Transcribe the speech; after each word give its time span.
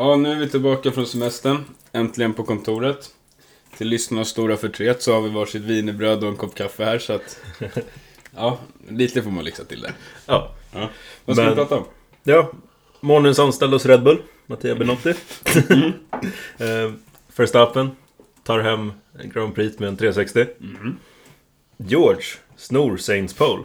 Ja, 0.00 0.16
nu 0.16 0.32
är 0.32 0.36
vi 0.36 0.48
tillbaka 0.48 0.92
från 0.92 1.06
semestern. 1.06 1.64
Äntligen 1.92 2.34
på 2.34 2.44
kontoret. 2.44 3.10
Till 3.76 3.88
lyssnarnas 3.88 4.28
stora 4.28 4.56
förtret 4.56 5.02
så 5.02 5.12
har 5.14 5.20
vi 5.20 5.28
varsitt 5.28 5.62
wienerbröd 5.62 6.22
och 6.24 6.28
en 6.30 6.36
kopp 6.36 6.54
kaffe 6.54 6.84
här 6.84 6.98
så 6.98 7.12
att... 7.12 7.40
Ja, 8.36 8.58
lite 8.88 9.22
får 9.22 9.30
man 9.30 9.44
lyxa 9.44 9.64
till 9.64 9.80
det. 9.80 9.92
Ja. 10.26 10.54
Ja. 10.72 10.88
Vad 11.24 11.36
ska 11.36 11.44
Men- 11.44 11.50
vi 11.54 11.56
prata 11.56 11.76
om? 11.76 11.84
ja. 12.22 12.52
Månadens 13.00 13.38
anställd 13.38 13.72
hos 13.72 13.86
Red 13.86 14.02
Bull, 14.02 14.22
Mattia 14.46 14.74
Benotti. 14.74 15.08
eh, 16.58 16.92
Verstappen 17.36 17.90
tar 18.44 18.58
hem 18.60 18.92
Grand 19.24 19.54
Prix 19.54 19.78
med 19.78 19.88
en 19.88 19.96
360. 19.96 20.46
Mm. 20.60 20.96
George 21.76 22.22
snor 22.56 22.96
Saints 22.96 23.34
Pole. 23.34 23.62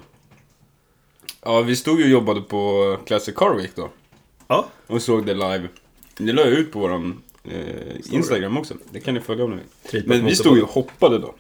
Ja, 1.43 1.61
vi 1.61 1.75
stod 1.75 1.99
ju 1.99 2.03
och 2.03 2.09
jobbade 2.09 2.41
på 2.41 2.97
Classic 3.07 3.35
Car 3.35 3.55
Week 3.55 3.71
då. 3.75 3.89
Ja. 4.47 4.65
Och 4.87 5.01
såg 5.01 5.25
det 5.25 5.33
live. 5.33 5.67
Det 6.17 6.33
la 6.33 6.41
jag 6.41 6.51
ut 6.51 6.71
på 6.71 6.79
våran 6.79 7.21
eh, 7.43 8.13
Instagram 8.15 8.57
också. 8.57 8.73
Det 8.91 8.99
kan 8.99 9.13
ni 9.13 9.19
följa 9.19 9.43
om 9.45 9.51
ni 9.51 9.57
vill. 9.91 10.03
Men 10.07 10.25
vi 10.25 10.35
stod 10.35 10.57
ju 10.57 10.63
och 10.63 10.69
hoppade 10.69 11.19
då. 11.19 11.35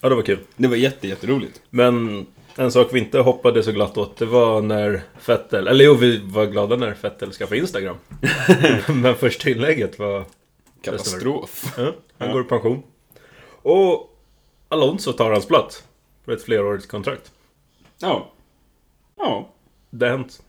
Ja, 0.00 0.08
det 0.08 0.14
var 0.14 0.22
kul. 0.22 0.38
Det 0.56 0.68
var 0.68 0.76
jätte, 0.76 1.08
jätteroligt. 1.08 1.62
Men 1.70 2.26
en 2.56 2.72
sak 2.72 2.88
vi 2.92 2.98
inte 2.98 3.18
hoppade 3.18 3.62
så 3.62 3.72
glatt 3.72 3.98
åt, 3.98 4.16
det 4.16 4.26
var 4.26 4.62
när 4.62 5.02
Fettel... 5.20 5.68
Eller 5.68 5.84
jo, 5.84 5.94
vi 5.94 6.18
var 6.24 6.46
glada 6.46 6.76
när 6.76 6.94
Fettel 6.94 7.32
skaffade 7.32 7.60
Instagram. 7.60 7.96
Men 9.02 9.14
första 9.14 9.50
inlägget 9.50 9.98
var... 9.98 10.24
Katastrof. 10.82 11.74
Ja, 11.76 11.94
han 12.18 12.28
Ja. 12.28 12.32
går 12.32 12.40
i 12.40 12.44
pension. 12.44 12.82
Och 13.62 14.18
Alonso 14.68 15.12
tar 15.12 15.32
hans 15.32 15.46
plats. 15.46 15.82
På 16.24 16.32
ett 16.32 16.42
flerårigt 16.42 16.88
kontrakt. 16.88 17.32
Ja. 17.98 18.32
Ja. 19.16 19.48
Det 19.90 20.06
har 20.06 20.16
hänt. 20.16 20.42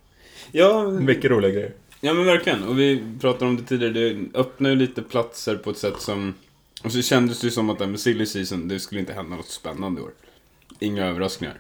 Ja, 0.52 0.90
Mycket 0.90 1.32
roliga 1.32 1.52
grejer. 1.52 1.74
Ja 2.02 2.14
men 2.14 2.26
verkligen. 2.26 2.64
Och 2.64 2.80
vi 2.80 3.04
pratade 3.22 3.46
om 3.46 3.58
det 3.58 3.64
tidigare. 3.64 3.94
Det 3.94 4.18
öppnar 4.34 4.70
ju 4.70 4.76
lite 4.76 5.02
platser 5.02 5.56
på 5.56 5.70
ett 5.70 5.78
sätt 5.78 6.02
som... 6.02 6.34
Och 6.84 6.92
så 6.92 7.02
kändes 7.02 7.42
det 7.42 7.48
ju 7.48 7.52
som 7.52 7.70
att 7.70 7.80
det 7.80 7.88
med 7.88 8.00
silly 8.00 8.26
season, 8.26 8.68
det 8.68 8.80
skulle 8.80 9.02
inte 9.02 9.14
hända 9.14 9.36
något 9.36 9.50
spännande 9.50 10.02
i 10.02 10.04
år. 10.04 10.12
Inga 10.80 11.06
överraskningar. 11.06 11.60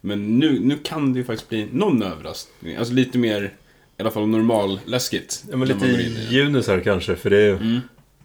Men 0.00 0.38
nu, 0.38 0.60
nu 0.60 0.78
kan 0.78 1.12
det 1.12 1.18
ju 1.18 1.24
faktiskt 1.24 1.48
bli 1.48 1.68
någon 1.72 2.02
överraskning. 2.02 2.76
Alltså 2.76 2.94
lite 2.94 3.18
mer, 3.18 3.42
i 3.96 4.02
alla 4.02 4.10
fall 4.10 4.26
normal 4.26 4.80
läskigt. 4.84 5.44
Ja, 5.50 5.56
men 5.56 5.68
lite. 5.68 5.86
Junis 6.30 6.68
kanske, 6.84 7.16
för 7.16 7.30
det 7.30 7.42
är... 7.42 7.52
Mm. 7.52 7.80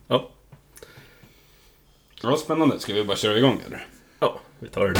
Ja. 0.07 0.29
Ja, 2.23 2.37
spännande. 2.37 2.79
Ska 2.79 2.93
vi 2.93 3.03
bara 3.03 3.17
köra 3.17 3.37
igång 3.37 3.61
eller? 3.67 3.87
Ja, 4.19 4.39
vi 4.59 4.67
tar 4.67 4.87
det. 4.87 4.99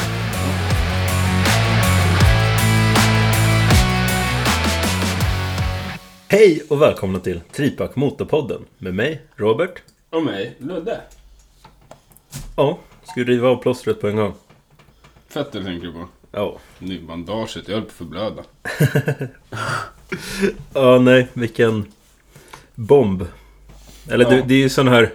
Hej 6.32 6.64
och 6.70 6.82
välkomna 6.82 7.20
till 7.20 7.42
Tripak 7.52 7.96
Motorpodden 7.96 8.66
med 8.78 8.94
mig, 8.94 9.22
Robert. 9.36 9.82
Och 10.10 10.24
mig, 10.24 10.56
Ludde. 10.58 11.02
Ja, 12.56 12.80
ska 13.04 13.14
vi 13.16 13.24
riva 13.24 13.50
av 13.50 13.56
plåstret 13.56 14.02
på 14.02 14.08
en 14.08 14.16
gång? 14.16 14.34
Fettel 15.28 15.64
tänker 15.64 15.88
du 15.88 15.94
på. 15.94 16.08
Ja. 16.32 16.58
Nu 16.80 17.00
bandaget, 17.00 17.68
jag 17.68 17.76
höll 17.76 17.82
på 17.82 17.88
att 17.88 17.94
förblöda. 17.94 18.44
Ja, 20.74 21.00
nej, 21.00 21.28
vilken 21.34 21.86
bomb. 22.76 23.26
Eller 24.10 24.30
det, 24.30 24.36
Ja. 24.36 24.44
det 24.48 24.54
är 24.54 24.60
ju 24.60 24.70
sån 24.70 24.88
här... 24.88 25.14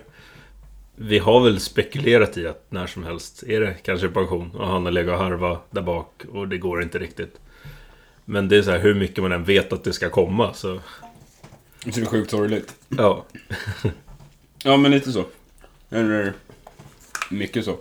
Vi 0.96 1.18
har 1.18 1.40
väl 1.44 1.60
spekulerat 1.60 2.36
i 2.38 2.46
att 2.46 2.66
när 2.68 2.86
som 2.86 3.04
helst 3.04 3.42
är 3.42 3.60
det 3.60 3.74
kanske 3.82 4.08
pension 4.08 4.50
och 4.54 4.66
han 4.68 4.84
har 4.84 4.92
legat 4.92 5.12
och 5.12 5.24
harva 5.24 5.58
där 5.70 5.82
bak 5.82 6.24
och 6.32 6.48
det 6.48 6.58
går 6.58 6.82
inte 6.82 6.98
riktigt. 6.98 7.40
Men 8.28 8.48
det 8.48 8.56
är 8.56 8.62
så 8.62 8.70
här 8.70 8.78
hur 8.78 8.94
mycket 8.94 9.22
man 9.22 9.32
än 9.32 9.44
vet 9.44 9.72
att 9.72 9.84
det 9.84 9.92
ska 9.92 10.10
komma 10.10 10.54
så... 10.54 10.80
Så 11.94 12.00
det 12.00 12.00
är 12.00 12.06
sjukt 12.06 12.30
sorgligt. 12.30 12.74
Ja. 12.88 13.24
Ja, 14.64 14.76
men 14.76 14.90
lite 14.90 15.12
så. 15.12 15.24
Eller 15.90 16.32
mycket 17.30 17.64
så. 17.64 17.76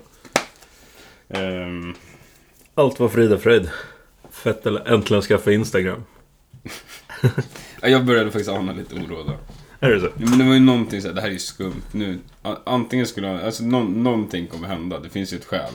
Ehm, 1.30 1.96
Allt 2.76 3.00
var 3.00 3.10
frid 3.10 3.34
och 3.34 3.42
fröjd. 3.42 3.70
Fettel 4.32 4.78
äntligen 4.86 5.22
skaffa 5.22 5.52
Instagram. 5.52 6.04
ja, 7.82 7.88
jag 7.88 8.06
började 8.06 8.32
faktiskt 8.32 8.50
ana 8.50 8.74
lite 8.74 8.96
oro 8.96 9.24
då. 9.24 9.38
Är 9.80 9.92
det 9.92 10.00
så? 10.02 10.10
Men 10.16 10.38
det 10.40 10.46
var 10.46 10.54
ju 10.54 10.60
någonting 10.60 11.02
så 11.02 11.08
här, 11.08 11.16
det 11.16 11.22
här 11.22 11.28
är 11.28 11.34
ju 11.34 11.40
skumt 11.40 11.82
nu. 11.92 12.20
A- 12.42 12.58
Antingen 12.66 13.08
skulle 13.08 13.28
han, 13.28 13.40
alltså 13.40 13.64
någon, 13.64 14.04
någonting 14.04 14.48
kommer 14.48 14.68
hända, 14.68 15.00
det 15.00 15.10
finns 15.10 15.34
ju 15.34 15.38
ett 15.38 15.46
skäl. 15.46 15.74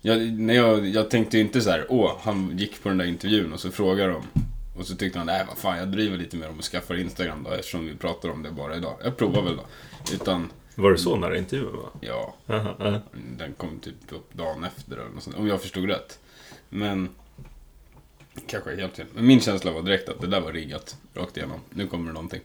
Jag, 0.00 0.18
när 0.32 0.54
jag, 0.54 0.86
jag 0.88 1.10
tänkte 1.10 1.36
ju 1.36 1.42
inte 1.42 1.60
så 1.60 1.70
här, 1.70 1.86
åh, 1.88 2.12
han 2.22 2.58
gick 2.58 2.82
på 2.82 2.88
den 2.88 2.98
där 2.98 3.04
intervjun 3.04 3.52
och 3.52 3.60
så 3.60 3.70
frågar 3.70 4.08
de. 4.08 4.22
Och 4.78 4.86
så 4.86 4.96
tyckte 4.96 5.18
han, 5.18 5.26
nej 5.26 5.44
vad 5.48 5.58
fan, 5.58 5.78
jag 5.78 5.88
driver 5.88 6.16
lite 6.18 6.36
med 6.36 6.48
dem 6.48 6.58
och 6.58 6.64
skaffar 6.64 6.94
Instagram 7.00 7.42
då 7.42 7.50
eftersom 7.50 7.86
vi 7.86 7.96
pratar 7.96 8.28
om 8.28 8.42
det 8.42 8.50
bara 8.50 8.76
idag. 8.76 8.96
Jag 9.04 9.16
provar 9.16 9.42
väl 9.42 9.56
då. 9.56 9.66
Utan, 10.14 10.52
Var 10.74 10.92
det 10.92 10.98
så 10.98 11.16
när 11.16 11.34
intervjun 11.34 11.76
var? 11.76 11.90
ja. 12.00 12.34
Den 13.38 13.54
kom 13.56 13.78
typ 13.78 13.94
upp 14.12 14.34
dagen 14.34 14.64
efter 14.64 14.96
eller 14.96 15.10
något 15.10 15.22
sånt, 15.22 15.36
om 15.36 15.46
jag 15.46 15.62
förstod 15.62 15.88
rätt. 15.88 16.18
Men... 16.68 17.08
Kanske 18.46 18.76
helt 18.76 18.96
fel. 18.96 19.06
Men 19.14 19.26
min 19.26 19.40
känsla 19.40 19.70
var 19.70 19.82
direkt 19.82 20.08
att 20.08 20.20
det 20.20 20.26
där 20.26 20.40
var 20.40 20.52
riggat 20.52 20.96
rakt 21.14 21.36
igenom. 21.36 21.60
Nu 21.70 21.86
kommer 21.86 22.06
det 22.06 22.12
någonting. 22.12 22.40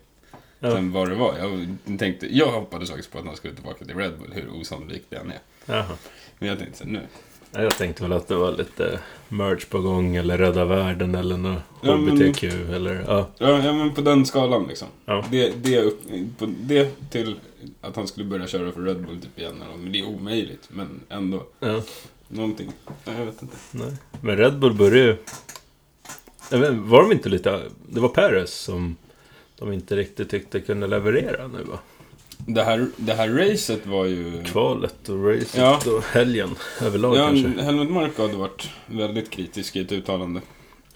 Ja. 0.59 0.71
Sen 0.71 0.91
vad 0.91 1.09
det 1.09 1.15
var, 1.15 1.37
jag 1.37 1.77
tänkte... 1.99 2.37
Jag 2.37 2.51
hoppades 2.51 2.89
faktiskt 2.89 3.11
på 3.11 3.19
att 3.19 3.25
han 3.25 3.35
skulle 3.35 3.53
tillbaka 3.55 3.85
till 3.85 3.95
Red 3.95 4.19
Bull, 4.19 4.33
hur 4.33 4.49
osannolikt 4.61 5.05
det 5.09 5.15
än 5.15 5.31
är. 5.31 5.39
Jaha. 5.65 5.97
Men 6.39 6.49
jag 6.49 6.59
tänkte 6.59 6.77
så 6.77 6.85
nu. 6.85 7.01
Ja, 7.51 7.61
Jag 7.61 7.77
tänkte 7.77 8.03
väl 8.03 8.13
att 8.13 8.27
det 8.27 8.35
var 8.35 8.51
lite 8.51 8.99
merch 9.29 9.65
på 9.65 9.79
gång 9.81 10.15
eller 10.15 10.37
Rädda 10.37 10.65
Världen 10.65 11.15
eller 11.15 11.37
något 11.37 11.61
Ja, 11.81 11.97
men- 11.97 12.17
HBTQ 12.17 12.43
eller 12.73 13.03
ja. 13.07 13.27
Ja, 13.37 13.65
ja 13.65 13.73
men 13.73 13.93
på 13.93 14.01
den 14.01 14.25
skalan 14.25 14.65
liksom. 14.67 14.87
Ja. 15.05 15.25
Det, 15.31 15.63
det, 15.63 15.81
upp, 15.81 16.01
på 16.37 16.45
det 16.59 17.09
till 17.09 17.39
att 17.81 17.95
han 17.95 18.07
skulle 18.07 18.25
börja 18.25 18.47
köra 18.47 18.71
för 18.71 18.81
Red 18.81 19.05
Bull 19.05 19.21
typ 19.21 19.39
igen. 19.39 19.55
eller. 19.67 19.77
Men 19.83 19.91
det 19.91 19.99
är 19.99 20.05
omöjligt. 20.07 20.67
Men 20.69 20.99
ändå. 21.09 21.43
ja. 21.59 21.81
Någonting. 22.27 22.71
Ja, 23.05 23.11
Jag 23.17 23.25
vet 23.25 23.41
inte. 23.41 23.55
Nej. 23.71 23.91
Men 24.21 24.37
Red 24.37 24.59
Bull 24.59 24.73
började 24.73 24.99
ju... 24.99 25.17
Jag 26.51 26.57
vet, 26.59 26.73
var 26.73 27.01
de 27.03 27.11
inte 27.11 27.29
lite... 27.29 27.61
Det 27.89 27.99
var 27.99 28.09
Perez 28.09 28.53
som 28.53 28.95
de 29.59 29.73
inte 29.73 29.95
riktigt 29.95 30.29
tyckte 30.29 30.59
kunde 30.59 30.87
leverera 30.87 31.47
nu 31.47 31.63
va? 31.63 31.79
Det 32.47 32.63
här, 32.63 32.87
det 32.97 33.13
här 33.13 33.29
racet 33.29 33.85
var 33.85 34.05
ju... 34.05 34.43
Kvalet 34.43 35.09
och 35.09 35.25
racet 35.27 35.55
Ja. 35.55 35.79
och 35.97 36.03
helgen 36.03 36.49
överlag 36.81 37.15
Ja, 37.17 37.25
kanske. 37.27 37.61
Helmut 37.63 37.89
Marko 37.89 38.21
hade 38.21 38.35
varit 38.37 38.69
väldigt 38.85 39.29
kritisk 39.29 39.75
i 39.75 39.79
ett 39.79 39.91
uttalande. 39.91 40.41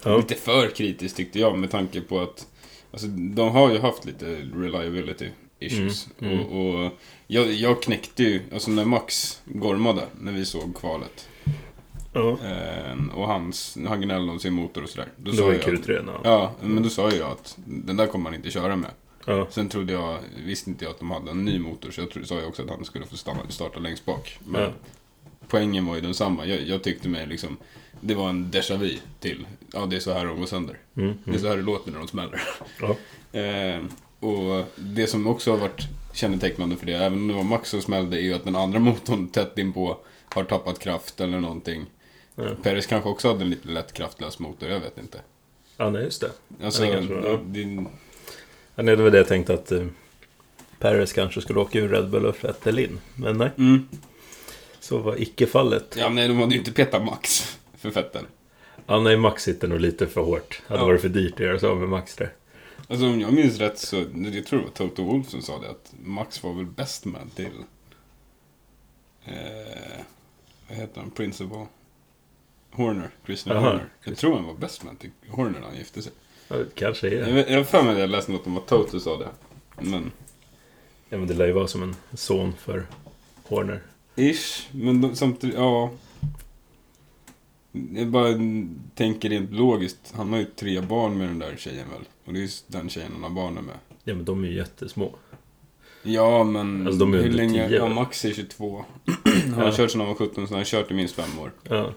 Ja. 0.04 0.18
Lite 0.18 0.36
för 0.36 0.68
kritisk 0.68 1.16
tyckte 1.16 1.40
jag 1.40 1.58
med 1.58 1.72
tanke 1.72 2.02
på 2.02 2.20
att 2.20 2.48
alltså, 2.92 3.08
de 3.08 3.50
har 3.50 3.72
ju 3.72 3.80
haft 3.80 4.06
lite 4.06 4.26
reliability 4.56 5.28
issues. 5.60 6.08
Mm, 6.20 6.34
mm. 6.34 6.46
Och, 6.46 6.86
och 6.86 6.92
jag, 7.28 7.52
jag 7.52 7.82
knäckte 7.82 8.24
ju, 8.24 8.42
alltså 8.54 8.72
när 8.72 8.86
Max 8.86 9.42
gormade 9.46 10.02
när 10.22 10.32
vi 10.32 10.46
såg 10.46 10.76
kvalet. 10.76 11.28
Ja. 12.14 12.30
Eh, 12.30 13.16
och 13.18 13.28
hans, 13.28 13.78
han 13.88 14.02
gnällde 14.02 14.32
om 14.32 14.40
sin 14.40 14.54
motor 14.54 14.84
och 14.84 14.90
sådär. 14.90 15.08
Då 15.18 15.32
Det 15.32 15.38
sa 15.38 15.46
var 15.46 15.54
jag, 15.54 15.62
Q3 15.62 16.04
ja. 16.08 16.20
Ja, 16.24 16.68
men 16.68 16.84
då 16.84 16.90
sa 16.90 17.12
ju 17.12 17.18
jag 17.18 17.32
att 17.32 17.58
den 17.66 17.98
där 17.98 18.08
kommer 18.08 18.26
han 18.30 18.36
inte 18.36 18.52
köra 18.52 18.76
med. 18.76 18.92
Ja. 19.26 19.48
Sen 19.50 19.70
trodde 19.70 19.94
jag, 19.94 20.20
visste 20.46 20.70
inte 20.70 20.86
jag 20.86 20.92
att 20.92 21.00
de 21.00 21.12
hade 21.12 21.32
en 21.32 21.46
ny 21.46 21.60
motor 21.60 21.92
så 21.92 22.02
jag 22.02 22.10
trodde, 22.12 22.28
sa 22.28 22.40
ju 22.40 22.46
också 22.46 22.64
att 22.64 22.70
han 22.70 22.86
skulle 22.86 23.06
få 23.06 23.18
stanna, 23.18 23.40
starta 23.50 23.80
längst 23.80 24.06
bak. 24.06 24.40
Men 24.46 24.62
Ja. 24.62 24.72
poängen 25.48 25.86
var 25.86 25.96
ju 25.96 26.02
densamma. 26.02 26.46
Jag, 26.46 26.62
jag 26.62 26.84
tyckte 26.84 27.10
mig 27.10 27.28
liksom, 27.28 27.58
det 28.02 28.16
var 28.16 28.30
en 28.30 28.52
déjà 28.52 28.78
vu 28.78 28.98
till, 29.20 29.46
ja 29.74 29.86
det 29.86 29.96
är 29.96 30.00
så 30.00 30.14
här 30.14 30.26
de 30.26 30.40
går 30.40 30.46
sönder. 30.46 30.78
Mm, 30.98 31.08
Det 31.24 31.30
är 31.30 31.34
mm. 31.34 31.42
så 31.42 31.48
här 31.48 31.56
det 31.58 31.64
låter 31.64 31.92
när 31.92 32.00
de 32.00 32.08
smäller. 32.08 32.42
Ja. 32.82 32.96
Eh, 33.40 33.82
och 34.20 34.66
det 34.76 35.08
som 35.08 35.28
också 35.28 35.52
har 35.52 35.58
varit 35.58 35.82
kännetecknande 36.14 36.76
för 36.76 36.86
det, 36.86 36.94
även 36.94 37.14
om 37.20 37.28
det 37.28 37.34
var 37.34 37.44
Max 37.44 37.70
som 37.70 37.82
smällde, 37.82 38.18
är 38.18 38.22
ju 38.22 38.34
att 38.34 38.44
den 38.44 38.56
andra 38.56 38.80
motorn 38.90 39.28
tätt 39.28 39.58
inpå 39.58 39.98
har 40.34 40.44
tappat 40.44 40.80
kraft 40.80 41.22
eller 41.22 41.40
någonting. 41.40 41.86
Ja. 42.36 42.50
Perez 42.64 42.86
kanske 42.86 43.10
också 43.10 43.28
hade 43.28 43.42
en 43.42 43.50
lite 43.50 43.68
lätt 43.68 43.94
kraftlös 43.94 44.40
motor, 44.40 44.70
jag 44.70 44.80
vet 44.80 44.98
inte. 44.98 45.22
ja, 45.78 45.90
nej 45.90 46.04
just 46.04 46.22
det. 46.22 46.32
Alltså, 46.66 46.82
det 46.84 47.36
det, 47.46 47.86
Nej, 48.76 48.96
det 48.96 49.04
var 49.04 49.12
det 49.12 49.18
jag 49.18 49.28
tänkte 49.28 49.54
att 49.54 49.72
eh, 49.72 49.86
Perez 50.80 51.14
kanske 51.14 51.42
skulle 51.42 51.60
åka 51.60 51.80
ur 51.80 51.90
Red 51.90 52.10
Bull 52.10 52.26
och 52.26 52.44
Vettel 52.44 52.80
in. 52.80 53.00
Men 53.16 53.38
nej, 53.38 53.52
mm. 53.58 53.88
så 54.80 54.98
var 54.98 55.22
icke 55.22 55.46
fallet. 55.48 55.96
Ja, 55.98 56.10
nej, 56.10 56.28
de 56.28 56.38
hade 56.40 56.54
ju 56.54 56.60
inte 56.60 56.72
petat 56.72 57.06
Max 57.06 57.58
för 57.78 57.92
Vettel. 57.92 58.26
Ja, 58.88 59.00
nej, 59.00 59.18
Max 59.18 59.44
sitter 59.44 59.68
nog 59.68 59.80
lite 59.80 60.08
för 60.08 60.22
hårt. 60.22 60.62
Hade 60.68 60.82
Ja. 60.82 60.86
varit 60.86 61.02
för 61.02 61.10
dyrt 61.10 61.34
att 61.34 61.40
göra 61.40 61.60
så 61.60 61.76
med 61.76 61.90
Max 61.90 62.16
där. 62.16 62.34
Alltså 62.88 63.06
om 63.06 63.22
jag 63.22 63.34
minns 63.34 63.58
rätt 63.60 63.80
så, 63.80 63.96
jag 64.34 64.46
tror 64.46 64.60
det 64.60 64.66
var 64.66 64.72
Toto 64.72 65.04
Wolff 65.04 65.30
som 65.30 65.42
sa 65.42 65.60
det, 65.60 65.70
att 65.70 65.94
Max 66.04 66.44
var 66.44 66.54
väl 66.54 66.66
bäst 66.66 67.06
med 67.06 67.22
till... 67.36 67.52
Eh, 69.26 69.34
vad 70.70 70.78
heter 70.78 71.02
han? 71.02 71.12
Principal? 71.12 71.66
Horner. 72.72 73.10
Christian 73.26 73.58
Aha, 73.58 73.68
Horner. 73.68 73.86
Jag 74.04 74.18
tror 74.18 74.36
han 74.36 74.46
var 74.46 74.54
bäst 74.54 74.84
med 74.84 75.00
till 75.00 75.10
Horner 75.30 75.60
när 75.60 75.68
han 75.68 75.78
gifte 75.78 76.02
sig. 76.02 76.12
Ja, 76.48 76.56
det 76.58 76.76
kanske 76.76 77.08
är. 77.10 77.52
Jag, 77.52 77.58
har 77.58 77.64
för 77.64 77.84
mig 77.84 77.94
att 77.94 78.00
jag 78.00 78.10
läste 78.10 78.32
något 78.32 78.48
om 78.48 78.58
att 78.58 78.68
Toto 78.68 79.00
sa 79.00 79.18
det. 79.18 79.30
Men... 79.82 80.12
Ja, 81.10 81.18
men 81.18 81.28
det 81.28 81.34
lär 81.34 81.46
ju 81.48 81.52
vara 81.52 81.68
som 81.68 81.84
en 81.84 81.96
son 82.14 82.54
för 82.60 82.86
Horner. 83.48 83.82
Ish, 84.16 84.68
men 84.72 85.02
de, 85.02 85.16
samtidigt, 85.16 85.56
ja. 85.56 85.92
Jag 87.96 88.08
bara 88.08 88.28
tänker 88.96 89.30
rent 89.30 89.52
logiskt. 89.52 90.14
Han 90.16 90.30
har 90.34 90.40
ju 90.40 90.46
tre 90.46 90.82
barn 90.82 91.18
med 91.18 91.28
den 91.28 91.40
där 91.40 91.56
tjejen 91.58 91.90
väl? 91.90 92.02
Och 92.26 92.34
det 92.34 92.40
är 92.40 92.42
ju 92.42 92.50
den 92.68 92.90
tjejen 92.90 93.12
han 93.14 93.24
har 93.24 93.30
barnen 93.30 93.64
med. 93.66 93.76
Ja, 94.04 94.14
men 94.16 94.26
de 94.26 94.44
är 94.44 94.48
ju 94.48 94.56
jättesmå. 94.56 95.16
Ja, 96.04 96.44
men 96.44 96.88
Alltså, 96.88 97.00
de 97.00 97.14
är 97.14 97.18
hur 97.18 97.32
länge... 97.32 97.68
10, 97.70 97.78
Ja? 97.78 97.90
Max 97.90 98.26
är 98.26 98.34
22. 98.34 98.86
han 99.46 99.54
har 99.54 99.66
Ja. 99.66 99.72
kört 99.72 99.92
sedan 99.92 100.02
han 100.02 100.08
var 100.10 100.16
17, 100.16 100.48
så 100.48 100.54
han 100.54 100.60
har 100.60 100.66
kört 100.66 100.92
i 100.92 100.94
minst 100.94 101.16
fem 101.16 101.40
år. 101.40 101.52
Ja. 101.64 101.92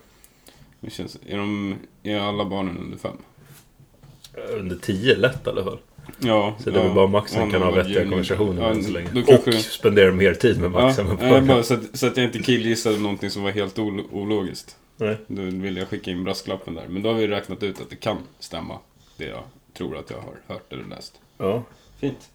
Det 0.80 0.90
känns, 0.90 1.18
är, 1.26 1.36
de, 1.38 1.74
är 2.02 2.18
alla 2.20 2.44
barnen 2.44 2.78
under 2.78 2.98
fem? 2.98 3.16
Under 4.58 4.76
10 4.76 5.16
lätt 5.16 5.46
i 5.46 5.50
alla 5.50 5.64
fall. 5.64 5.78
Ja. 6.18 6.56
Så 6.58 6.70
det 6.70 6.76
är 6.76 6.80
ja. 6.80 6.86
väl 6.86 6.94
bara 6.94 7.06
Max 7.06 7.32
som 7.32 7.50
kan 7.50 7.62
ha 7.62 7.70
vettiga 7.70 8.02
konversationer 8.08 8.62
Ja, 8.76 8.82
så 8.82 8.90
länge. 8.90 9.08
kanske- 9.26 9.48
Och 9.50 9.54
spendera 9.54 10.12
mer 10.12 10.34
tid 10.34 10.60
med 10.60 10.70
Max 10.70 10.98
Ja, 10.98 11.04
än 11.04 11.18
med 11.18 11.46
bara, 11.46 11.62
så, 11.62 11.74
att, 11.74 11.98
så 11.98 12.06
att 12.06 12.16
jag 12.16 12.26
inte 12.26 12.38
killgissade 12.38 12.98
någonting 12.98 13.30
som 13.30 13.42
var 13.42 13.50
helt 13.50 13.78
ol, 13.78 14.02
ologiskt. 14.12 14.76
Nej. 14.96 15.16
Då 15.26 15.42
vill 15.42 15.76
jag 15.76 15.88
skicka 15.88 16.10
in 16.10 16.24
brasklappen 16.24 16.74
där. 16.74 16.84
Men 16.88 17.02
då 17.02 17.08
har 17.12 17.16
vi 17.18 17.26
räknat 17.28 17.62
ut 17.62 17.80
att 17.80 17.90
det 17.90 17.96
kan 17.96 18.16
stämma. 18.38 18.78
Det 19.16 19.24
jag 19.24 19.42
tror 19.76 19.96
att 19.98 20.10
jag 20.10 20.16
har 20.18 20.54
hört 20.54 20.72
eller 20.72 20.84
läst. 20.84 21.14
Ja, 21.38 21.62
Fint. 22.00 22.28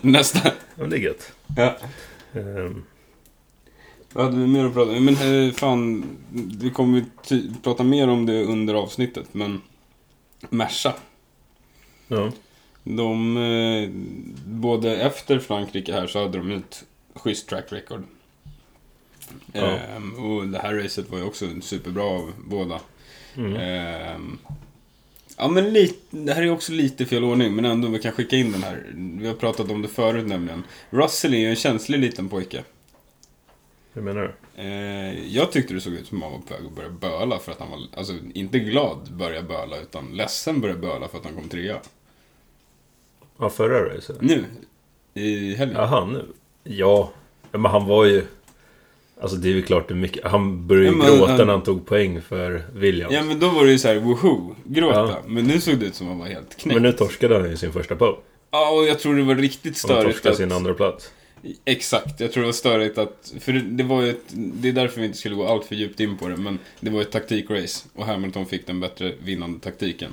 Nästa. 0.02 0.50
men 0.74 0.90
det 0.90 0.96
är 0.96 1.00
gött. 1.00 1.32
Ja. 1.56 1.76
Vad 4.12 4.24
hade 4.24 4.36
vi 4.38 4.46
mer 4.46 4.64
att 4.64 4.74
prata? 4.74 4.92
Men 4.92 5.46
eh, 5.46 5.52
fan, 5.52 6.04
vi 6.60 6.70
kommer 6.70 7.04
prata 7.62 7.82
mer 7.82 8.08
om 8.08 8.26
det 8.26 8.44
under 8.44 8.74
avsnittet. 8.74 9.26
Men 9.32 9.60
Merca. 10.40 10.94
ja. 12.08 12.32
De, 12.84 13.36
eh, 13.36 13.90
både 14.46 14.96
efter 14.96 15.38
Frankrike 15.38 15.92
här 15.92 16.06
så 16.06 16.22
hade 16.22 16.38
de 16.38 16.50
ett 16.50 16.84
schysst 17.14 17.48
track 17.48 17.72
record. 17.72 18.04
Ja. 19.52 19.60
Ehm, 19.60 20.14
och 20.14 20.48
det 20.48 20.58
här 20.58 20.74
racet 20.74 21.10
var 21.10 21.18
ju 21.18 21.24
också 21.24 21.46
superbra 21.62 22.04
av 22.04 22.32
båda. 22.46 22.80
Mm. 23.36 23.56
Ehm, 23.56 24.38
ja 25.36 25.48
men 25.48 25.72
lite, 25.72 26.16
det 26.16 26.34
här 26.34 26.42
är 26.42 26.50
också 26.50 26.72
lite 26.72 27.06
fel 27.06 27.24
ordning 27.24 27.54
men 27.54 27.64
ändå 27.64 27.88
vi 27.88 27.98
kan 27.98 28.12
skicka 28.12 28.36
in 28.36 28.52
den 28.52 28.62
här. 28.62 28.86
Vi 28.94 29.26
har 29.26 29.34
pratat 29.34 29.70
om 29.70 29.82
det 29.82 29.88
förut 29.88 30.26
nämligen. 30.26 30.64
Russell 30.90 31.34
är 31.34 31.38
ju 31.38 31.50
en 31.50 31.56
känslig 31.56 31.98
liten 31.98 32.28
pojke. 32.28 32.64
Hur 33.98 34.04
menar 34.04 34.34
du? 34.56 34.62
Eh, 34.62 35.26
jag 35.36 35.52
tyckte 35.52 35.74
det 35.74 35.80
såg 35.80 35.92
ut 35.92 36.06
som 36.06 36.18
att 36.22 36.30
han 36.30 36.32
var 36.32 36.38
på 36.38 36.54
väg 36.54 36.66
att 36.66 36.72
börja 36.72 36.90
böla 36.90 37.38
för 37.38 37.52
att 37.52 37.58
han 37.58 37.70
var, 37.70 37.78
alltså 37.96 38.12
inte 38.34 38.58
glad 38.58 39.12
börja 39.12 39.42
böla 39.42 39.76
utan 39.80 40.16
ledsen 40.16 40.60
börja 40.60 40.74
böla 40.74 41.08
för 41.08 41.18
att 41.18 41.24
han 41.24 41.34
kom 41.34 41.48
trea. 41.48 41.76
Ja, 43.38 43.50
förra 43.50 43.94
racet? 43.94 44.16
Nu, 44.20 44.44
i 45.14 45.54
helgen. 45.54 45.76
Jaha, 45.76 46.04
nu? 46.04 46.26
Ja. 46.64 47.10
men 47.52 47.64
han 47.64 47.86
var 47.86 48.04
ju... 48.04 48.24
Alltså 49.20 49.36
det 49.36 49.48
är 49.48 49.52
ju 49.52 49.62
klart 49.62 49.88
det 49.88 49.94
mycket... 49.94 50.24
Han 50.26 50.66
började 50.66 50.96
ju 50.96 51.02
Ja, 51.02 51.16
gråta 51.16 51.26
han- 51.32 51.36
när 51.46 51.52
han 51.54 51.62
tog 51.62 51.86
poäng 51.86 52.22
för 52.22 52.62
Williams. 52.74 53.14
Ja 53.14 53.24
men 53.24 53.40
då 53.40 53.48
var 53.50 53.64
det 53.64 53.70
ju 53.72 53.78
så 53.78 53.88
här 53.88 53.96
woho, 54.00 54.54
gråta. 54.64 54.98
Ja. 54.98 55.22
Men 55.26 55.44
nu 55.44 55.60
såg 55.60 55.78
det 55.78 55.86
ut 55.86 55.94
som 55.94 56.06
att 56.06 56.10
han 56.10 56.18
var 56.18 56.26
helt 56.26 56.56
knäckt. 56.56 56.74
men 56.74 56.82
nu 56.82 56.92
torskade 56.92 57.34
han 57.40 57.50
ju 57.50 57.56
sin 57.56 57.72
första 57.72 57.96
pole. 57.96 58.16
Ja, 58.50 58.70
och 58.70 58.86
jag 58.86 58.98
tror 58.98 59.16
det 59.16 59.22
var 59.22 59.34
riktigt 59.34 59.64
Han 59.64 59.74
störigt 59.74 60.06
torskade 60.12 60.32
att... 60.32 60.36
sin 60.38 60.52
andra 60.52 60.74
plats. 60.74 61.12
Exakt, 61.64 62.20
jag 62.20 62.32
tror 62.32 62.42
det 62.42 62.46
var 62.48 62.52
störigt 62.52 62.98
att... 62.98 63.32
För 63.40 63.52
det, 63.52 63.84
var 63.84 64.02
ju 64.02 64.10
ett... 64.10 64.22
Det 64.32 64.68
är 64.68 64.72
därför 64.72 65.00
vi 65.00 65.06
inte 65.06 65.18
skulle 65.18 65.34
gå 65.34 65.46
allt 65.46 65.64
för 65.64 65.74
djupt 65.74 66.00
in 66.00 66.16
på 66.18 66.28
det, 66.28 66.36
men 66.36 66.58
det 66.80 66.90
var 66.90 67.00
ett 67.02 67.10
taktikrace. 67.10 67.84
Och 67.94 68.06
Hamilton 68.06 68.46
fick 68.46 68.66
den 68.66 68.80
bättre 68.80 69.12
vinnande 69.22 69.60
taktiken. 69.60 70.10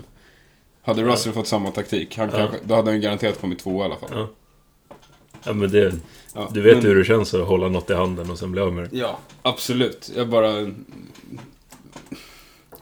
Hade 0.81 1.01
Ja. 1.01 1.07
Russell 1.07 1.33
fått 1.33 1.47
samma 1.47 1.71
taktik, 1.71 2.17
han 2.17 2.29
Ja. 2.33 2.37
kanske, 2.37 2.57
då 2.63 2.75
hade 2.75 2.91
han 2.91 3.01
garanterat 3.01 3.41
kommit 3.41 3.59
två 3.59 3.81
i 3.81 3.85
alla 3.85 3.95
fall. 3.97 4.09
Ja. 4.13 4.29
Ja 5.43 5.53
men 5.53 5.71
det... 5.71 5.93
Ja, 6.35 6.49
Du 6.53 6.61
vet 6.61 6.73
men- 6.75 6.83
ju 6.83 6.89
hur 6.89 6.95
det 6.95 7.05
känns 7.05 7.33
att 7.33 7.47
hålla 7.47 7.67
något 7.69 7.89
i 7.89 7.93
handen 7.93 8.31
och 8.31 8.39
sen 8.39 8.51
bli 8.51 8.61
av 8.61 8.73
med 8.73 8.83
det. 8.89 8.97
Ja, 8.97 9.19
absolut. 9.41 10.11
Jag 10.15 10.29
bara... 10.29 10.49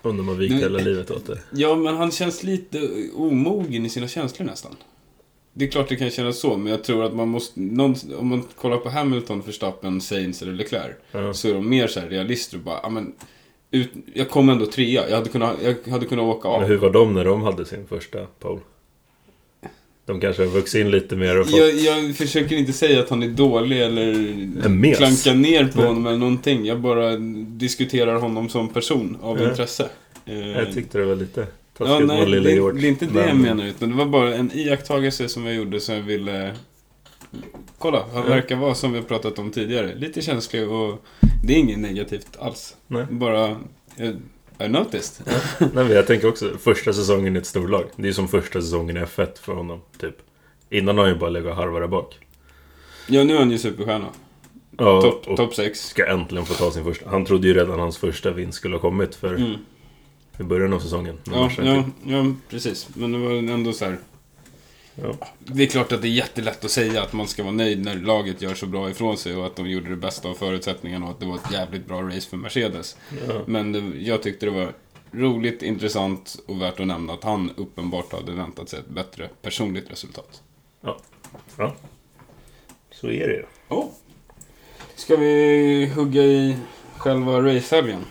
Undrar 0.06 0.20
om 0.20 0.26
man 0.26 0.38
vikt 0.38 0.54
hela 0.54 0.80
livet 0.80 1.12
åt 1.12 1.26
det. 1.28 1.40
Ja, 1.52 1.76
men 1.76 1.96
han 1.98 2.12
känns 2.12 2.44
lite 2.44 2.90
omogen 3.16 3.86
i 3.86 3.90
sina 3.90 4.08
känslor 4.08 4.46
nästan. 4.48 4.76
Det 5.54 5.66
är 5.66 5.70
klart 5.70 5.90
det 5.90 5.96
kan 5.96 6.10
kännas 6.10 6.40
så, 6.40 6.58
men 6.58 6.72
jag 6.72 6.84
tror 6.84 7.04
att 7.04 7.14
man 7.14 7.28
måste... 7.28 7.60
Någon, 7.60 7.96
om 8.18 8.28
man 8.28 8.44
kollar 8.56 8.78
på 8.78 8.90
Hamilton, 8.90 9.42
Verstappen, 9.46 10.02
Sainz 10.02 10.42
eller 10.42 10.54
Leclerc. 10.54 10.96
Ja. 11.12 11.34
Så 11.34 11.50
är 11.50 11.54
de 11.54 11.70
mer 11.70 11.88
så 11.88 12.00
här 12.00 12.08
realister 12.10 12.58
och 12.58 12.64
bara, 12.64 12.80
ja 12.84 12.90
men... 12.90 13.14
Ut, 13.72 13.92
jag 14.14 14.30
kom 14.30 14.50
ändå 14.50 14.66
trea, 14.66 15.10
jag 15.10 15.18
hade 15.18 15.30
kunnat, 15.30 15.56
jag 15.86 15.92
hade 15.92 16.06
kunnat 16.06 16.24
åka 16.26 16.48
av. 16.48 16.60
Men 16.62 16.70
hur 16.70 16.78
var 16.78 16.90
de 16.90 17.14
när 17.14 17.26
de 17.26 17.42
hade 17.42 17.66
sin 17.66 17.88
första 17.88 18.26
pole? 18.40 18.60
De 20.06 20.20
kanske 20.20 20.44
har 20.44 20.50
vuxit 20.50 20.82
in 20.82 20.92
lite 20.92 21.16
mer 21.16 21.40
och 21.40 21.50
fått... 21.50 21.60
Jag, 21.60 21.74
jag 21.74 22.16
försöker 22.16 22.56
inte 22.56 22.74
säga 22.74 23.00
att 23.00 23.10
han 23.10 23.24
är 23.24 23.28
dålig 23.28 23.82
eller 23.82 24.94
klanka 24.96 25.34
ner 25.34 25.66
på 25.68 25.78
Nej. 25.80 25.88
honom 25.88 26.08
eller 26.08 26.18
någonting. 26.18 26.66
Jag 26.66 26.80
bara 26.80 27.18
diskuterar 27.48 28.16
honom 28.16 28.50
som 28.50 28.70
person 28.70 29.18
av 29.22 29.42
Ja. 29.42 29.50
intresse. 29.50 29.90
Eh, 30.26 30.52
Jag 30.52 30.74
tyckte 30.74 30.98
det 30.98 31.06
var 31.06 31.16
lite 31.16 31.48
Ja, 31.78 31.86
taskigt 31.86 32.08
nej, 32.08 32.20
mot 32.20 32.30
lille 32.30 32.50
det, 32.50 32.56
George. 32.56 32.82
det 32.82 32.88
är 32.88 32.90
inte 32.90 33.06
det 33.06 33.20
jag 33.28 33.36
Men- 33.38 33.42
menar. 33.42 33.66
Utan 33.70 33.90
det 33.90 33.96
var 33.96 34.06
bara 34.06 34.36
en 34.36 34.52
iakttagelse 34.54 35.28
som 35.30 35.46
jag 35.46 35.56
gjorde 35.56 35.80
som 35.80 35.96
jag 35.96 36.02
ville... 36.02 36.56
Kolla, 37.78 38.06
han 38.14 38.24
Ja. 38.24 38.30
verkar 38.30 38.56
vara 38.56 38.76
som 38.76 38.92
vi 38.92 38.98
har 38.98 39.06
pratat 39.06 39.40
om 39.40 39.52
tidigare. 39.52 39.96
Lite 39.96 40.22
känslig 40.22 40.70
och 40.72 41.06
det 41.44 41.54
är 41.54 41.58
inget 41.58 41.80
negativt 41.80 42.38
alls. 42.40 42.76
Nej. 42.88 43.06
Bara... 43.10 43.58
Jag, 43.96 44.16
I 44.66 44.70
noticed. 44.70 45.26
Nej, 45.60 45.70
men 45.74 45.92
jag 45.92 46.08
tänker 46.08 46.28
också, 46.30 46.52
första 46.60 46.94
säsongen 46.94 47.36
i 47.36 47.40
ett 47.40 47.46
storlag. 47.46 47.86
Det 47.96 48.08
är 48.08 48.12
som 48.14 48.28
första 48.28 48.62
säsongen 48.62 48.98
i 48.98 49.00
F1 49.00 49.40
för 49.42 49.54
honom, 49.54 49.82
typ. 50.02 50.16
Innan 50.70 50.98
har 50.98 51.06
han 51.06 51.14
ju 51.14 51.20
bara 51.20 51.30
legat 51.30 51.52
och 51.52 51.56
harvat 51.58 51.82
där 51.82 51.88
bak. 51.88 52.20
Ja, 53.08 53.24
nu 53.24 53.34
är 53.36 53.40
han 53.40 53.52
ju 53.52 53.58
superstjärna. 53.58 54.06
Ja, 54.78 55.02
Topp 55.02 55.38
top 55.38 55.56
6. 55.56 55.88
ska 55.90 56.06
äntligen 56.08 56.46
få 56.46 56.54
ta 56.54 56.72
sin 56.72 56.84
första. 56.84 57.10
Han 57.10 57.26
trodde 57.26 57.48
ju 57.48 57.54
redan 57.54 57.80
hans 57.80 57.98
första 57.98 58.32
vinst 58.32 58.58
skulle 58.58 58.76
ha 58.76 58.82
kommit 58.82 59.16
för 59.16 59.36
Mm. 59.36 59.52
I 60.40 60.44
början 60.44 60.74
av 60.74 60.80
säsongen. 60.80 61.18
Ja, 61.24 61.52
ja, 61.58 61.84
typ- 61.84 61.94
ja, 62.06 62.34
precis. 62.50 62.90
Men 62.96 63.12
det 63.12 63.18
var 63.18 63.32
ändå 63.32 63.74
så 63.74 63.86
här. 63.86 63.98
ja. 64.96 65.14
Det 65.40 65.64
är 65.64 65.68
klart 65.68 65.92
att 65.92 66.02
det 66.02 66.08
är 66.08 66.12
jättelätt 66.12 66.66
att 66.66 66.72
säga 66.72 67.02
att 67.02 67.14
man 67.14 67.28
ska 67.28 67.44
vara 67.44 67.54
nöjd 67.54 67.86
när 67.86 67.96
laget 67.96 68.42
gör 68.42 68.54
så 68.54 68.66
bra 68.66 68.90
ifrån 68.90 69.18
sig 69.18 69.36
och 69.36 69.46
att 69.46 69.56
de 69.56 69.70
gjorde 69.70 69.90
det 69.90 69.96
bästa 69.96 70.30
av 70.30 70.34
förutsättningarna 70.34 71.06
och 71.06 71.12
att 71.12 71.20
det 71.20 71.26
var 71.26 71.36
ett 71.36 71.52
jävligt 71.52 71.88
bra 71.88 72.02
race 72.02 72.30
för 72.30 72.38
Mercedes. 72.38 72.98
Ja. 73.28 73.42
Men 73.48 73.72
det, 73.72 73.80
jag 74.02 74.24
tyckte 74.24 74.46
det 74.46 74.52
var 74.52 74.74
roligt, 75.12 75.64
intressant 75.64 76.40
och 76.48 76.62
värt 76.62 76.80
att 76.80 76.88
nämna 76.88 77.14
att 77.14 77.24
han 77.24 77.52
uppenbart 77.56 78.12
hade 78.14 78.32
väntat 78.32 78.70
sig 78.70 78.80
ett 78.80 78.90
bättre 78.90 79.30
personligt 79.42 79.92
resultat. 79.92 80.42
Så 82.92 83.08
är 83.08 83.28
det 83.28 83.34
ju. 83.34 83.46
Oh. 83.70 83.86
Ska 84.96 85.16
vi 85.16 85.86
hugga 85.96 86.22
i 86.24 86.58
själva 86.98 87.42
racehelgen? 87.42 88.06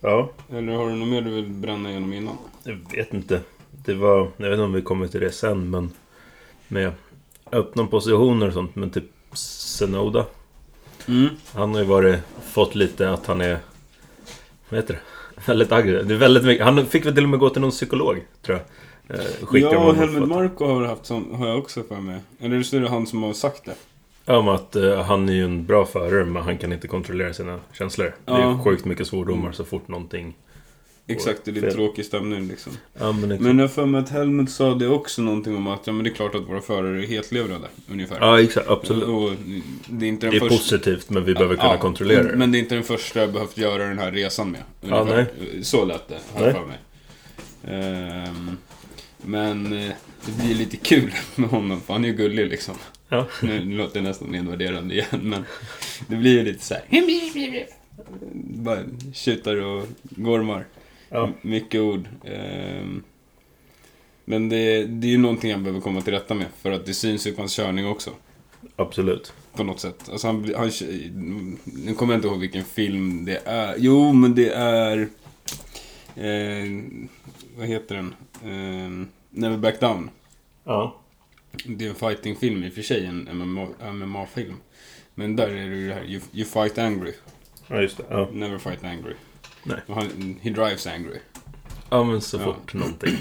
Ja, 0.00 0.30
Eller 0.52 0.72
har 0.72 0.88
du 0.88 0.94
något 0.94 1.08
mer 1.08 1.22
du 1.22 1.30
vill 1.30 1.48
bränna 1.48 1.90
igenom 1.90 2.12
innan? 2.12 2.36
jag 2.62 2.78
vet 2.94 3.14
inte. 3.14 3.40
Det 3.70 3.94
var, 3.94 4.30
jag 4.36 4.48
vet 4.48 4.52
inte 4.52 4.62
om 4.62 4.72
vi 4.72 4.82
kommer 4.82 5.08
till 5.08 5.20
det 5.20 5.30
sen, 5.30 5.70
men 5.70 5.90
med 6.68 6.92
öppna 7.52 7.86
positioner 7.86 8.46
och 8.46 8.52
sånt. 8.52 8.76
Men 8.76 8.90
typ 8.90 9.04
Senoda. 9.32 10.26
Mm. 11.08 11.28
Han 11.54 11.74
har 11.74 11.80
ju 11.80 11.86
varit, 11.86 12.18
fått 12.42 12.74
lite 12.74 13.10
att 13.10 13.26
han 13.26 13.40
är... 13.40 13.58
Vad 14.68 14.80
heter 14.80 14.94
det? 14.94 15.00
Väldigt 15.46 15.72
aggressiv. 15.72 16.08
Det 16.08 16.14
är 16.14 16.18
väldigt 16.18 16.44
mycket. 16.44 16.64
Han 16.64 16.86
fick 16.86 17.06
väl 17.06 17.14
till 17.14 17.24
och 17.24 17.30
med 17.30 17.40
gå 17.40 17.50
till 17.50 17.60
någon 17.60 17.70
psykolog, 17.70 18.26
tror 18.42 18.58
jag. 18.58 19.18
Eh, 19.18 19.24
skickade 19.42 19.74
Ja, 19.74 19.94
för 19.94 20.00
Helmut 20.00 20.28
Marko 20.28 20.66
har 20.66 20.84
haft 20.84 21.06
som, 21.06 21.34
har 21.34 21.48
jag 21.48 21.58
också 21.58 21.82
för 21.82 22.00
mig. 22.00 22.20
Eller 22.40 22.62
så 22.62 22.76
är 22.76 22.80
det 22.80 22.88
han 22.88 23.06
som 23.06 23.22
har 23.22 23.32
sagt 23.32 23.64
det. 23.64 23.74
Ja, 24.28 24.36
om 24.38 24.48
att 24.48 24.76
eh, 24.76 25.02
han 25.02 25.28
är 25.28 25.32
ju 25.32 25.44
en 25.44 25.66
bra 25.66 25.86
förare, 25.86 26.24
men 26.24 26.42
han 26.42 26.58
kan 26.58 26.72
inte 26.72 26.88
kontrollera 26.88 27.32
sina 27.34 27.60
känslor. 27.72 28.14
Det 28.24 28.32
är 28.32 28.38
Ja. 28.40 28.52
ju 28.52 28.58
sjukt 28.58 28.84
mycket 28.84 29.06
svordomar 29.06 29.52
så 29.52 29.64
fort 29.64 29.88
någonting... 29.88 30.36
Exakt, 31.10 31.40
det 31.44 31.50
är 31.50 31.52
lite 31.52 31.70
tråkig 31.70 32.04
stämning 32.04 32.48
liksom. 32.48 32.72
Ja, 32.98 33.12
men, 33.12 33.24
exakt. 33.24 33.40
Men 33.42 33.58
jag 33.58 33.72
för 33.72 33.86
mig 33.86 34.00
att 34.00 34.08
Helmut 34.08 34.50
sa 34.50 34.74
det 34.74 34.88
också 34.88 35.22
någonting 35.22 35.56
om 35.56 35.66
att 35.66 35.86
ja, 35.86 35.92
men 35.92 36.04
det 36.04 36.10
är 36.10 36.14
klart 36.14 36.34
att 36.34 36.48
våra 36.48 36.60
förare 36.60 37.02
är 37.02 37.06
hetlevrade, 37.06 37.66
ungefär. 37.90 38.16
ja 38.20 38.40
exakt. 38.40 38.68
Absolut. 38.68 39.04
Och 39.08 39.30
det 39.88 40.04
är 40.06 40.08
inte 40.08 40.26
Det 40.26 40.30
den 40.30 40.36
är 40.36 40.48
första... 40.48 40.56
positivt, 40.56 41.10
men 41.10 41.24
vi 41.24 41.34
behöver 41.34 41.56
kunna 41.56 41.68
Ja, 41.72 41.78
kontrollera 41.78 42.22
det. 42.22 42.36
Men 42.36 42.52
det 42.52 42.58
är 42.58 42.60
inte 42.60 42.74
den 42.74 42.84
första 42.84 43.20
jag 43.20 43.32
behövt 43.32 43.58
göra 43.58 43.84
den 43.88 43.98
här 43.98 44.12
resan 44.12 44.50
med. 44.50 44.60
Ja, 44.80 45.00
ungefär. 45.00 45.26
Så 45.62 45.84
lät 45.84 46.08
det, 46.08 46.18
har 46.34 46.46
jag 46.46 46.52
Nej. 46.54 46.62
för 46.62 46.66
mig. 46.68 46.78
Ehm, 47.64 48.56
men 49.22 49.72
eh, 49.72 49.92
det 50.26 50.32
blir 50.44 50.54
lite 50.54 50.76
kul 50.76 51.12
med 51.34 51.48
honom, 51.50 51.80
för 51.80 51.92
han 51.92 52.04
är 52.04 52.08
ju 52.08 52.14
gullig 52.14 52.48
liksom. 52.48 52.74
Ja. 53.08 53.26
Nu 53.42 53.64
nu 53.64 53.76
låter 53.76 54.00
det 54.00 54.08
nästan 54.08 54.28
nedvärderande 54.28 54.94
igen, 54.94 55.06
men 55.22 55.44
det 56.08 56.16
blir 56.16 56.32
ju 56.32 56.44
lite 56.44 56.64
så 56.64 56.74
här. 56.74 56.84
Bara 58.62 58.78
tjutar 59.12 59.56
och 59.56 59.86
gormar. 60.02 60.66
Ja. 61.08 61.30
Mycket 61.42 61.80
ord. 61.80 62.08
Ehm, 62.24 63.02
men 64.24 64.48
det, 64.48 64.84
det 64.84 65.06
är 65.06 65.10
ju 65.10 65.18
någonting 65.18 65.52
han 65.52 65.62
behöver 65.62 65.80
komma 65.80 66.00
till 66.00 66.12
rätta 66.12 66.34
med, 66.34 66.46
för 66.62 66.72
att 66.72 66.86
det 66.86 66.94
syns 66.94 67.26
ju 67.26 67.32
på 67.32 67.40
hans 67.40 67.56
körning 67.56 67.86
också. 67.86 68.10
Absolut. 68.76 69.32
På 69.52 69.64
något 69.64 69.80
sätt. 69.80 70.08
Alltså 70.12 70.26
han, 70.26 70.54
han, 70.56 70.70
nu 71.64 71.94
kommer 71.94 72.12
jag 72.12 72.18
inte 72.18 72.28
ihåg 72.28 72.40
vilken 72.40 72.64
film 72.64 73.24
det 73.24 73.42
är. 73.44 73.74
Jo, 73.78 74.12
men 74.12 74.34
det 74.34 74.50
är... 74.52 75.08
Eh, 76.16 76.82
vad 77.56 77.66
heter 77.66 77.94
den? 77.94 78.14
Eh, 78.42 79.06
Never 79.30 79.56
Back 79.56 79.80
Down. 79.80 80.10
Ja. 80.64 81.00
Det 81.64 81.84
är 81.84 81.88
en 81.88 81.94
fightingfilm 81.94 82.64
i 82.64 82.68
och 82.68 82.72
för 82.72 82.82
sig, 82.82 83.06
en 83.06 83.28
MMA, 83.32 83.66
MMA-film. 83.92 84.54
Men 85.14 85.36
där 85.36 85.48
är 85.48 85.68
det 85.70 85.76
ju 85.76 85.88
det 85.88 85.94
här, 85.94 86.04
you, 86.04 86.20
you 86.32 86.44
fight 86.44 86.78
angry, 86.78 87.12
Ja, 87.68 87.80
just 87.82 87.96
det. 87.96 88.04
Ja, 88.10 88.28
never 88.32 88.58
fight 88.58 88.84
angry. 88.84 89.14
Nej. 89.64 89.78
Han, 89.88 90.36
he 90.42 90.50
drives 90.50 90.86
angry. 90.86 91.18
ja 91.90 92.04
men 92.04 92.20
så 92.20 92.36
Ja. 92.36 92.44
fort 92.44 92.74
någonting 92.74 93.16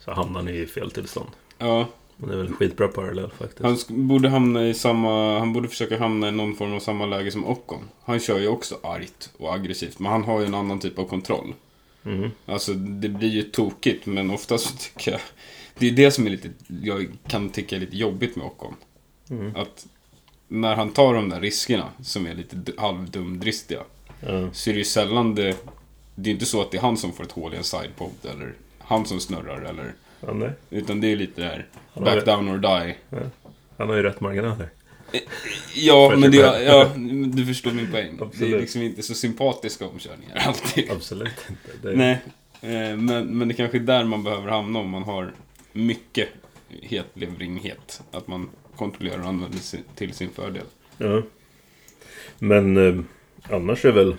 så 0.00 0.12
hamnar 0.12 0.42
ni 0.42 0.52
i 0.52 0.66
fel 0.66 0.90
tillstånd. 0.90 1.28
Ja, 1.58 1.88
Han 2.20 2.30
är 2.30 2.36
väl 2.36 2.52
skitbra 2.52 2.88
parallell 2.88 3.30
faktiskt. 3.30 3.88
han 3.88 4.08
borde 4.08 4.28
hamna 4.28 4.68
i 4.68 4.74
samma... 4.74 5.38
Han 5.38 5.52
borde 5.52 5.68
försöka 5.68 5.98
hamna 5.98 6.28
i 6.28 6.32
någon 6.32 6.54
form 6.56 6.72
av 6.74 6.80
samma 6.80 7.06
läge 7.06 7.30
som 7.30 7.44
Ocon. 7.46 7.80
Han 8.04 8.20
kör 8.20 8.38
ju 8.38 8.48
också 8.48 8.78
argt 8.82 9.30
och 9.38 9.54
aggressivt, 9.54 9.98
men 9.98 10.12
han 10.12 10.24
har 10.24 10.40
ju 10.40 10.46
en 10.46 10.54
annan 10.54 10.80
typ 10.80 10.98
av 10.98 11.04
kontroll. 11.08 11.54
Mhm. 12.02 12.30
Alltså, 12.46 12.74
det 12.74 13.08
blir 13.08 13.28
ju 13.28 13.42
tokigt, 13.42 14.06
men 14.06 14.30
oftast 14.30 14.80
tycker 14.80 15.10
jag... 15.12 15.20
Det 15.78 15.86
är 15.88 15.92
det 15.92 16.10
som 16.10 16.26
är 16.26 16.30
lite... 16.30 16.50
Jag 16.82 17.08
kan 17.28 17.50
tycka 17.50 17.76
är 17.76 17.80
lite 17.80 17.96
jobbigt 17.96 18.36
med 18.36 18.46
Ocon. 18.46 18.74
Mm. 19.30 19.56
Att 19.56 19.86
när 20.48 20.74
han 20.74 20.90
tar 20.90 21.14
de 21.14 21.28
där 21.28 21.40
riskerna, 21.40 21.88
som 22.02 22.26
är 22.26 22.34
lite 22.34 22.56
halvdumdristiga, 22.78 23.80
Ja. 24.20 24.48
så 24.52 24.70
är 24.70 24.74
det 24.74 24.78
ju 24.78 24.84
sällan 24.84 25.34
det... 25.34 25.56
Det 26.14 26.30
är 26.30 26.32
inte 26.34 26.46
så 26.46 26.60
att 26.60 26.70
det 26.70 26.76
är 26.76 26.82
han 26.82 26.96
som 26.96 27.12
får 27.12 27.24
ett 27.24 27.32
hål 27.32 27.54
i 27.54 27.56
en 27.56 27.64
sidepod, 27.64 28.10
eller 28.22 28.54
han 28.78 29.06
som 29.06 29.20
snurrar, 29.20 29.60
eller... 29.62 29.94
Ja. 30.20 30.50
Utan 30.70 31.00
det 31.00 31.12
är 31.12 31.16
lite 31.16 31.40
där, 31.42 31.66
back 31.94 32.24
down 32.24 32.48
or 32.48 32.58
die. 32.58 32.94
han 33.78 33.88
har 33.88 33.96
ju 33.96 34.02
rätt 34.02 34.20
marginaler. 34.20 34.68
Ja, 35.74 36.10
För 36.10 36.16
men 36.16 36.30
det, 36.30 36.62
ja, 36.62 36.90
du 37.26 37.46
förstår 37.46 37.70
min 37.70 37.90
poäng. 37.90 38.20
Det 38.38 38.52
är 38.52 38.60
liksom 38.60 38.82
inte 38.82 39.02
så 39.02 39.14
sympatiska 39.14 39.86
omkörningar 39.86 40.36
alltid. 40.36 40.90
Absolut 40.90 41.46
inte. 41.50 41.88
Är... 41.90 41.96
Nej, 41.96 42.18
eh, 42.60 42.96
men, 42.96 43.38
men 43.38 43.48
det 43.48 43.54
kanske 43.54 43.78
är 43.78 43.80
där 43.80 44.04
man 44.04 44.24
behöver 44.24 44.48
hamna 44.48 44.78
om 44.78 44.90
man 44.90 45.02
har 45.02 45.32
mycket 45.74 46.28
hetleveringhet. 46.82 48.02
Att 48.10 48.28
man 48.28 48.50
kontrollerar 48.76 49.20
och 49.20 49.26
använder 49.26 49.58
sin, 49.58 49.84
till 49.94 50.14
sin 50.14 50.30
fördel. 50.30 50.64
Ja. 50.98 51.22
Men 52.38 52.76
eh, 52.76 53.04
annars 53.50 53.84
är 53.84 53.92
väl... 53.92 54.16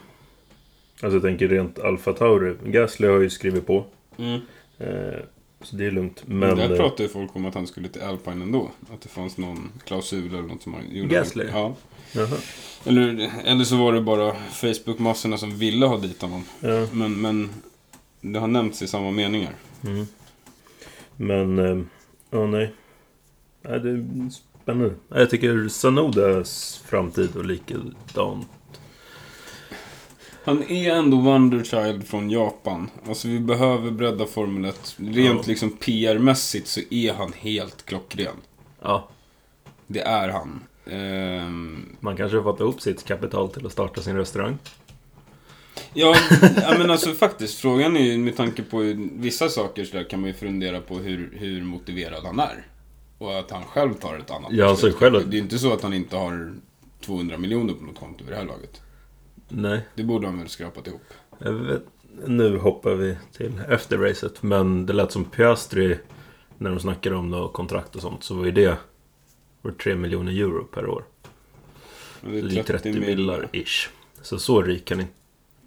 Alltså 1.02 1.16
jag 1.16 1.22
tänker 1.22 1.48
rent 1.48 1.80
Alfa 1.80 2.14
Tauri. 2.14 2.56
Gasly 2.66 3.08
har 3.08 3.20
ju 3.20 3.30
skrivit 3.30 3.68
på. 3.68 3.86
Eh, 4.78 5.20
så 5.62 5.76
det 5.76 5.86
är 5.86 5.92
lugnt. 5.92 6.24
Men... 6.26 6.58
Där 6.58 6.72
eh, 6.72 6.78
pratade 6.78 7.04
ju 7.04 7.10
folk 7.10 7.36
om 7.36 7.46
att 7.46 7.54
han 7.54 7.68
skulle 7.68 7.90
till 7.90 8.02
Alpine 8.02 8.42
ändå. 8.42 8.72
Att 8.94 9.02
det 9.02 9.10
fanns 9.10 9.38
någon 9.38 9.72
klausul 9.86 10.28
eller 10.28 10.42
något 10.42 10.64
som 10.64 10.74
han 10.74 10.84
gjorde. 10.92 11.16
Gasly? 11.16 11.46
Ja. 11.52 11.76
Jaha. 12.12 12.38
Eller, 12.86 13.32
eller 13.46 13.64
så 13.64 13.78
var 13.78 13.94
det 13.94 14.02
bara 14.02 14.36
Facebook-massorna 14.36 15.38
som 15.38 15.58
ville 15.58 15.86
ha 15.86 15.98
dit 15.98 16.22
honom. 16.22 16.44
Ja. 16.60 16.88
Men, 16.92 17.22
men 17.22 17.50
det 18.22 18.40
har 18.40 18.48
nämnts 18.48 18.82
i 18.82 18.88
samma 18.88 19.12
meningar. 19.12 19.54
Mm. 19.84 20.08
Men... 21.18 21.60
eh, 21.60 21.86
Ja, 22.30 22.46
nej. 22.48 22.74
Nej, 23.62 23.80
det 23.80 23.90
är 23.90 24.30
spännande. 24.62 24.94
Jag 25.10 25.30
tycker 25.30 25.68
Sanodas 25.68 26.84
framtid 26.86 27.36
och 27.36 27.46
likadant. 27.46 28.48
Han 30.44 30.64
är 30.64 30.92
ändå 30.96 31.18
Wonderchild 31.22 32.08
från 32.08 32.30
Japan. 32.30 32.90
Alltså 33.08 33.28
vi 33.28 33.40
behöver 33.40 33.92
bredda 33.92 34.26
Formel 34.26 34.66
1. 34.66 34.96
Rent 34.98 35.18
Ja. 35.18 35.44
liksom 35.48 35.72
PR-mässigt 35.72 36.68
så 36.68 36.82
är 36.90 37.14
han 37.14 37.34
helt 37.34 37.86
klockren. 37.86 38.36
Ja, 38.82 39.10
Det 39.88 40.02
är 40.02 40.30
han. 40.30 40.64
Ehm, 40.86 41.96
man 42.00 42.18
kanske 42.18 42.38
har 42.38 42.44
fått 42.44 42.60
ihop 42.60 42.82
sitt 42.82 43.06
kapital 43.06 43.50
till 43.50 43.66
att 43.66 43.72
starta 43.72 44.02
sin 44.02 44.16
restaurang. 44.18 44.58
Ja, 45.94 46.16
ja, 46.62 46.76
men 46.78 46.92
alltså 46.92 47.14
faktiskt. 47.14 47.60
Frågan 47.60 47.98
är 47.98 48.02
ju 48.04 48.18
med 48.18 48.38
tanke 48.38 48.64
på 48.64 48.94
vissa 49.12 49.50
saker 49.50 49.86
så 49.86 49.98
där 49.98 50.04
kan 50.10 50.20
man 50.22 50.28
ju 50.28 50.34
fundera 50.34 50.82
på 50.82 50.98
hur, 50.98 51.30
hur 51.38 51.64
motiverad 51.64 52.24
han 52.24 52.40
är. 52.40 52.68
Och 53.18 53.40
att 53.40 53.52
han 53.52 53.64
själv 53.64 53.94
tar 53.94 54.18
ett 54.18 54.32
annat 54.32 54.52
Ja, 54.54 54.66
alltså 54.70 54.92
själv- 54.92 55.30
Det 55.30 55.38
är 55.38 55.42
inte 55.42 55.60
så 55.60 55.74
att 55.74 55.82
han 55.84 55.94
inte 55.94 56.16
har 56.16 56.54
200 57.02 57.38
miljoner 57.38 57.74
på 57.74 57.84
något 57.86 58.00
konto 58.00 58.24
vid 58.24 58.34
det 58.34 58.38
här 58.38 58.46
laget. 58.46 58.82
Nej, 59.50 59.82
Det 59.96 60.04
borde 60.04 60.28
han 60.28 60.40
väl 60.40 60.50
skrapat 60.50 60.88
ihop. 60.88 61.02
vet, 61.40 61.84
nu 62.28 62.58
hoppar 62.58 62.94
vi 62.96 63.18
till 63.38 63.52
efter 63.70 63.98
racet. 63.98 64.44
Men 64.44 64.86
det 64.86 64.94
lät 64.94 65.12
som 65.12 65.26
Piastri, 65.26 65.98
när 66.58 66.70
de 66.70 66.80
snackade 66.80 67.16
om 67.16 67.32
då 67.32 67.48
kontrakt 67.50 67.96
och 67.96 68.02
sånt, 68.02 68.24
så 68.24 68.36
var 68.36 68.46
ju 68.46 68.52
det 68.52 68.78
var 69.62 69.72
3 69.72 69.96
miljoner 69.96 70.32
euro 70.32 70.64
per 70.64 70.88
år. 70.88 71.04
Men 72.22 72.32
det 72.32 72.40
är 72.40 72.44
Det 72.44 72.60
är 72.60 72.64
30 72.64 72.92
mil- 72.92 73.02
millar 73.02 73.50
ish. 73.52 73.90
Så 74.22 74.40
så 74.40 74.62
rik 74.62 74.86
kan 74.86 75.00
inte... 75.00 75.14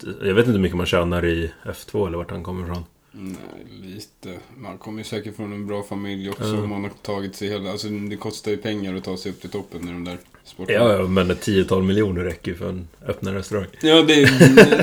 Jag 0.04 0.34
vet 0.34 0.46
inte 0.46 0.52
hur 0.52 0.58
mycket 0.58 0.76
man 0.76 0.86
tjänar 0.86 1.24
i 1.24 1.50
F2 1.64 2.06
eller 2.06 2.18
vart 2.18 2.30
han 2.30 2.42
kommer 2.42 2.64
ifrån. 2.64 2.84
Nej, 3.12 3.66
lite. 3.82 4.38
Man 4.56 4.78
kommer 4.78 4.98
ju 4.98 5.04
säkert 5.04 5.36
från 5.36 5.52
en 5.52 5.66
bra 5.66 5.82
familj 5.82 6.30
också. 6.30 6.44
Ja. 6.44 6.66
Man 6.66 6.82
har 6.82 6.90
tagit 6.90 7.34
sig 7.34 7.48
hela... 7.48 7.70
Alltså 7.70 7.88
det 7.88 8.16
kostar 8.16 8.50
ju 8.50 8.56
pengar 8.56 8.94
att 8.94 9.04
ta 9.04 9.16
sig 9.16 9.32
upp 9.32 9.40
till 9.40 9.50
toppen 9.50 9.88
i 9.88 9.92
de 9.92 10.04
där 10.04 10.18
sporterna. 10.44 10.78
Ja, 10.78 10.92
ja, 10.92 11.06
men 11.06 11.30
ett 11.30 11.40
tiotal 11.40 11.82
miljoner 11.82 12.24
räcker 12.24 12.50
ju 12.50 12.56
för 12.56 12.68
en 12.68 12.88
öppna 13.06 13.34
restaurang. 13.34 13.66
Ja, 13.80 14.02
det, 14.02 14.24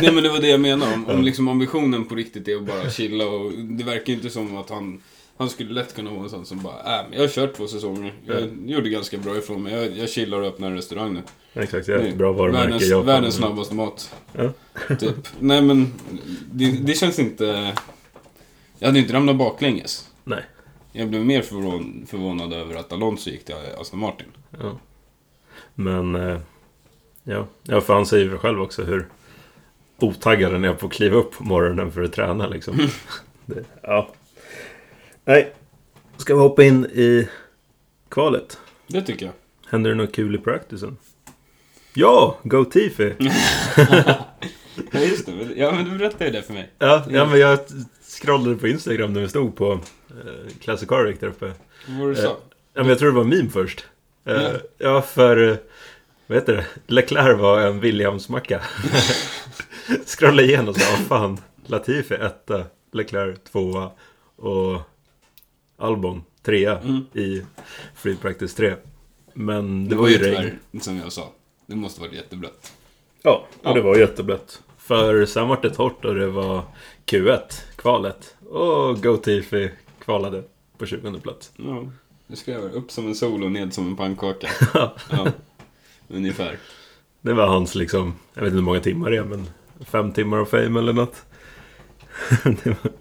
det, 0.02 0.12
men 0.14 0.24
det 0.24 0.30
var 0.30 0.40
det 0.40 0.48
jag 0.48 0.60
menade. 0.60 0.94
Om, 0.94 1.06
om 1.06 1.24
liksom 1.24 1.48
ambitionen 1.48 2.06
på 2.06 2.16
riktigt 2.16 2.48
är 2.48 2.56
att 2.56 2.64
bara 2.64 2.90
chilla 2.90 3.28
och... 3.28 3.52
Det 3.52 3.84
verkar 3.84 4.08
ju 4.08 4.14
inte 4.14 4.30
som 4.30 4.58
att 4.58 4.70
han... 4.70 5.02
Han 5.38 5.50
skulle 5.50 5.74
lätt 5.74 5.96
kunna 5.96 6.12
vara 6.12 6.24
en 6.24 6.30
sån 6.30 6.46
som 6.46 6.64
bara, 6.64 7.00
äh, 7.00 7.06
jag 7.12 7.22
har 7.22 7.28
kört 7.28 7.54
två 7.54 7.68
säsonger. 7.68 8.14
Jag 8.26 8.42
Ja. 8.42 8.48
gjorde 8.66 8.90
ganska 8.90 9.18
bra 9.18 9.38
ifrån 9.38 9.64
mig. 9.64 9.74
Jag, 9.74 9.98
jag 9.98 10.10
chillar 10.10 10.42
och 10.42 10.48
öppnar 10.48 10.68
en 10.68 10.76
restaurang 10.76 11.14
nu. 11.14 11.22
Exakt, 11.62 11.88
jag 11.88 12.00
har 12.00 12.06
ett 12.08 12.16
bra 12.16 12.32
varumärke 12.32 12.70
världens, 12.72 13.08
världens 13.08 13.36
snabbaste 13.36 13.76
mat. 13.76 14.16
Ja. 14.34 14.50
Typ. 15.00 15.16
Nej 15.40 15.62
men, 15.62 15.94
det, 16.52 16.72
det 16.72 16.94
känns 16.94 17.20
inte... 17.20 17.74
Jag 18.80 18.88
hade 18.88 19.00
inte 19.00 19.14
ramlat 19.14 19.36
baklänges. 19.36 20.10
Nej. 20.24 20.44
Jag 20.92 21.10
blev 21.10 21.26
mer 21.26 21.42
förvån, 21.42 22.06
förvånad 22.10 22.54
över 22.54 22.76
att 22.76 22.94
Alonso 22.94 23.30
gick 23.30 23.46
till 23.46 23.56
Aston 23.80 24.00
Martin. 24.00 24.28
Ja. 24.60 24.80
Men... 25.76 26.16
eh, 26.16 26.40
Ja, 27.28 27.48
ja 27.64 27.82
för 27.82 27.94
han 27.94 28.06
säger 28.06 28.26
ju 28.26 28.38
själv 28.38 28.62
också 28.62 28.84
hur 28.84 29.08
otaggad 30.00 30.52
han 30.52 30.64
är 30.66 30.74
på 30.74 30.86
att 30.88 30.94
kliva 30.94 31.16
upp 31.18 31.38
på 31.38 31.44
morgonen 31.44 31.92
för 31.92 32.04
att 32.04 32.14
träna 32.14 32.48
liksom. 32.48 32.78
det, 33.46 33.64
ja. 33.82 34.10
Nej. 35.26 35.54
Ska 36.18 36.34
vi 36.36 36.40
hoppa 36.42 36.64
in 36.64 36.86
i 36.86 37.28
kvalet? 38.10 38.60
Det 38.88 39.02
tycker 39.02 39.26
jag. 39.26 39.34
Händer 39.72 39.90
det 39.90 39.96
något 39.96 40.12
kul 40.16 40.36
i 40.36 40.38
practicen? 40.38 40.98
Ja! 41.94 42.38
Go 42.44 42.66
Tifi! 42.66 43.14
Ja 44.92 45.00
just 45.00 45.26
det, 45.26 45.32
ja 45.56 45.72
men 45.72 45.86
du 45.86 45.98
berättade 45.98 46.26
ju 46.26 46.32
det 46.32 46.42
för 46.44 46.54
mig. 46.54 46.70
Ja, 46.80 47.06
ja, 47.10 47.26
men 47.26 47.40
jag 47.40 47.60
scrollade 48.22 48.56
på 48.56 48.68
Instagram 48.68 49.14
när 49.14 49.22
vi 49.22 49.28
stod 49.30 49.56
på 49.56 49.72
eh, 50.10 50.52
Classic 50.62 50.90
Car 50.90 51.04
Week 51.04 51.20
där 51.20 51.28
uppe. 51.28 51.52
Vad 51.88 51.98
var 52.00 52.08
det 52.08 52.14
du 52.14 52.20
Eh, 52.20 52.26
sa? 52.26 52.30
Ja, 52.74 52.82
men 52.82 52.88
jag 52.88 53.00
tror 53.00 53.10
det 53.10 53.16
var 53.16 53.22
en 53.24 53.30
meme 53.30 53.50
först. 53.50 53.86
Eh, 54.26 54.34
Ja. 54.42 54.52
ja, 54.78 55.02
för... 55.02 55.50
eh, 55.52 55.56
Vad 56.28 56.38
heter 56.38 56.54
det? 56.56 56.66
Leclerc 56.94 57.40
var 57.40 57.62
en 57.62 57.80
Williams-macka. 57.82 58.62
Scrolla 60.06 60.42
igenom 60.42 60.70
och 60.70 60.76
sa, 60.78 60.92
vad 60.98 61.08
fan. 61.08 61.38
Latifi 61.66 62.14
etta, 62.16 62.64
Leclerc 62.92 63.38
tvåa 63.52 63.92
och 64.36 64.82
Albon 65.86 66.24
trea 66.44 66.80
Mm. 66.80 67.06
i 67.14 67.42
Free 67.96 68.16
Practice 68.16 68.54
3. 68.56 68.74
Men 69.34 69.84
det, 69.84 69.90
Det 69.90 69.96
var 69.96 70.08
ju 70.08 70.18
tyvärr, 70.18 70.44
regn. 70.72 70.82
som 70.82 70.98
jag 70.98 71.12
sa. 71.12 71.32
Det 71.66 71.76
måste 71.76 72.02
varit 72.02 72.14
jätteblött. 72.14 72.74
Ja, 73.22 73.48
och 73.54 73.66
Ja. 73.70 73.74
det 73.74 73.82
var 73.82 73.96
jätteblött. 73.98 74.62
För 74.78 75.26
sen 75.26 75.48
var 75.48 75.60
det 75.62 75.70
torrt 75.70 76.06
och 76.06 76.16
det 76.16 76.28
var 76.28 76.62
Q1, 77.06 77.40
kvalet. 77.76 78.36
Och 78.50 79.04
Go 79.04 79.18
Tifi 79.18 79.72
kvalade 80.00 80.44
på 80.78 80.86
20 80.86 81.20
plats. 81.20 81.52
Ja, 81.58 81.84
det 82.28 82.36
skrev 82.36 82.62
jag. 82.62 82.74
Upp 82.74 82.92
som 82.92 83.08
en 83.08 83.16
sol 83.16 83.44
och 83.44 83.52
ned 83.52 83.74
som 83.74 83.88
en 83.88 83.96
pannkaka. 83.96 84.48
ja, 85.10 85.28
ungefär. 86.08 86.58
Det 87.22 87.34
var 87.34 87.48
hans 87.48 87.76
liksom, 87.76 88.14
jag 88.34 88.42
vet 88.42 88.48
inte 88.48 88.56
hur 88.58 88.64
många 88.66 88.80
timmar 88.80 89.10
det 89.12 89.18
är 89.18 89.24
men 89.24 89.50
fem 89.86 90.12
timmar 90.12 90.38
av 90.38 90.46
fame 90.46 90.80
eller 90.80 90.94
något. 90.94 91.16
det 92.44 92.66
var, 92.66 92.92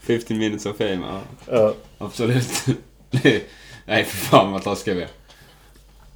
50 0.00 0.34
minutes 0.34 0.66
of 0.66 0.76
fame, 0.76 0.98
ja. 1.06 1.20
ja. 1.46 1.74
Absolut. 1.98 2.64
Nej, 3.86 4.04
för 4.04 4.16
fan 4.16 4.52
vad 4.52 4.62
taskiga 4.62 4.94
vi 4.94 5.02
är. 5.02 5.08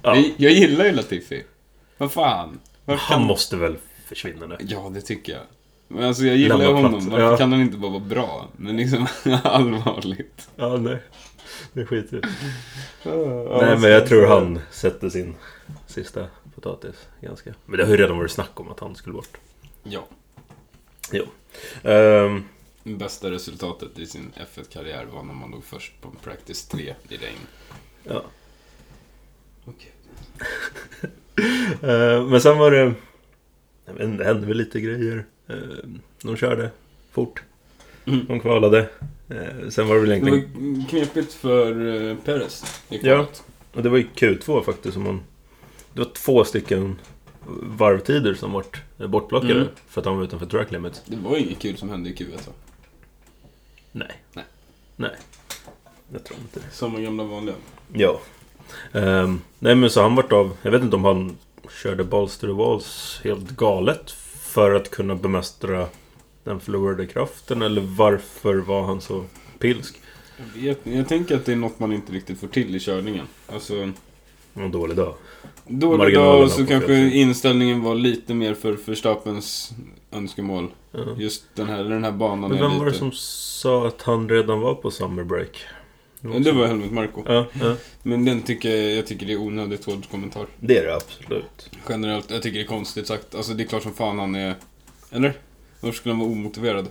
Ja. 0.01 0.15
Jag, 0.15 0.33
jag 0.37 0.51
gillar 0.51 0.85
ju 0.85 0.91
Latifi. 0.91 1.43
Vad 1.97 2.11
fan? 2.11 2.59
Varför 2.85 3.03
Han 3.03 3.19
kan- 3.19 3.27
måste 3.27 3.57
väl 3.57 3.75
försvinna 4.07 4.45
nu. 4.45 4.57
Ja, 4.59 4.91
det 4.93 5.01
tycker 5.01 5.33
jag. 5.33 5.41
Men 5.87 6.03
alltså 6.03 6.23
jag 6.25 6.35
gillar 6.37 6.57
Lämna 6.57 6.73
honom. 6.75 6.91
plats, 6.91 7.05
Varför 7.05 7.25
ja. 7.31 7.37
kan 7.37 7.51
han 7.51 7.61
inte 7.61 7.77
bara 7.77 7.91
vara 7.91 8.03
bra? 8.03 8.47
Men 8.57 8.77
liksom 8.77 9.07
allvarligt. 9.43 10.49
Ja, 10.55 10.77
nej. 10.77 10.97
Det 11.73 11.85
skiter. 11.85 12.21
Ja, 13.03 13.11
Nej, 13.61 13.77
men 13.79 13.91
jag 13.91 14.07
tror 14.07 14.27
han 14.27 14.59
sätter 14.71 15.09
sin 15.09 15.35
sista 15.87 16.25
potatis 16.55 16.95
ganska. 17.21 17.53
Men 17.65 17.77
det 17.77 17.83
har 17.85 17.91
ju 17.91 17.97
redan 17.97 18.17
varit 18.17 18.31
snack 18.31 18.59
om 18.59 18.71
att 18.71 18.79
han 18.79 18.95
skulle 18.95 19.13
bort. 19.13 19.37
Ja. 19.83 20.03
Ehm, 21.83 22.43
Bästa 22.83 23.31
resultatet 23.31 23.99
i 23.99 24.05
sin 24.05 24.31
F1-karriär 24.55 25.05
var 25.05 25.23
när 25.23 25.33
man 25.33 25.51
låg 25.51 25.63
först 25.63 26.01
på 26.01 26.07
en 26.09 26.15
Practice 26.23 26.65
3 26.67 26.95
i 27.09 27.17
regn. 27.17 27.37
ja. 28.03 28.23
Okej. 29.65 29.91
Ehm, 31.81 32.29
men 32.29 32.41
sen 32.41 32.57
var 32.57 32.71
det... 32.71 32.93
Jag 33.85 33.93
vet 33.93 34.03
inte, 34.03 34.23
det 34.23 34.27
hände 34.27 34.47
väl 34.47 34.57
lite 34.57 34.81
grejer. 34.81 35.25
Ehm, 35.47 35.99
de 36.23 36.35
körde 36.35 36.71
fort. 37.11 37.43
Mm. 38.05 38.25
De 38.27 38.39
kvalade. 38.39 38.89
Ehm, 39.29 39.71
sen 39.71 39.87
var 39.87 39.95
det 39.95 40.01
väl 40.01 40.09
Det 40.09 40.15
egentligen... 40.15 40.79
var 40.79 40.89
knepigt 40.89 41.33
för 41.33 42.15
Perez 42.15 42.81
i 42.89 42.95
Ja. 42.95 43.01
kvalet. 43.01 43.43
Och 43.73 43.83
det 43.83 43.89
var 43.89 43.97
ju 43.97 44.07
Q2 44.15 44.63
faktiskt 44.63 44.93
som 44.93 45.03
man... 45.03 45.21
Det 45.93 45.99
var 45.99 46.09
två 46.13 46.43
stycken 46.43 46.99
varvtider 47.61 48.33
som 48.33 48.51
vart 48.51 48.81
bortplockade. 48.97 49.53
Mm. 49.55 49.67
För 49.87 50.01
att 50.01 50.05
han 50.05 50.17
var 50.17 50.23
utanför 50.23 50.45
track 50.45 50.71
limit. 50.71 51.01
Det 51.05 51.15
var 51.15 51.37
inget 51.37 51.59
kul 51.59 51.77
som 51.77 51.89
hände 51.89 52.09
i 52.09 52.13
Q1 52.13 52.31
va? 52.31 52.53
Nej. 53.95 54.11
Nej. 54.33 54.45
Nej. 54.95 55.11
Jag 56.13 56.23
tror 56.23 56.39
inte 56.39 56.59
det. 56.59 56.75
Samma 56.75 56.99
gamla 56.99 57.23
vanliga. 57.23 57.55
Ja. 57.93 58.19
Ehm, 58.93 59.41
nej 59.59 59.75
men 59.75 59.89
så 59.89 60.01
han 60.01 60.15
vart 60.15 60.31
av... 60.33 60.57
Jag 60.61 60.71
vet 60.71 60.81
inte 60.81 60.95
om 60.95 61.05
han 61.05 61.37
körde 61.83 62.03
balls 62.03 62.37
to 62.37 62.47
the 62.47 62.53
walls 62.53 63.21
helt 63.23 63.49
galet 63.49 64.11
för 64.41 64.71
att 64.73 64.89
kunna 64.89 65.15
bemästra 65.15 65.87
den 66.43 66.59
förlorade 66.59 67.07
kraften 67.07 67.61
eller 67.61 67.81
varför 67.81 68.55
var 68.55 68.83
han 68.83 69.01
så 69.01 69.23
pilsk? 69.59 69.95
Jag, 70.55 70.61
vet, 70.61 70.79
jag 70.83 71.07
tänker 71.07 71.35
att 71.35 71.45
det 71.45 71.51
är 71.51 71.55
något 71.55 71.79
man 71.79 71.93
inte 71.93 72.13
riktigt 72.13 72.39
får 72.39 72.47
till 72.47 72.75
i 72.75 72.79
körningen. 72.79 73.25
Alltså, 73.47 73.91
En 74.53 74.71
dålig 74.71 74.97
dag. 74.97 75.13
dålig 75.67 76.15
dag 76.15 76.43
och 76.43 76.51
så 76.51 76.65
kanske 76.65 77.09
inställningen 77.09 77.81
var 77.83 77.95
lite 77.95 78.33
mer 78.33 78.53
för 78.53 78.77
Verstappens 78.85 79.71
önskemål. 80.13 80.67
Ja. 80.91 80.99
Just 81.17 81.43
den 81.55 81.67
här, 81.67 81.83
den 81.83 82.03
här 82.03 82.11
banan 82.11 82.49
Men 82.49 82.57
är 82.57 82.61
vem 82.61 82.71
lite... 82.71 82.83
var 82.83 82.91
det 82.91 82.97
som 82.97 83.11
sa 83.11 83.87
att 83.87 84.01
han 84.01 84.29
redan 84.29 84.59
var 84.59 84.75
på 84.75 84.91
summer 84.91 85.23
break? 85.23 85.65
Ja, 86.21 86.29
Det 86.39 86.51
var 86.51 86.67
Helmut 86.67 86.91
Marko. 86.91 87.23
Ja, 87.25 87.45
ja. 87.61 87.75
Men 88.03 88.25
den 88.25 88.41
tycker 88.41 88.69
jag, 88.69 88.91
jag 88.91 89.07
tycker 89.07 89.25
det 89.25 89.33
är 89.33 89.37
onödigt 89.37 89.85
hård 89.85 90.09
kommentar. 90.11 90.45
Det 90.59 90.77
är 90.77 90.85
det 90.85 90.95
absolut. 90.95 91.69
Generellt, 91.89 92.31
jag 92.31 92.41
tycker 92.41 92.59
det 92.59 92.65
är 92.65 92.67
konstigt 92.67 93.07
sagt. 93.07 93.35
Alltså 93.35 93.53
det 93.53 93.63
är 93.63 93.67
klart 93.67 93.83
som 93.83 93.93
fan 93.93 94.19
han 94.19 94.35
är... 94.35 94.55
Eller? 95.11 95.33
Varför 95.79 95.97
skulle 95.97 96.13
han 96.13 96.19
vara 96.19 96.31
omotiverad? 96.31 96.87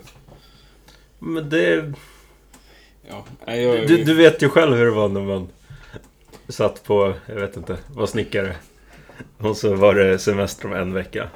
Men 1.18 1.48
det... 1.48 1.92
Ja, 3.08 3.24
nej, 3.46 3.62
jag... 3.62 3.88
Du, 3.88 4.04
du 4.04 4.14
vet 4.14 4.42
ju 4.42 4.48
själv 4.48 4.76
hur 4.76 4.84
det 4.84 4.90
var 4.90 5.08
när 5.08 5.20
man 5.20 5.48
satt 6.48 6.84
på, 6.84 7.14
jag 7.26 7.34
vet 7.34 7.56
inte, 7.56 7.78
var 7.94 8.06
snickare. 8.06 8.56
Och 9.38 9.56
så 9.56 9.74
var 9.74 9.94
det 9.94 10.18
semester 10.18 10.66
om 10.66 10.72
en 10.72 10.92
vecka. 10.94 11.28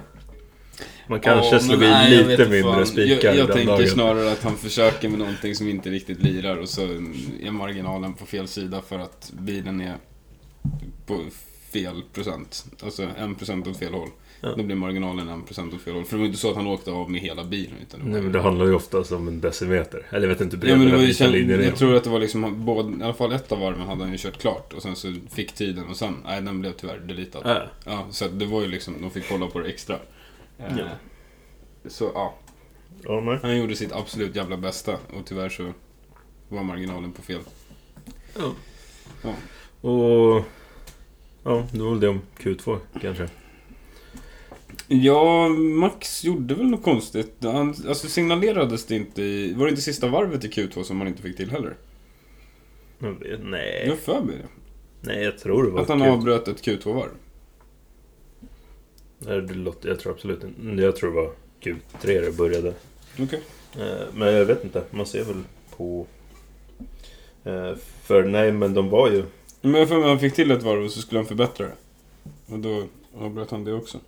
Man 1.08 1.20
kanske 1.20 1.54
Ja, 1.54 1.60
slog 1.60 1.82
i 1.82 1.86
nej, 1.86 2.24
lite 2.24 2.48
mindre 2.48 2.86
spikar 2.86 3.28
Jag, 3.28 3.36
jag 3.36 3.52
tänker 3.52 3.72
dagen. 3.72 3.88
snarare 3.88 4.32
att 4.32 4.42
han 4.42 4.56
försöker 4.56 5.08
med 5.08 5.18
någonting 5.18 5.54
som 5.54 5.68
inte 5.68 5.90
riktigt 5.90 6.22
lirar 6.22 6.56
och 6.56 6.68
så 6.68 6.82
är 7.42 7.50
marginalen 7.50 8.14
på 8.14 8.26
fel 8.26 8.48
sida 8.48 8.82
för 8.88 8.98
att 8.98 9.32
bilen 9.40 9.80
är 9.80 9.96
på 11.06 11.20
fel 11.72 12.02
procent. 12.12 12.64
Alltså 12.84 13.08
en 13.18 13.34
procent 13.34 13.66
åt 13.66 13.76
fel 13.76 13.94
håll. 13.94 14.08
Ja. 14.40 14.54
Då 14.56 14.62
blir 14.62 14.76
marginalen 14.76 15.28
en 15.28 15.42
procent 15.42 15.74
åt 15.74 15.80
fel 15.82 15.94
håll. 15.94 16.04
För 16.04 16.16
det 16.16 16.18
var 16.20 16.26
inte 16.26 16.38
så 16.38 16.50
att 16.50 16.56
han 16.56 16.66
åkte 16.66 16.90
av 16.90 17.10
med 17.10 17.20
hela 17.20 17.44
bilen. 17.44 17.74
Utan 17.82 18.00
var 18.02 18.08
Nej, 18.08 18.22
men 18.22 18.32
det 18.32 18.40
handlar 18.40 18.66
ju 18.66 18.74
oftast 18.74 19.12
om 19.12 19.28
en 19.28 19.40
decimeter. 19.40 20.06
Eller 20.10 20.20
jag 20.20 20.28
vet 20.28 20.40
inte 20.40 20.56
hur 20.56 20.68
Ja, 20.68 20.76
men 20.76 20.86
det 20.86 20.96
var 20.96 21.02
ju, 21.02 21.14
känd, 21.14 21.34
jag 21.36 21.76
tror 21.76 21.94
att 21.94 22.04
det 22.04 22.10
var 22.10 22.18
liksom, 22.18 22.64
både, 22.64 22.98
i 22.98 23.02
alla 23.02 23.14
fall 23.14 23.32
ett 23.32 23.52
av 23.52 23.58
varven 23.60 23.86
hade 23.86 24.02
han 24.02 24.12
ju 24.12 24.18
kört 24.18 24.38
klart 24.38 24.72
och 24.72 24.82
sen 24.82 24.96
så 24.96 25.14
fick 25.34 25.52
tiden 25.52 25.84
och 25.90 25.96
sen, 25.96 26.14
nej 26.24 26.42
den 26.42 26.60
blev 26.60 26.72
tyvärr 26.72 26.98
deletad. 26.98 27.42
Ja. 27.44 27.62
Ja, 27.84 28.06
så 28.10 28.28
det 28.28 28.46
var 28.46 28.62
ju 28.62 28.68
liksom, 28.68 28.94
de 29.00 29.10
fick 29.10 29.28
kolla 29.28 29.46
på 29.46 29.60
det 29.60 29.68
extra. 29.68 29.98
Eh, 30.58 30.78
Ja. 30.78 30.84
Så 31.88 32.10
ja, 32.14 32.34
nej. 33.20 33.38
han 33.42 33.56
gjorde 33.58 33.76
sitt 33.76 33.92
absolut 33.92 34.36
jävla 34.36 34.56
bästa 34.56 34.92
och 34.92 35.26
tyvärr 35.26 35.48
så 35.48 35.72
var 36.48 36.62
marginalen 36.62 37.12
på 37.12 37.22
fel. 37.22 37.40
Ja. 38.38 38.52
Ja. 39.22 39.34
Och... 39.88 40.44
Ja, 41.44 41.66
det 41.72 41.78
var 41.82 41.90
väl 41.90 42.00
det 42.00 42.08
om 42.08 42.20
Q2 42.38 42.78
kanske. 43.00 43.28
Ja, 44.88 45.48
Max 45.48 46.24
gjorde 46.24 46.54
väl 46.54 46.66
något 46.66 46.82
konstigt. 46.82 47.34
Han, 47.42 47.68
alltså 47.88 48.08
signalerades 48.08 48.86
det 48.86 48.96
inte 48.96 49.22
i, 49.22 49.52
var 49.54 49.64
det 49.64 49.70
inte 49.70 49.82
sista 49.82 50.08
varvet 50.08 50.44
i 50.44 50.48
Q2 50.48 50.82
som 50.82 50.96
man 50.96 51.08
inte 51.08 51.22
fick 51.22 51.36
till 51.36 51.50
heller? 51.50 51.76
Jag 52.98 53.10
vet, 53.12 53.30
Jag 53.30 53.40
nej. 53.40 53.88
har 53.88 53.96
för 53.96 54.20
mig 54.20 54.36
det. 54.36 54.48
Nej, 55.00 55.24
jag 55.24 55.38
tror 55.38 55.62
det 55.64 55.70
var 55.70 55.82
Att 55.82 55.88
han 55.88 56.02
Q2. 56.02 56.08
avbröt 56.12 56.48
ett 56.48 56.62
Q2-varv. 56.66 57.10
Nej, 59.18 59.40
det 59.40 59.54
låter, 59.54 59.88
jag 59.88 60.00
tror 60.00 60.12
absolut 60.12 60.44
inte... 60.44 60.82
Jag 60.82 60.96
tror 60.96 61.10
det 61.10 61.16
var 61.16 61.30
Q3 61.60 61.76
det 62.24 62.36
började. 62.36 62.74
Okej. 63.20 63.40
Eh, 63.78 64.06
Men 64.14 64.34
jag 64.34 64.44
vet 64.44 64.64
inte, 64.64 64.82
man 64.90 65.06
ser 65.06 65.24
väl 65.24 65.42
på... 65.76 66.06
Eh, 67.44 67.72
För 68.02 68.22
nej, 68.24 68.52
men 68.52 68.74
de 68.74 68.88
var 68.90 69.10
ju... 69.10 69.24
Men 69.60 69.88
för 69.88 69.98
att 69.98 70.04
han 70.04 70.18
fick 70.20 70.34
till 70.34 70.50
ett 70.50 70.62
varv 70.62 70.84
och 70.84 70.90
så 70.90 71.00
skulle 71.00 71.18
han 71.18 71.26
förbättra 71.26 71.66
det. 71.66 71.72
Och 72.52 72.58
då 72.58 72.84
avbröt 73.18 73.50
han 73.50 73.64
det 73.64 73.72
också. 73.74 73.98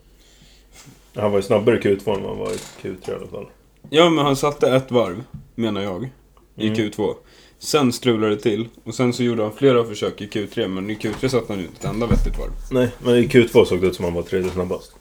Han 1.14 1.31
var 1.33 1.38
ju 1.38 1.42
snabbare 1.42 1.77
i 1.79 1.81
Q2 1.81 2.16
än 2.18 2.25
han 2.25 2.38
var 2.38 2.51
i 2.53 2.57
Q3 2.83 3.11
i 3.11 3.14
alla 3.14 3.27
fall. 3.27 3.47
Ja, 3.90 4.11
men 4.11 4.25
han 4.25 4.37
satte 4.37 4.71
ett 4.71 4.90
varv, 4.90 5.25
menar 5.55 5.81
jag, 5.83 6.09
i 6.57 6.66
Mm. 6.68 6.79
Q2. 6.79 7.14
Sen 7.59 7.92
strulade 7.92 8.35
det 8.35 8.40
till 8.40 8.68
och 8.85 8.94
sen 8.94 9.12
så 9.12 9.23
gjorde 9.23 9.42
han 9.42 9.53
flera 9.53 9.85
försök 9.85 10.21
i 10.21 10.27
Q3, 10.27 10.68
men 10.68 10.90
i 10.90 10.94
Q3 10.94 11.29
satte 11.29 11.53
han 11.53 11.59
ju 11.59 11.64
inte 11.66 11.79
ett 11.79 11.94
enda 11.94 12.07
vettigt 12.07 12.38
varv. 12.38 12.51
Nej, 12.71 12.88
men 13.05 13.14
i 13.16 13.27
Q2 13.27 13.64
såg 13.64 13.81
det 13.81 13.87
ut 13.87 13.94
som 13.97 14.05
han 14.05 14.14
var 14.14 14.23
tredje 14.23 14.51
snabbast. 14.51 14.92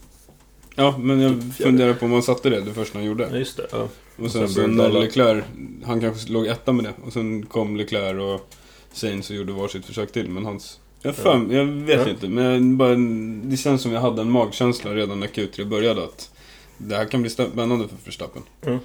Ja, 0.80 0.98
men 0.98 1.22
jag 1.22 1.44
funderar 1.54 1.94
på 1.94 2.06
om 2.06 2.12
han 2.12 2.24
satte 2.24 2.50
det 2.50 2.62
det 2.62 2.74
första 2.74 2.98
han 2.98 3.06
gjorde. 3.06 3.28
Ja, 3.32 3.38
just 3.38 3.58
det. 3.58 3.68
Ja. 3.72 3.78
Och 3.78 3.90
sen, 4.18 4.30
sen 4.32 4.48
så 4.50 4.56
började 4.56 4.74
när 4.74 4.86
alla- 4.86 5.00
Leclerc, 5.00 5.44
han 5.86 6.02
kanske 6.02 6.32
låg 6.32 6.48
etta 6.48 6.72
med 6.74 6.86
det. 6.86 6.94
Och 7.06 7.14
sen 7.14 7.46
kom 7.46 7.78
Leclerc 7.78 8.22
och 8.42 8.54
Sainz 8.94 9.30
och 9.30 9.36
gjorde 9.36 9.54
varsitt 9.54 9.86
försök 9.86 10.12
till. 10.12 10.30
Men 10.30 10.46
hans... 10.46 10.80
Jag, 11.02 11.10
Ja. 11.12 11.14
fan, 11.14 11.52
jag 11.52 11.66
vet 11.66 12.00
Ja. 12.08 12.10
inte, 12.10 12.28
men 12.28 12.78
bara, 12.78 12.96
det 13.44 13.58
känns 13.58 13.82
som 13.82 13.92
jag 13.92 14.02
hade 14.02 14.22
en 14.22 14.32
magkänsla 14.32 14.94
redan 14.96 15.20
när 15.20 15.28
Q3 15.28 15.66
började 15.66 16.04
att 16.04 16.32
det 16.78 16.96
här 16.96 17.06
kan 17.06 17.22
bli 17.22 17.30
spännande 17.30 17.88
för 17.88 17.96
Verstappen. 18.06 18.42
Ja. 18.62 18.72
Eh, 18.72 18.80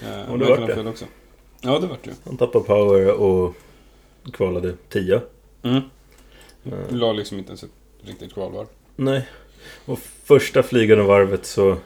det 0.00 0.26
men 0.28 0.38
vart 0.40 0.66
det. 0.66 0.74
fel 0.74 0.86
också. 0.86 1.04
Ja, 1.60 1.78
det 1.78 1.86
vart 1.86 2.04
det. 2.04 2.10
Han 2.24 2.36
tappade 2.36 2.64
power 2.64 3.10
och 3.12 3.54
kvalade 4.32 4.74
10. 4.88 5.20
Mm. 5.62 5.80
Mm. 6.64 6.78
La 6.90 7.12
liksom 7.12 7.38
inte 7.38 7.50
ens 7.50 7.62
ett 7.62 7.70
riktigt 8.02 8.34
kvalvarv. 8.34 8.66
Nej. 8.96 9.28
Och 9.84 9.98
första 10.24 10.62
flygande 10.62 11.04
varvet 11.04 11.46
så... 11.46 11.76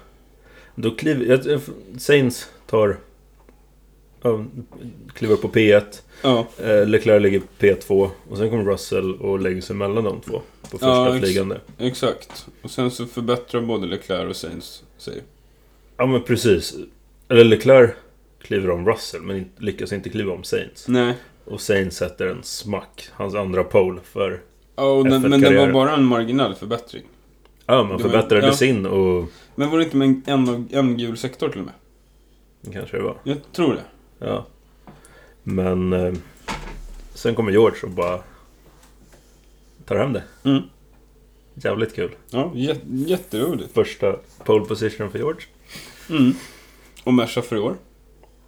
Då 0.75 0.91
kliver... 0.91 1.25
jag- 1.49 1.61
Sainz 2.01 2.49
tar... 2.67 2.97
Kliver 5.15 5.35
upp 5.35 5.43
på 5.43 5.49
P1. 5.49 5.83
Ja, 6.23 6.47
Eh, 6.63 6.87
Leclerc 6.87 7.23
ligger 7.23 7.43
P2. 7.59 8.11
Och 8.31 8.37
sen 8.39 8.51
kommer 8.51 8.65
Russell 8.65 9.15
och 9.15 9.41
lägger 9.41 9.61
sig 9.61 9.77
mellan 9.77 10.05
de 10.05 10.21
två. 10.21 10.41
På 10.63 10.69
första 10.69 10.87
Ja, 10.87 11.17
ex- 11.17 11.27
flygande. 11.27 11.61
exakt. 11.79 12.47
Och 12.63 12.71
sen 12.71 12.91
så 12.91 13.07
förbättrar 13.07 13.61
både 13.61 13.87
Leclerc 13.87 14.31
och 14.31 14.37
Sainz 14.37 14.83
sig. 14.99 15.23
Ja 15.97 16.07
men 16.07 16.23
precis. 16.23 16.75
Eller 17.29 17.45
Leclerc 17.45 17.91
kliver 18.43 18.71
om 18.71 18.89
Russell 18.89 19.23
men 19.23 19.45
lyckas 19.59 19.93
inte 19.93 20.11
kliva 20.11 20.33
om 20.33 20.45
Sainz. 20.45 20.89
Nej. 20.89 21.15
Och 21.45 21.61
Sainz 21.61 21.97
sätter 21.97 22.27
en 22.27 22.43
smack. 22.43 23.09
Hans 23.13 23.35
andra 23.35 23.65
pole 23.65 24.01
för... 24.05 24.41
Ja, 24.77 25.03
den, 25.11 25.23
men 25.23 25.33
F1-karriär. 25.35 25.67
var 25.67 25.73
bara 25.73 25.95
en 25.97 26.05
marginell 26.05 26.55
förbättring. 26.55 27.03
Ja 27.73 27.85
man 27.85 27.99
förbättrade 27.99 28.47
ja. 28.47 28.53
sin 28.53 28.87
och... 28.87 29.29
Men 29.55 29.71
var 29.71 29.79
det 29.79 29.85
inte 29.85 29.97
med 29.97 30.09
en, 30.09 30.49
en, 30.49 30.69
en 30.71 30.97
gul 30.97 31.17
sektor 31.17 31.49
till 31.49 31.61
och 31.61 31.67
med? 31.67 31.75
Kanske 32.73 32.97
det 32.97 33.03
var. 33.03 33.17
Jag 33.25 33.53
tror 33.53 33.75
det. 33.75 33.85
Ja. 34.27 34.47
Men... 35.43 35.93
Eh, 35.93 36.15
sen 37.15 37.35
kommer 37.35 37.53
George 37.53 37.79
och 37.83 37.91
bara... 37.91 38.21
Tar 39.85 39.97
hem 39.97 40.13
det. 40.13 40.23
Mm. 40.45 40.63
Jävligt 41.55 41.95
kul. 41.95 42.11
Ja, 42.31 42.53
jä 42.55 42.77
jätteroligt. 42.85 43.75
Första 43.75 44.17
pole 44.45 44.65
position 44.65 45.11
för 45.11 45.19
George. 45.19 45.43
Mm. 46.11 46.33
Och 47.05 47.15
Merca 47.15 47.43
för 47.43 47.57
i 47.57 47.59
år. 47.59 47.77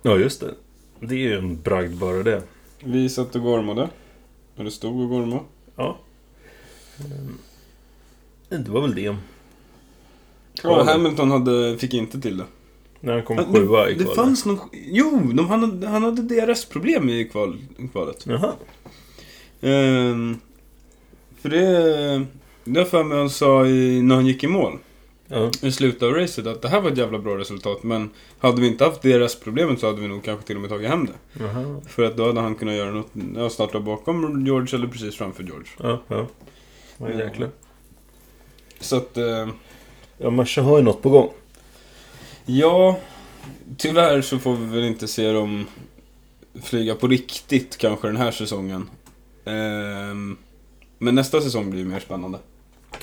Ja 0.03 0.17
just 0.17 0.41
det. 0.41 0.55
Det 1.01 1.15
är 1.15 1.19
ju 1.19 1.39
en 1.39 1.63
bragd 1.63 1.95
bara 1.95 2.23
det. 2.23 2.43
Vi 2.81 3.09
satt 3.09 3.37
och 3.37 3.43
gormade. 3.43 3.89
Eller 4.57 4.71
stod 4.71 5.01
och 5.01 5.09
gormade. 5.09 5.43
Ja. 5.77 5.99
Ehm, 6.99 7.39
Det 8.59 8.71
var 8.71 8.81
väl 8.81 8.95
det. 8.95 9.03
Ja, 9.03 9.17
Kvalet. 10.61 10.87
Hamilton 10.87 11.31
hade, 11.31 11.79
fick 11.79 11.95
inte 11.95 12.21
till 12.21 12.37
det. 12.37 12.45
När 13.01 13.13
han 13.13 13.23
kom 13.23 13.55
sjua 13.55 13.91
i 13.91 13.93
det, 13.93 13.99
det 13.99 14.05
kvalet. 14.05 14.17
fanns 14.17 14.45
någon... 14.45 14.59
Jo, 14.73 15.21
de, 15.35 15.47
han, 15.49 15.61
hade, 15.61 15.89
han 15.89 16.03
hade 16.03 16.23
DRS-problem 16.23 17.09
i 17.09 17.25
kval, 17.25 17.59
kvalet. 17.93 18.27
Jaha. 18.27 18.53
Ehm, 19.61 20.37
för 21.41 21.49
det... 21.49 22.27
Det 22.65 22.81
har 22.81 22.87
för 22.87 23.05
mig 23.05 23.19
han 23.19 23.31
sa 23.31 23.67
i, 23.67 24.03
när 24.03 24.15
han 24.15 24.27
gick 24.27 24.45
i 24.45 24.47
mål. 24.47 24.79
Ja. 25.29 25.51
I 25.63 25.73
slutet 25.73 26.03
av 26.03 26.13
racet 26.13 26.47
att 26.47 26.63
det 26.63 26.69
här 26.69 26.81
var 26.81 26.91
ett 26.91 26.99
jävla 26.99 27.19
bra 27.19 27.39
resultat. 27.39 27.83
Men 27.83 28.11
hade 28.39 28.61
vi 28.61 28.67
inte 28.67 28.85
haft 28.85 29.03
DRS-problemet 29.03 29.81
så 29.81 29.87
hade 29.87 30.01
vi 30.01 30.09
nog 30.09 30.25
kanske 30.25 30.47
till 30.47 30.57
och 30.57 30.63
med 30.63 30.71
tagit 30.71 30.89
hem 30.89 31.07
det. 31.07 31.45
Jaha. 31.45 31.81
För 31.87 32.03
att 32.03 32.17
då 32.17 32.27
hade 32.27 32.41
han 32.41 32.55
kunnat 32.55 32.75
göra 32.75 32.91
något, 32.91 33.11
ja, 33.37 33.51
starta 33.51 33.81
bakom 33.81 34.47
George 34.47 34.77
eller 34.77 34.89
precis 34.89 35.17
framför 35.17 35.43
George. 35.43 35.69
Ja, 35.79 36.03
ja. 36.09 36.27
Vad 36.99 37.19
jäklar. 37.19 37.51
Så 38.85 38.97
att, 38.97 39.17
eh, 39.17 39.49
Ja, 40.19 40.31
Merca 40.31 40.63
har 40.63 40.77
ju 40.79 40.85
något 40.85 41.03
på 41.03 41.11
gång. 41.11 41.31
ja, 42.47 42.99
tyvärr 43.77 44.23
så 44.23 44.39
får 44.39 44.57
vi 44.57 44.67
väl 44.67 44.85
inte 44.85 45.09
se 45.09 45.33
dem 45.33 45.67
flyga 46.63 46.95
på 46.95 47.07
riktigt 47.09 47.77
kanske 47.77 48.07
den 48.09 48.17
här 48.17 48.31
säsongen. 48.31 48.89
Ehm, 49.45 50.37
men 50.99 51.15
nästa 51.15 51.41
säsong 51.41 51.71
blir 51.71 51.85
mer 51.85 52.01
spännande. 52.01 52.39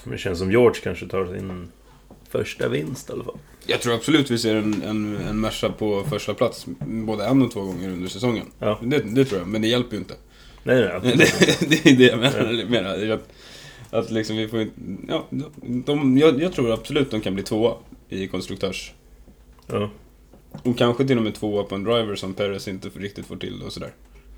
Men 0.03 0.11
det 0.11 0.17
känns 0.17 0.39
som 0.39 0.51
George 0.51 0.81
kanske 0.83 1.07
tar 1.07 1.25
sin 1.25 1.67
första 2.29 2.67
vinst 2.69 3.09
i 3.09 3.11
alla 3.13 3.23
fall. 3.23 3.37
Jag 3.65 3.81
tror 3.81 3.93
absolut 3.93 4.31
vi 4.31 4.37
ser 4.37 4.55
en, 4.55 4.81
en, 4.83 5.17
en 5.17 5.39
Merca 5.39 5.69
på 5.69 6.03
första 6.09 6.33
plats 6.33 6.65
både 6.79 7.25
en 7.25 7.41
och 7.41 7.51
två 7.51 7.61
gånger 7.61 7.89
under 7.89 8.09
säsongen. 8.09 8.45
Ja. 8.59 8.79
Det, 8.83 8.99
det 8.99 9.25
tror 9.25 9.39
jag, 9.39 9.47
men 9.47 9.61
det 9.61 9.67
hjälper 9.67 9.91
ju 9.91 9.97
inte. 9.97 10.13
Nej, 10.63 10.89
nej, 11.03 11.15
Det, 11.59 11.67
det 11.69 11.85
är 11.91 11.97
det 11.97 12.03
jag 12.03 12.19
menar. 12.19 12.69
menar 12.69 13.19
att, 13.91 14.11
liksom 14.11 14.35
vi 14.37 14.47
får. 14.47 14.67
Ja, 15.07 15.25
de, 15.61 16.17
jag, 16.17 16.41
jag 16.41 16.53
tror 16.53 16.71
absolut 16.71 17.11
de 17.11 17.21
kan 17.21 17.33
bli 17.33 17.43
tvåa 17.43 17.75
i 18.09 18.27
konstruktörs... 18.27 18.93
Ja. 19.67 19.89
Och 20.63 20.77
kanske 20.77 21.05
till 21.05 21.17
och 21.17 21.23
med 21.23 21.35
tvåa 21.35 21.63
på 21.63 21.75
en 21.75 21.83
driver 21.83 22.15
som 22.15 22.33
Perez 22.33 22.67
inte 22.67 22.89
riktigt 22.89 23.25
får 23.25 23.35
till 23.35 23.61
och 23.65 23.73
sådär. 23.73 23.91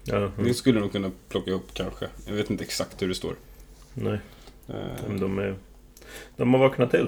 Ja, 0.04 0.18
mm. 0.18 0.32
Det 0.38 0.54
skulle 0.54 0.80
de 0.80 0.89
kunna 0.89 1.12
plocka 1.30 1.52
upp 1.52 1.74
kanske. 1.74 2.08
Jag 2.28 2.34
vet 2.34 2.50
inte 2.50 2.63
exakt 2.63 3.02
hur 3.02 3.08
det 3.08 3.16
står. 3.16 3.36
Nej, 3.94 4.20
Eh, 4.68 5.08
men 5.08 5.20
de 5.20 5.39
är... 5.39 5.56
De 6.38 6.54
har 6.54 6.60
vaknat 6.60 6.92
till. 6.92 7.08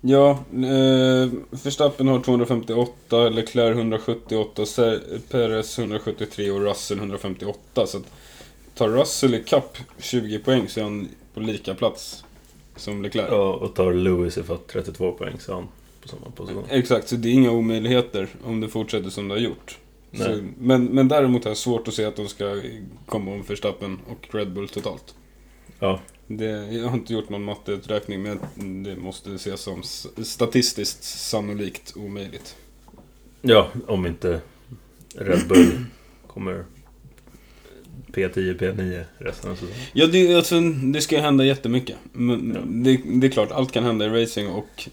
Ja, 0.00 0.30
eh, 0.52 1.28
Verstappen 1.50 2.08
har 2.08 2.20
258, 2.20 3.28
Leclerc 3.28 3.76
178, 3.76 4.66
Ser- 4.66 5.18
Perez 5.30 5.78
173 5.78 6.50
och 6.50 6.60
Russell 6.60 6.98
158. 6.98 7.86
Så 7.86 7.96
att 7.98 8.04
tar 8.78 8.88
Russell 8.88 9.34
i 9.34 9.42
kapp 9.42 9.78
20 9.98 10.38
poäng 10.38 10.68
så 10.68 10.80
är 10.80 10.84
han 10.84 11.08
på 11.34 11.40
lika 11.40 11.74
plats 11.74 12.24
som 12.76 13.02
Leclerc. 13.02 13.28
Ja, 13.30 13.52
och 13.52 13.74
tar 13.74 13.92
Lewis 13.92 14.38
ifrån 14.38 14.58
32 14.72 15.12
poäng 15.12 15.36
så 15.38 15.52
är 15.52 15.56
han 15.56 15.68
på 16.02 16.08
samma 16.08 16.30
position. 16.30 16.64
Exakt, 16.70 17.08
så 17.08 17.16
det 17.16 17.28
är 17.28 17.32
inga 17.32 17.50
omöjligheter 17.50 18.28
om 18.44 18.60
det 18.60 18.68
fortsätter 18.68 19.10
som 19.10 19.28
det 19.28 19.34
har 19.34 19.40
gjort. 19.40 19.78
Så, 20.12 20.40
men, 20.58 20.84
men 20.84 21.08
däremot 21.08 21.44
har 21.44 21.50
jag 21.50 21.58
svårt 21.58 21.88
att 21.88 21.94
se 21.94 22.04
att 22.04 22.16
de 22.16 22.28
ska 22.28 22.60
komma 23.06 23.32
om 23.32 23.42
Verstappen 23.42 23.98
och 24.08 24.34
Red 24.34 24.52
Bull 24.52 24.68
totalt. 24.68 25.14
Ja, 25.78 26.00
Det, 26.26 26.74
jag 26.74 26.88
har 26.88 26.96
inte 26.96 27.12
gjort 27.12 27.28
någon 27.28 27.44
matteuträkning 27.44 28.22
men 28.22 28.38
det 28.82 28.96
måste 28.96 29.34
ses 29.34 29.60
som 29.60 29.82
statistiskt 30.24 31.04
sannolikt 31.04 31.96
omöjligt. 31.96 32.56
ja 33.42 33.68
om 33.86 34.06
inte 34.06 34.40
Red 35.14 35.48
Bull 35.48 35.84
kommer 36.26 36.64
P10, 38.18 38.58
P9 38.58 39.04
resten 39.18 39.50
av 39.50 39.54
säsongen. 39.54 39.74
Ja, 39.92 40.06
det, 40.06 40.34
alltså, 40.34 40.60
det 40.60 41.00
ska 41.00 41.14
ju 41.16 41.22
hända 41.22 41.44
jättemycket. 41.44 41.96
Men 42.12 42.52
Ja. 42.54 42.60
det, 42.66 43.00
det 43.20 43.26
är 43.26 43.30
klart, 43.30 43.50
allt 43.52 43.72
kan 43.72 43.84
hända 43.84 44.06
i 44.06 44.22
racing 44.22 44.48
och 44.48 44.88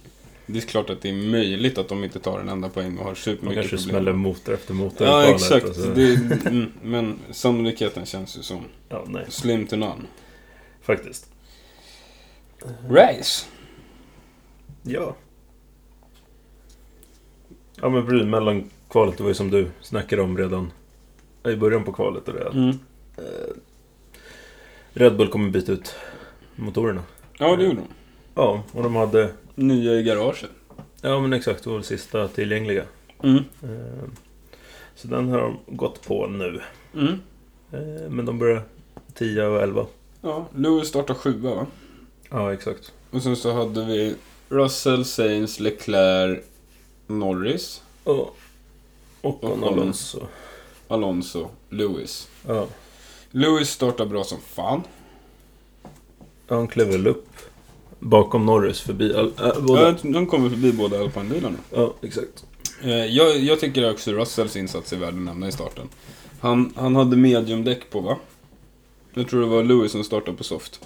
det 0.47 0.57
är 0.57 0.61
klart 0.61 0.89
att 0.89 1.01
det 1.01 1.09
är 1.09 1.13
möjligt 1.31 1.77
att 1.77 1.87
de 1.89 2.03
inte 2.03 2.19
tar 2.19 2.39
en 2.39 2.49
enda 2.49 2.69
poäng 2.69 2.97
och 2.97 3.05
har 3.05 3.15
supermycket 3.15 3.55
kanske 3.69 3.77
problem. 3.77 3.89
smäller 4.03 4.13
motor 4.13 4.53
efter 4.53 4.73
motor 4.73 5.07
Ja, 5.07 5.25
exakt. 5.25 5.65
och 5.69 5.75
så- 5.75 5.89
Det, 5.93 6.13
mm, 6.45 6.71
men 6.83 7.19
sannolikheten 7.31 8.05
känns 8.05 8.37
ju 8.37 8.41
som 8.41 8.61
Ja, 8.89 9.05
slim 9.29 9.67
to 9.67 9.75
none. 9.75 10.01
Faktiskt. 10.81 11.29
Race? 12.89 13.45
Ja. 14.83 15.15
Ja 17.81 17.89
men 17.89 18.05
precis, 18.05 18.25
mellan 18.27 18.69
kvalet, 18.89 19.17
det 19.17 19.23
var 19.23 19.29
ju 19.29 19.33
som 19.35 19.51
du 19.51 19.67
snackade 19.81 20.21
om 20.21 20.37
redan 20.37 20.71
i 21.47 21.55
början 21.55 21.83
på 21.83 21.93
kvalet. 21.93 22.27
Och 22.27 22.33
det, 22.33 22.49
Mm. 22.59 22.79
Eh, 23.17 23.55
Red 24.93 25.17
Bull 25.17 25.27
kommer 25.27 25.49
byta 25.49 25.71
ut 25.71 25.95
motorerna. 26.55 27.03
Ja, 27.39 27.55
det 27.55 27.63
gjorde 27.63 27.75
de. 27.75 27.87
Ja, 28.35 28.63
och 28.71 28.83
de 28.83 28.95
hade... 28.95 29.33
Nya 29.55 29.93
i 29.93 30.03
garaget. 30.03 30.49
Ja 31.01 31.19
men 31.19 31.33
exakt, 31.33 31.63
det 31.63 31.69
var 31.69 31.77
väl 31.77 31.85
sista 31.85 32.27
tillgängliga. 32.27 32.83
Mm. 33.23 33.37
Eh, 33.63 34.03
Så 34.95 35.07
den 35.07 35.29
har 35.29 35.39
de 35.41 35.57
gått 35.67 36.07
på 36.07 36.27
nu. 36.27 36.61
Mm. 36.93 37.13
Eh, 37.71 38.09
Men 38.09 38.25
de 38.25 38.39
börjar 38.39 38.63
10 39.13 39.45
och 39.45 39.61
11. 39.61 39.85
Ja, 40.21 40.47
Lewis 40.55 40.87
startar 40.87 41.13
sjua 41.13 41.55
va? 41.55 41.65
Ja, 42.29 42.53
exakt. 42.53 42.91
Och 43.11 43.21
sen 43.23 43.35
så 43.35 43.51
hade 43.53 43.85
vi 43.85 44.15
Russell, 44.49 45.05
Sainz, 45.05 45.59
Leclerc, 45.59 46.39
Norris, 47.07 47.83
Och, 48.03 48.37
och 49.21 49.43
Och 49.43 49.67
Alonso. 49.67 50.27
Alonso, 50.87 51.47
Lewis. 51.69 52.27
Ja. 52.47 52.67
Lewis 53.35 53.69
startar 53.69 54.05
bra 54.05 54.23
som 54.23 54.37
fan. 54.39 54.81
Han 56.49 56.67
klev 56.67 56.87
väl 56.87 57.07
upp 57.07 57.27
bakom 57.99 58.45
Norris 58.45 58.81
förbi 58.81 59.13
äh, 59.13 59.25
båda. 59.61 59.81
Ja, 59.81 59.95
de 60.01 60.27
kommer 60.27 60.49
förbi 60.49 60.71
båda 60.73 60.99
alpinbilarna. 61.01 61.57
Ja, 61.73 61.93
exakt. 62.01 62.45
Eh, 62.83 62.89
Jag, 63.05 63.37
jag 63.39 63.59
tycker 63.59 63.91
också 63.91 64.11
Russells 64.11 64.55
insats 64.55 64.93
är 64.93 64.97
värd 64.97 65.13
att 65.13 65.19
nämna 65.19 65.47
i 65.47 65.51
starten. 65.51 65.89
Han, 66.39 66.73
han 66.75 66.95
hade 66.95 67.17
mediumdäck 67.17 67.89
på 67.89 67.99
va? 68.01 68.17
Jag 69.13 69.27
tror 69.29 69.41
det 69.41 69.47
var 69.47 69.63
Lewis 69.63 69.91
som 69.91 70.03
startade 70.03 70.37
på 70.37 70.43
soft. 70.43 70.79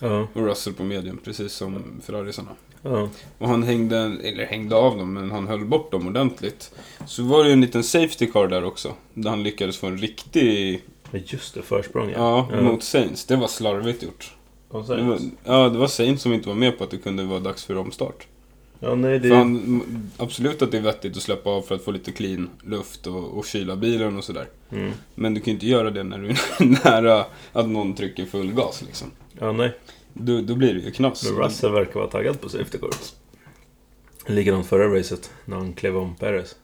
Ja, 0.00 0.28
Och 0.32 0.42
Russell 0.46 0.72
på 0.74 0.82
medium, 0.84 1.18
precis 1.24 1.52
som 1.52 1.84
Ferrarisarna. 2.04 2.50
ja. 2.82 3.08
Och 3.38 3.48
han 3.48 3.62
hängde, 3.62 3.98
eller 4.24 4.46
hängde 4.46 4.76
av 4.76 4.96
dem, 4.98 5.12
men 5.12 5.30
han 5.30 5.46
höll 5.48 5.64
bort 5.64 5.92
dem 5.92 6.06
ordentligt. 6.06 6.70
Så 7.06 7.22
var 7.22 7.42
det 7.42 7.48
ju 7.48 7.52
en 7.52 7.60
liten 7.60 7.84
safety 7.84 8.26
car 8.26 8.46
där 8.46 8.64
också. 8.64 8.92
Där 9.14 9.30
han 9.30 9.42
lyckades 9.42 9.76
få 9.78 9.86
en 9.86 9.98
riktig, 9.98 10.82
Men 11.10 11.22
just 11.26 11.54
det, 11.54 11.62
försprång 11.62 12.10
ja, 12.10 12.48
mot 12.62 12.82
Saints. 12.82 13.24
Det 13.24 13.36
var 13.36 13.48
slarvigt 13.48 14.02
gjort. 14.02 14.34
Och 14.68 14.84
Det 14.84 15.02
var, 15.02 15.18
ja, 15.44 15.68
det 15.68 15.78
var 15.78 15.86
Saints 15.86 16.22
som 16.22 16.32
inte 16.32 16.48
var 16.48 16.56
med 16.56 16.78
på 16.78 16.84
att 16.84 16.90
det 16.90 16.98
kunde 16.98 17.24
vara 17.24 17.40
dags 17.40 17.64
för 17.64 17.76
omstart. 17.76 18.26
ja, 18.80 18.94
nej, 18.94 19.18
det 19.18 19.34
han, 19.34 19.82
absolut 20.16 20.62
att 20.62 20.70
det 20.70 20.76
är 20.76 20.82
vettigt 20.82 21.16
att 21.16 21.22
släppa 21.22 21.50
av 21.50 21.62
för 21.62 21.74
att 21.74 21.84
få 21.84 21.90
lite 21.90 22.12
clean 22.12 22.50
luft 22.62 23.06
och, 23.06 23.38
och 23.38 23.46
kyla 23.46 23.76
bilen 23.76 24.16
och 24.16 24.24
sådär. 24.24 24.48
Mm. 24.70 24.92
Men 25.14 25.34
du 25.34 25.40
kan 25.40 25.46
ju 25.46 25.52
inte 25.52 25.66
göra 25.66 25.90
det 25.90 26.02
när 26.02 26.18
du 26.18 26.28
är 26.28 26.84
nära 26.84 27.24
att 27.52 27.68
någon 27.68 27.94
trycker 27.94 28.26
full 28.26 28.52
gas 28.52 28.82
liksom. 28.86 29.10
Ja, 29.38 29.52
nej. 29.52 29.72
Då, 30.12 30.40
då 30.40 30.54
blir 30.54 30.74
det 30.74 30.80
ju 30.80 30.90
knas. 30.90 31.30
Men 31.30 31.42
Russell 31.42 31.72
verkar 31.72 31.94
vara 31.94 32.10
taggad 32.10 32.40
på 32.40 32.48
safety 32.48 32.78
cars. 32.78 33.14
Likadant 34.26 34.66
förra 34.66 34.98
racet, 34.98 35.30
när 35.44 35.56
han 35.56 35.72
klev 35.72 35.96
om 35.96 36.14
Perez. 36.16 36.56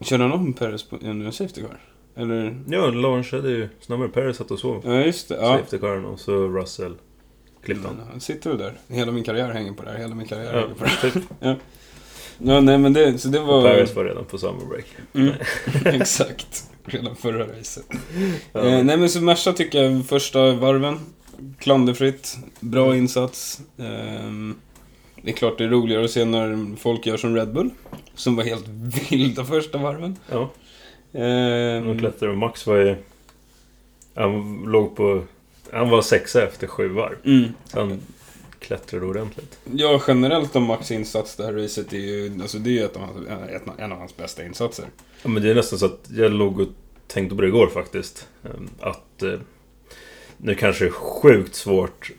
Körde 0.00 0.22
han 0.22 0.32
om 0.32 0.52
Perez 0.52 0.82
på 0.82 0.98
en 1.02 1.26
en 1.26 1.32
safety 1.32 1.60
car? 1.60 1.91
Eller? 2.16 2.56
Ja, 2.68 2.86
launchade 2.90 3.50
ju 3.50 3.68
snabbare. 3.80 4.08
Perez 4.08 4.36
satt 4.36 4.50
och 4.50 4.58
sov. 4.58 4.82
Ja, 4.86 5.00
just 5.00 5.28
det. 5.28 5.34
Ja. 5.34 5.58
Safety 5.58 5.78
caren 5.78 6.04
och 6.04 6.20
så 6.20 6.48
Russell 6.48 6.94
klippte 7.64 7.86
han. 7.88 7.96
Men 7.96 8.06
Han 8.10 8.20
sitter 8.20 8.50
väl 8.50 8.58
där. 8.58 8.78
Hela 8.88 9.12
min 9.12 9.24
karriär 9.24 9.50
hänger 9.52 9.72
på 9.72 9.82
det 9.82 9.90
här. 9.90 9.98
Hela 9.98 10.14
min 10.14 10.26
karriär 10.26 10.52
Ja, 10.54 10.60
hänger 10.60 10.74
på 10.74 10.84
det 10.84 10.90
här. 10.90 11.10
typ. 11.10 11.22
Ja, 12.38 12.60
nej 12.60 12.78
men 12.78 12.92
det, 12.92 13.18
så 13.18 13.28
det 13.28 13.40
var... 13.40 13.62
Perez 13.62 13.94
var 13.96 14.04
redan 14.04 14.24
på 14.24 14.38
summer 14.38 14.64
break. 14.66 14.84
Mm, 15.14 15.34
exakt. 16.00 16.64
Redan 16.84 17.16
förra 17.16 17.46
racet. 17.58 17.84
Ja. 18.52 18.60
Eh, 18.60 18.84
nej 18.84 18.96
men 18.96 19.08
så 19.08 19.20
Merca 19.20 19.52
tycker 19.52 19.82
jag 19.82 20.06
första 20.06 20.52
varven. 20.54 20.98
Klanderfritt. 21.58 22.36
Bra 22.60 22.84
Mm. 22.86 22.98
insats. 22.98 23.60
Ehm, 23.78 24.54
det 25.22 25.30
är 25.30 25.34
klart 25.34 25.58
det 25.58 25.64
är 25.64 25.68
roligare 25.68 26.04
att 26.04 26.10
se 26.10 26.24
när 26.24 26.76
folk 26.76 27.06
gör 27.06 27.16
som 27.16 27.36
Red 27.36 27.52
Bull. 27.52 27.70
Som 28.14 28.36
var 28.36 28.44
helt 28.44 28.68
vilda 29.10 29.44
första 29.44 29.78
varven. 29.78 30.16
ja, 30.30 30.50
Ehm, 31.12 31.86
de 31.86 31.98
klättrade 31.98 32.36
Max 32.36 32.66
var 32.66 32.76
ju... 32.76 32.96
Han 34.14 34.62
låg 34.66 34.96
på... 34.96 35.22
Han 35.72 35.90
var 35.90 36.02
sexa 36.02 36.42
efter 36.42 36.66
sju 36.66 36.88
varv. 36.88 37.16
mm. 37.24 37.44
Så 37.64 37.80
han 37.80 38.00
klättrade 38.58 39.06
ordentligt. 39.06 39.58
Ja, 39.72 40.02
generellt 40.08 40.56
om 40.56 40.64
Max 40.64 40.90
insats 40.90 41.36
det 41.36 41.44
här 41.44 41.52
racet 41.52 41.92
är 41.92 41.96
ju, 41.98 42.32
alltså 42.42 42.58
det 42.58 42.70
är 42.70 42.72
ju 42.72 42.84
ett 42.84 42.96
av 42.96 43.02
hans, 43.02 43.16
en 43.78 43.92
av 43.92 43.98
hans 43.98 44.16
bästa 44.16 44.44
insatser. 44.44 44.84
Ja, 45.22 45.28
men 45.28 45.42
det 45.42 45.50
är 45.50 45.54
nästan 45.54 45.78
så 45.78 45.86
att 45.86 46.10
jag 46.10 46.32
låg 46.32 46.60
och 46.60 46.68
tänkte 47.06 47.36
på 47.36 47.42
det 47.42 47.48
igår 47.48 47.66
faktiskt. 47.66 48.28
Ehm, 48.44 48.68
Att 48.80 49.22
eh, 49.22 49.40
nu 50.36 50.54
kanske 50.54 50.84
det 50.84 50.88
är 50.88 50.92
sjukt 50.92 51.54
svårt 51.54 52.10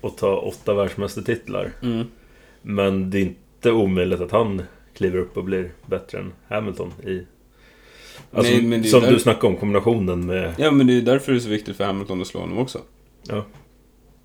att 0.00 0.16
ta 0.16 0.36
åtta 0.36 0.74
världsmästartitlar. 0.74 1.72
Mm. 1.82 2.06
Men 2.62 3.10
det 3.10 3.18
är 3.18 3.22
inte 3.22 3.70
omöjligt 3.70 4.20
att 4.20 4.30
han 4.30 4.62
kliver 4.94 5.18
upp 5.18 5.36
och 5.36 5.44
blir 5.44 5.70
bättre 5.86 6.18
än 6.18 6.32
Hamilton 6.48 6.92
i... 7.06 7.26
Alltså, 8.32 8.52
Nej, 8.52 8.62
men 8.62 8.84
som 8.84 9.00
där- 9.00 9.10
du 9.12 9.18
snackade 9.18 9.46
om, 9.46 9.56
kombinationen 9.56 10.26
med... 10.26 10.54
Ja, 10.58 10.70
men 10.70 10.86
det 10.86 10.96
är 10.96 11.00
därför 11.02 11.32
det 11.32 11.38
är 11.38 11.40
så 11.40 11.48
viktigt 11.48 11.76
för 11.76 11.84
Hamilton 11.84 12.20
att 12.20 12.26
slå 12.26 12.40
honom 12.40 12.58
också. 12.58 12.80
Ja, 13.28 13.44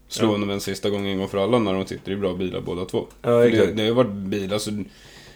Slå 0.07 0.27
Ja. 0.27 0.31
honom 0.31 0.49
en 0.49 0.61
sista 0.61 0.89
gång 0.89 1.07
en 1.07 1.17
gång 1.17 1.27
för 1.27 1.37
alla 1.37 1.59
när 1.59 1.73
de 1.73 1.85
sitter 1.85 2.11
i 2.11 2.15
bra 2.15 2.33
bilar 2.33 2.61
båda 2.61 2.85
två. 2.85 3.07
ja 3.21 3.27
För 3.27 3.41
det, 3.41 3.47
exakt. 3.47 3.77
det 3.77 3.87
har 3.87 3.91
varit 3.93 4.11
bil, 4.11 4.53
alltså, 4.53 4.71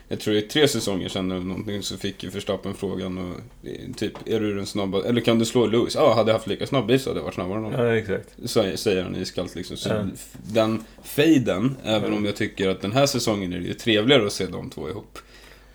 jag 0.08 0.19
tror 0.19 0.34
det 0.34 0.39
är 0.39 0.47
tre 0.47 0.67
säsonger 0.67 1.10
sedan 1.10 1.32
eller 1.32 1.45
någonting 1.45 1.84
så 1.84 1.97
fick 1.97 2.23
ju 2.23 2.30
Verstappen 2.30 2.73
frågan 2.73 3.17
och 3.17 3.36
eh, 3.69 3.93
typ, 3.97 4.13
är 4.25 4.39
du 4.39 4.56
den 4.56 4.65
snabba, 4.65 5.03
eller 5.03 5.21
kan 5.21 5.39
du 5.39 5.45
slå 5.45 5.65
Lewis? 5.65 5.95
Ja, 5.95 6.13
hade 6.13 6.30
jag 6.32 6.36
haft 6.38 6.47
lika 6.47 6.67
snabb 6.67 6.88
bil 6.88 6.99
så 6.99 7.10
hade 7.10 7.19
jag 7.19 7.23
varit 7.23 7.34
snabbare 7.34 7.58
än 7.58 7.63
honom. 7.63 7.86
Ja, 7.86 7.95
exakt. 7.95 8.30
Så 8.45 8.63
säger 8.77 9.03
han 9.03 9.15
iskallt 9.15 9.56
liksom. 9.56 9.77
Så 9.77 9.89
Ja. 9.89 10.06
Den 10.53 10.84
fejden, 11.03 11.75
även 11.84 12.13
om 12.13 12.25
jag 12.25 12.36
tycker 12.36 12.69
att 12.69 12.82
den 12.82 12.91
här 12.91 13.06
säsongen 13.06 13.53
är 13.53 13.60
det 13.60 13.67
ju 13.67 13.73
trevligare 13.73 14.25
att 14.25 14.34
se 14.34 14.45
de 14.45 14.69
två 14.69 14.89
ihop. 14.89 15.19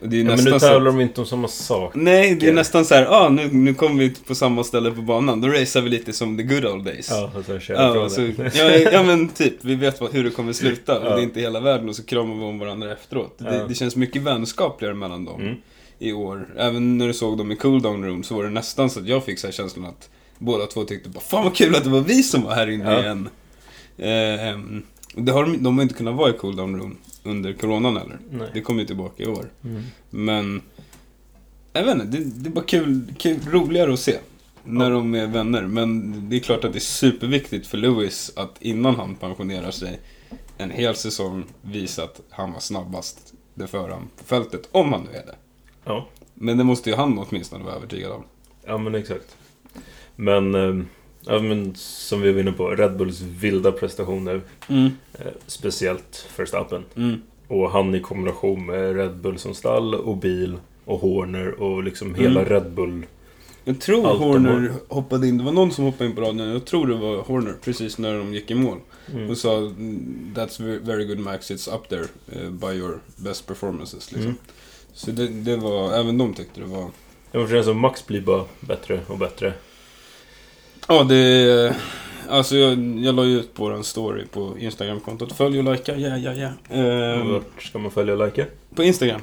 Det 0.05 0.17
är 0.17 0.19
Ja, 0.21 0.25
men 0.25 0.35
nästan 0.35 0.53
nu 0.53 0.59
så 0.61 0.67
tävlar 0.67 0.93
de 0.93 1.01
inte 1.01 1.21
om 1.21 1.27
samma 1.27 1.49
sak. 1.49 1.93
Nej, 1.95 2.35
det 2.35 2.47
är 2.47 2.49
Ja. 2.49 2.55
nästan 2.55 2.85
så 2.85 2.95
här, 2.95 3.07
ah, 3.11 3.29
nu, 3.29 3.49
nu 3.53 3.75
kommer 3.75 3.99
vi 4.03 4.11
på 4.27 4.35
samma 4.35 4.65
ställe 4.65 4.91
på 4.91 5.03
banan. 5.03 5.41
Då 5.41 5.49
racear 5.49 5.83
vi 5.83 5.89
lite 5.91 6.13
som 6.13 6.37
the 6.37 6.43
good 6.43 6.65
old 6.67 6.85
days. 6.85 7.09
Ja, 7.11 7.31
sen 7.47 7.61
kör 7.61 7.75
Ja, 7.75 7.95
jag 7.95 8.11
så, 8.13 8.21
det. 8.21 8.55
ja, 8.57 8.91
ja 8.93 9.03
men 9.03 9.29
typ, 9.29 9.55
vi 9.65 9.75
vet 9.75 10.01
vad, 10.01 10.13
hur 10.13 10.25
det 10.25 10.31
kommer 10.31 10.53
sluta 10.53 10.99
och 11.01 11.07
Ja. 11.07 11.15
det 11.15 11.21
är 11.21 11.23
inte 11.23 11.41
hela 11.41 11.61
världen 11.61 11.89
och 11.89 11.97
så 11.97 12.05
kramar 12.05 12.35
vi 12.35 12.43
om 12.43 12.59
varandra 12.59 12.93
efteråt. 12.93 13.39
Det, 13.39 13.57
Ja. 13.57 13.67
det 13.69 13.75
känns 13.75 13.97
mycket 13.97 14.23
vänskapligare 14.23 14.95
mellan 14.95 15.25
dem 15.25 15.41
Mm. 15.41 15.55
i 15.99 16.13
år. 16.13 16.49
Även 16.59 16.99
när 16.99 17.07
du 17.07 17.15
såg 17.15 17.39
dem 17.39 17.53
i 17.53 17.57
cooldown 17.57 18.05
room 18.05 18.23
så 18.23 18.35
var 18.35 18.45
det 18.45 18.51
nästan 18.51 18.91
så 18.91 19.01
att 19.01 19.07
jag 19.09 19.25
fick 19.25 19.39
så 19.39 19.47
här 19.47 19.53
känslan 19.53 19.85
att 19.87 20.09
båda 20.39 20.67
två 20.67 20.85
tyckte 20.85 21.09
bara 21.09 21.21
Fan 21.21 21.45
vad 21.45 21.55
kul 21.57 21.75
att 21.77 21.85
det 21.85 21.91
var 21.91 22.01
vi 22.01 22.23
som 22.23 22.43
var 22.43 22.55
här 22.55 22.71
inne 22.71 22.93
Ja. 22.93 23.01
igen. 23.01 23.29
Ehm, 23.99 24.83
det 25.15 25.33
har 25.33 25.45
de, 25.45 25.63
de 25.63 25.77
har 25.79 25.83
inte 25.83 25.95
kunnat 25.95 26.15
vara 26.15 26.31
i 26.31 26.33
cooldown 26.33 26.77
room 26.81 26.97
under 27.25 27.53
coronan 27.53 27.97
heller. 27.97 28.19
Nej. 28.31 28.51
Det 28.55 28.61
kommer 28.61 28.81
ju 28.81 28.87
tillbaka 28.87 29.23
i 29.23 29.27
år. 29.27 29.51
Mm. 29.65 29.83
Men 30.11 30.63
jag 31.73 31.85
vet 31.85 31.95
inte, 31.95 32.07
det, 32.07 32.25
det 32.25 32.49
är 32.49 32.53
bara 32.53 32.65
kul, 32.65 33.15
kul, 33.19 33.39
roligare 33.51 33.93
att 33.93 34.01
se. 34.01 34.19
När 34.65 34.85
Ja. 34.85 34.91
de 34.91 35.15
är 35.15 35.27
vänner. 35.27 35.63
Men 35.63 36.15
det 36.31 36.37
är 36.37 36.41
klart 36.41 36.65
att 36.65 36.73
det 36.73 36.79
är 36.79 36.81
superviktigt 36.81 37.67
för 37.67 37.79
Lewis 37.79 38.33
att 38.37 38.57
innan 38.63 38.95
han 38.97 39.15
pensionerar 39.15 39.71
sig 39.71 40.01
en 40.59 40.71
hel 40.71 40.95
säsong 40.95 41.45
visa 41.63 42.05
att 42.05 42.21
han 42.31 42.53
var 42.53 42.61
snabbast 42.61 43.35
det 43.55 43.67
för 43.67 43.89
han 43.89 44.09
på 44.19 44.25
fältet. 44.25 44.69
Om 44.73 44.93
han 44.93 45.03
nu 45.13 45.19
är 45.19 45.27
det. 45.27 45.35
Ja. 45.85 46.09
Men 46.35 46.59
det 46.59 46.65
måste 46.65 46.91
ju 46.91 46.97
han 46.97 47.19
åtminstone 47.19 47.65
vara 47.65 47.75
övertygad 47.75 48.13
om. 48.13 48.25
Ja 48.67 48.79
men 48.79 48.95
exakt. 48.95 49.37
Men, 50.17 50.55
eh, 50.55 50.85
ja, 51.27 51.39
men 51.39 51.75
som 51.75 52.21
vi 52.21 52.33
var 52.33 52.41
inne 52.41 52.53
på, 52.53 52.71
Red 52.71 52.97
Bulls 52.97 53.21
vilda 53.21 53.73
prestationer. 53.73 54.41
Mm. 54.69 54.91
Eh, 55.15 55.27
speciellt 55.47 56.29
Verstappen. 56.37 56.85
Mm. 56.97 57.21
Och 57.49 57.71
han 57.71 57.95
i 57.95 58.01
kombination 58.01 58.67
med 58.67 58.97
Red 58.97 59.17
Bull 59.17 59.39
som 59.39 59.55
stall 59.55 59.95
och 59.95 60.17
bil 60.17 60.57
och 60.85 60.99
Horner 61.01 61.61
och 61.63 61.83
liksom 61.85 62.15
hela 62.15 62.41
Mm. 62.41 62.53
Red 62.53 62.71
Bull. 62.73 63.07
Jag 63.65 63.81
tror 63.81 64.07
Allt 64.07 64.19
Horner 64.21 64.73
hoppade 64.89 65.29
in, 65.29 65.39
det 65.39 65.45
var 65.45 65.53
någon 65.53 65.71
som 65.73 65.85
hoppade 65.85 66.11
in 66.11 66.17
på 66.17 66.21
raden, 66.23 66.39
jag 66.39 66.65
tror 66.65 66.87
det 66.87 66.95
var 66.95 67.17
Horner 67.23 67.55
precis 67.65 67.99
när 67.99 68.19
de 68.19 68.35
gick 68.35 68.51
i 68.51 68.55
mål. 68.55 68.79
Mm. 69.13 69.31
Och 69.31 69.39
sa 69.39 69.57
"Mm, 69.59 70.33
That's 70.37 70.63
ve- 70.65 70.79
very 70.83 71.05
good 71.05 71.19
Max, 71.19 71.51
it's 71.51 71.75
up 71.77 71.89
there 71.89 72.05
eh, 72.33 72.51
by 72.51 72.67
your 72.67 72.99
best 73.17 73.47
performances 73.47 74.13
liksom. 74.13 74.31
Mm. 74.31 74.37
Så 74.95 75.11
det, 75.11 75.29
det 75.29 75.57
var, 75.57 75.93
även 75.93 76.19
de 76.19 76.35
tyckte 76.35 76.61
det 76.61 76.67
var... 76.67 76.81
Ja, 77.33 77.39
men 77.39 77.49
för 77.49 77.55
det 77.57 77.65
som 77.65 77.81
Max 77.81 78.07
blir 78.07 78.21
bara 78.21 78.45
bättre 78.61 79.01
och 79.07 79.19
bättre. 79.19 79.53
Ja, 80.89 81.03
det... 81.05 81.77
Alltså 82.29 82.57
jag, 82.57 82.99
jag 82.99 83.15
la 83.15 83.25
ju 83.25 83.39
ut 83.41 83.55
på 83.55 83.71
en 83.71 83.85
story 83.85 84.27
på 84.27 84.59
Instagram-kontot. 84.59 85.33
Följ 85.33 85.59
och 85.59 85.73
likea, 85.73 85.97
ja, 85.97 86.17
ja, 86.17 86.33
ja. 86.33 86.77
Ehm, 86.77 87.33
Vart 87.33 87.63
ska 87.63 87.79
man 87.79 87.91
följa 87.91 88.15
och 88.15 88.27
likea? 88.27 88.47
på 88.75 88.83
Instagram. 88.83 89.21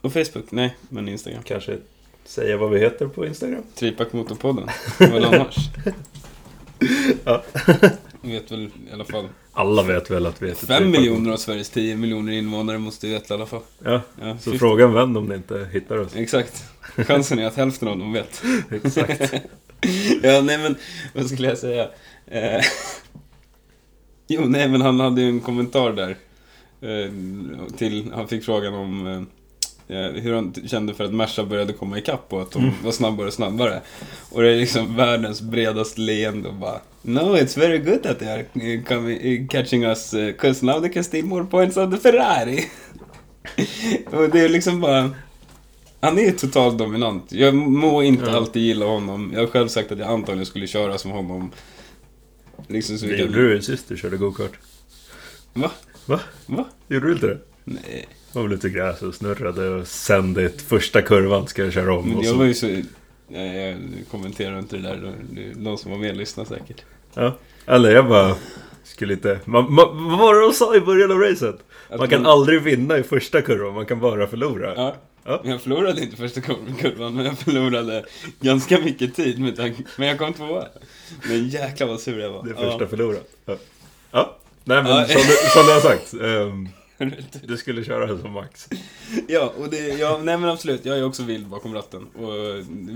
Och 0.00 0.12
Facebook? 0.12 0.50
Nej, 0.50 0.76
men 0.88 1.08
Instagram. 1.08 1.42
Kanske 1.42 1.78
säga 2.24 2.56
vad 2.56 2.70
vi 2.70 2.78
heter 2.80 3.06
på 3.06 3.26
Instagram? 3.26 3.62
Tripack-motorpodden. 3.74 4.68
Vad 4.98 5.24
annars? 5.24 5.56
Ja. 7.24 7.42
Vet 8.20 8.52
väl 8.52 8.62
i 8.90 8.92
alla 8.92 9.04
fall. 9.04 9.28
Alla 9.52 9.82
vet 9.82 10.10
väl 10.10 10.26
att 10.26 10.42
vi 10.42 10.48
heter 10.48 10.66
Fem 10.66 10.90
miljoner 10.90 11.32
av 11.32 11.36
Sveriges 11.36 11.70
10 11.70 11.96
miljoner 11.96 12.32
invånare 12.32 12.78
måste 12.78 13.06
ju 13.06 13.12
veta 13.12 13.34
i 13.34 13.36
alla 13.36 13.46
fall. 13.46 13.60
Ja, 13.84 14.00
Ja, 14.20 14.38
så 14.38 14.44
50. 14.50 14.58
fråga 14.58 14.84
en 14.84 14.92
vän 14.92 15.16
om 15.16 15.26
ni 15.26 15.34
inte 15.34 15.68
hittar 15.72 15.98
oss. 15.98 16.16
Exakt. 16.16 16.64
Chansen 16.96 17.38
är 17.38 17.46
att 17.46 17.56
hälften 17.56 17.88
av 17.88 17.98
dem 17.98 18.12
vet. 18.12 18.42
Exakt. 18.84 19.34
Ja, 20.22 20.40
nej 20.40 20.58
men, 20.58 20.76
vad 21.14 21.26
skulle 21.26 21.48
jag 21.48 21.58
säga? 21.58 21.88
Eh, 22.26 22.60
jo, 24.28 24.40
nej 24.44 24.68
men 24.68 24.80
han 24.80 25.00
hade 25.00 25.20
ju 25.20 25.28
en 25.28 25.40
kommentar 25.40 25.92
där. 25.92 26.16
Eh, 26.80 27.12
till, 27.76 28.12
han 28.14 28.28
fick 28.28 28.44
frågan 28.44 28.74
om 28.74 29.06
eh, 29.88 29.98
eh, 29.98 30.12
hur 30.12 30.34
han 30.34 30.54
kände 30.66 30.94
för 30.94 31.04
att 31.04 31.14
Merca 31.14 31.44
började 31.44 31.72
komma 31.72 31.98
ikapp 31.98 32.32
och 32.32 32.42
att 32.42 32.50
de 32.50 32.72
var 32.84 32.92
snabbare 32.92 33.26
och 33.26 33.32
snabbare. 33.32 33.80
Och 34.30 34.42
det 34.42 34.52
är 34.52 34.56
liksom 34.56 34.96
världens 34.96 35.40
bredaste 35.40 36.00
leende 36.00 36.48
och 36.48 36.54
bara 36.54 36.80
No, 37.02 37.36
it's 37.36 37.54
very 37.54 37.78
good 37.78 38.02
that 38.02 38.18
they 38.18 38.28
are 38.28 38.46
eh, 38.54 38.82
coming, 38.82 39.18
eh, 39.20 39.46
catching 39.46 39.84
us, 39.84 40.14
cause 40.38 40.66
now 40.66 40.80
they 40.80 40.88
can 40.88 41.04
steal 41.04 41.26
more 41.26 41.44
points 41.44 41.76
on 41.76 41.90
the 41.90 41.96
Ferrari. 41.96 42.64
och 44.06 44.30
det 44.30 44.40
är 44.40 44.48
liksom 44.48 44.80
bara... 44.80 45.10
Han 46.04 46.18
är 46.18 46.32
totalt 46.32 46.78
dominant. 46.78 47.32
Jag 47.32 47.54
må 47.54 48.02
inte 48.02 48.24
Ja. 48.24 48.36
alltid 48.36 48.62
gilla 48.62 48.86
honom. 48.86 49.30
Jag 49.34 49.40
har 49.40 49.46
själv 49.46 49.68
sagt 49.68 49.92
att 49.92 49.98
jag 49.98 50.08
antagligen 50.08 50.46
skulle 50.46 50.66
köra 50.66 50.98
som 50.98 51.10
honom. 51.10 51.50
Liksom 52.68 52.98
så 52.98 53.06
Det 53.06 53.16
gjorde 53.16 53.48
du 53.54 53.62
sist 53.62 53.88
du 53.88 53.96
körde 53.96 54.16
gokart. 54.16 54.52
Va? 55.54 55.70
Va? 56.06 56.20
Va? 56.46 56.64
Gjorde 56.88 57.06
du 57.06 57.12
inte 57.12 57.26
det? 57.26 57.38
Nej. 57.64 58.08
Det 58.32 58.38
var 58.38 58.42
väl 58.42 58.52
lite 58.52 58.68
gräs 58.68 59.02
och 59.02 59.14
snurrade 59.14 59.68
och 59.68 59.86
sen 59.86 60.34
det 60.34 60.60
första 60.62 61.02
kurvan 61.02 61.46
ska 61.46 61.64
jag 61.64 61.72
köra 61.72 61.94
om. 61.98 62.08
Men 62.08 62.16
jag 62.16 62.26
så, 62.26 62.36
var 62.36 62.44
ju 62.44 62.54
så... 62.54 62.66
Jag, 63.28 63.56
jag 63.56 63.76
kommenterar 64.10 64.58
inte 64.58 64.76
det 64.76 64.82
där. 64.82 65.14
Någon 65.56 65.78
som 65.78 65.90
var 65.90 65.98
med 65.98 66.16
lyssnar 66.16 66.44
säkert. 66.44 66.82
ja. 67.14 67.36
Eller 67.66 67.90
jag 67.90 68.08
bara... 68.08 68.36
Skulle 68.84 69.12
inte... 69.14 69.38
Man, 69.44 69.72
man, 69.72 70.08
vad 70.10 70.18
var 70.18 70.34
det 70.34 70.40
de 70.40 70.52
sa 70.52 70.76
i 70.76 70.80
början 70.80 71.10
av 71.12 71.18
racet? 71.18 71.56
Att 71.88 71.98
Man 71.98 72.08
kan 72.08 72.26
aldrig 72.26 72.62
vinna 72.62 72.98
i 72.98 73.02
första 73.02 73.42
kurvan, 73.42 73.74
man 73.74 73.86
kan 73.86 74.00
bara 74.00 74.26
förlora. 74.26 74.72
Ja. 74.76 74.96
Ja. 75.24 75.40
Jag 75.44 75.62
förlorade 75.62 76.02
inte 76.02 76.16
första 76.16 76.40
kur- 76.40 76.74
kurvan, 76.80 77.14
men 77.14 77.24
jag 77.24 77.38
förlorade 77.38 78.04
ganska 78.40 78.78
mycket 78.78 79.14
tid. 79.14 79.40
Men 79.96 80.08
jag 80.08 80.18
kom 80.18 80.32
tvåa. 80.32 80.66
Men 81.28 81.48
jäklar 81.48 81.86
vad 81.86 82.00
sur 82.00 82.18
jag 82.18 82.30
var. 82.30 82.44
Det 82.44 82.50
är 82.50 82.54
första 82.54 82.84
Ja. 82.84 82.88
förlorat. 82.88 83.28
Ja. 83.46 83.56
ja. 84.10 84.36
Nej 84.64 84.82
men 84.82 84.92
Ja. 84.92 85.06
som, 85.06 85.20
du, 85.22 85.36
som 85.50 85.66
du 85.66 85.72
har 85.72 85.80
sagt. 85.80 86.14
ehm, 86.14 86.68
du 87.46 87.56
skulle 87.56 87.84
köra 87.84 88.18
som 88.18 88.32
Max. 88.32 88.68
Ja, 89.28 89.52
och 89.58 89.68
det, 89.70 89.78
ja, 89.78 90.20
nej 90.22 90.38
men 90.38 90.50
absolut. 90.50 90.84
Jag 90.84 90.98
är 90.98 91.04
också 91.04 91.22
vild 91.22 91.46
bakom 91.46 91.74
ratten 91.74 92.06
och 92.06 92.32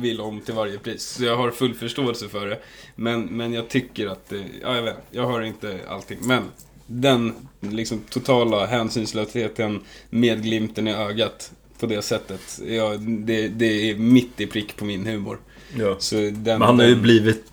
vill 0.04 0.20
om 0.20 0.40
till 0.40 0.54
varje 0.54 0.78
pris. 0.78 1.02
Så 1.02 1.24
jag 1.24 1.36
har 1.36 1.50
full 1.50 1.74
förståelse 1.74 2.28
för 2.28 2.46
det. 2.46 2.58
Men, 2.96 3.22
men 3.22 3.52
jag 3.52 3.68
tycker 3.68 4.06
att, 4.06 4.28
det, 4.28 4.44
ja 4.62 4.74
jag 4.74 4.82
vet, 4.82 4.96
jag 5.10 5.26
har 5.26 5.42
inte 5.42 5.80
allting. 5.88 6.18
Men 6.20 6.42
den 6.86 7.34
liksom 7.60 8.00
totala 8.10 8.66
hänsynslösheten 8.66 9.80
med 10.10 10.42
glimten 10.42 10.88
i 10.88 10.94
ögat 10.94 11.52
på 11.80 11.86
det 11.86 12.02
sättet. 12.02 12.60
Ja, 12.68 12.96
det, 12.98 13.48
det 13.48 13.90
är 13.90 13.94
mitt 13.94 14.40
i 14.40 14.46
prick 14.46 14.76
på 14.76 14.84
min 14.84 15.06
humor. 15.06 15.38
Ja. 15.78 15.96
Så 15.98 16.14
den, 16.16 16.34
Men 16.42 16.62
han 16.62 16.78
har 16.78 16.86
ju 16.86 16.96
blivit... 16.96 17.44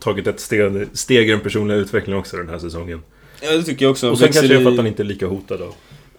Tagit 0.00 0.26
ett 0.26 0.40
steg, 0.40 0.86
steg 0.92 1.28
i 1.28 1.30
den 1.30 1.40
personliga 1.40 1.78
utvecklingen 1.78 2.20
också 2.20 2.36
den 2.36 2.48
här 2.48 2.58
säsongen. 2.58 3.02
Ja, 3.42 3.56
det 3.56 3.62
tycker 3.62 3.84
jag 3.84 3.90
också. 3.90 4.10
Och 4.10 4.18
sen 4.18 4.32
kanske 4.32 4.48
det 4.48 4.54
är 4.54 4.62
för 4.62 4.70
att 4.70 4.76
han 4.76 4.86
inte 4.86 5.02
är 5.02 5.04
lika 5.04 5.26
hotad 5.26 5.62
av. 5.62 5.74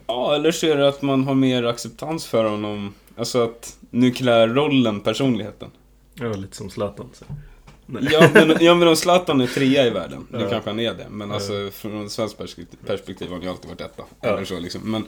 Ja, 0.08 0.36
eller 0.36 0.52
så 0.52 0.68
är 0.68 0.78
det 0.78 0.88
att 0.88 1.02
man 1.02 1.24
har 1.24 1.36
mer 1.36 1.64
acceptans 1.64 2.26
för 2.26 2.44
honom. 2.50 2.94
Alltså 3.16 3.44
att 3.44 3.78
nu 3.90 4.12
klär 4.12 4.48
rollen 4.48 5.00
personligheten. 5.00 5.70
Ja, 6.14 6.34
lite 6.34 6.56
som 6.56 6.70
Zlatan. 6.70 7.10
Så. 7.14 7.26
Ja 8.12 8.30
men, 8.34 8.58
ja, 8.60 8.76
men 8.76 8.88
om 8.88 8.96
Zlatan 8.96 9.42
är 9.42 9.48
trea 9.48 9.88
i 9.88 9.90
världen, 9.90 10.28
nu 10.32 10.40
Ja. 10.42 10.50
kanske 10.50 10.70
han 10.70 10.80
är 10.80 10.94
det. 10.94 11.08
Men 11.10 11.32
alltså 11.32 11.70
från 11.74 12.06
ett 12.06 12.12
svenskt 12.12 12.38
perspektiv, 12.86 13.30
har 13.30 13.36
han 13.36 13.42
ju 13.42 13.50
alltid 13.50 13.70
varit 13.70 13.82
etta. 13.82 14.04
Ja. 14.22 14.30
Eller 14.30 14.46
så 14.46 14.60
liksom. 14.60 14.92
Men 14.92 15.06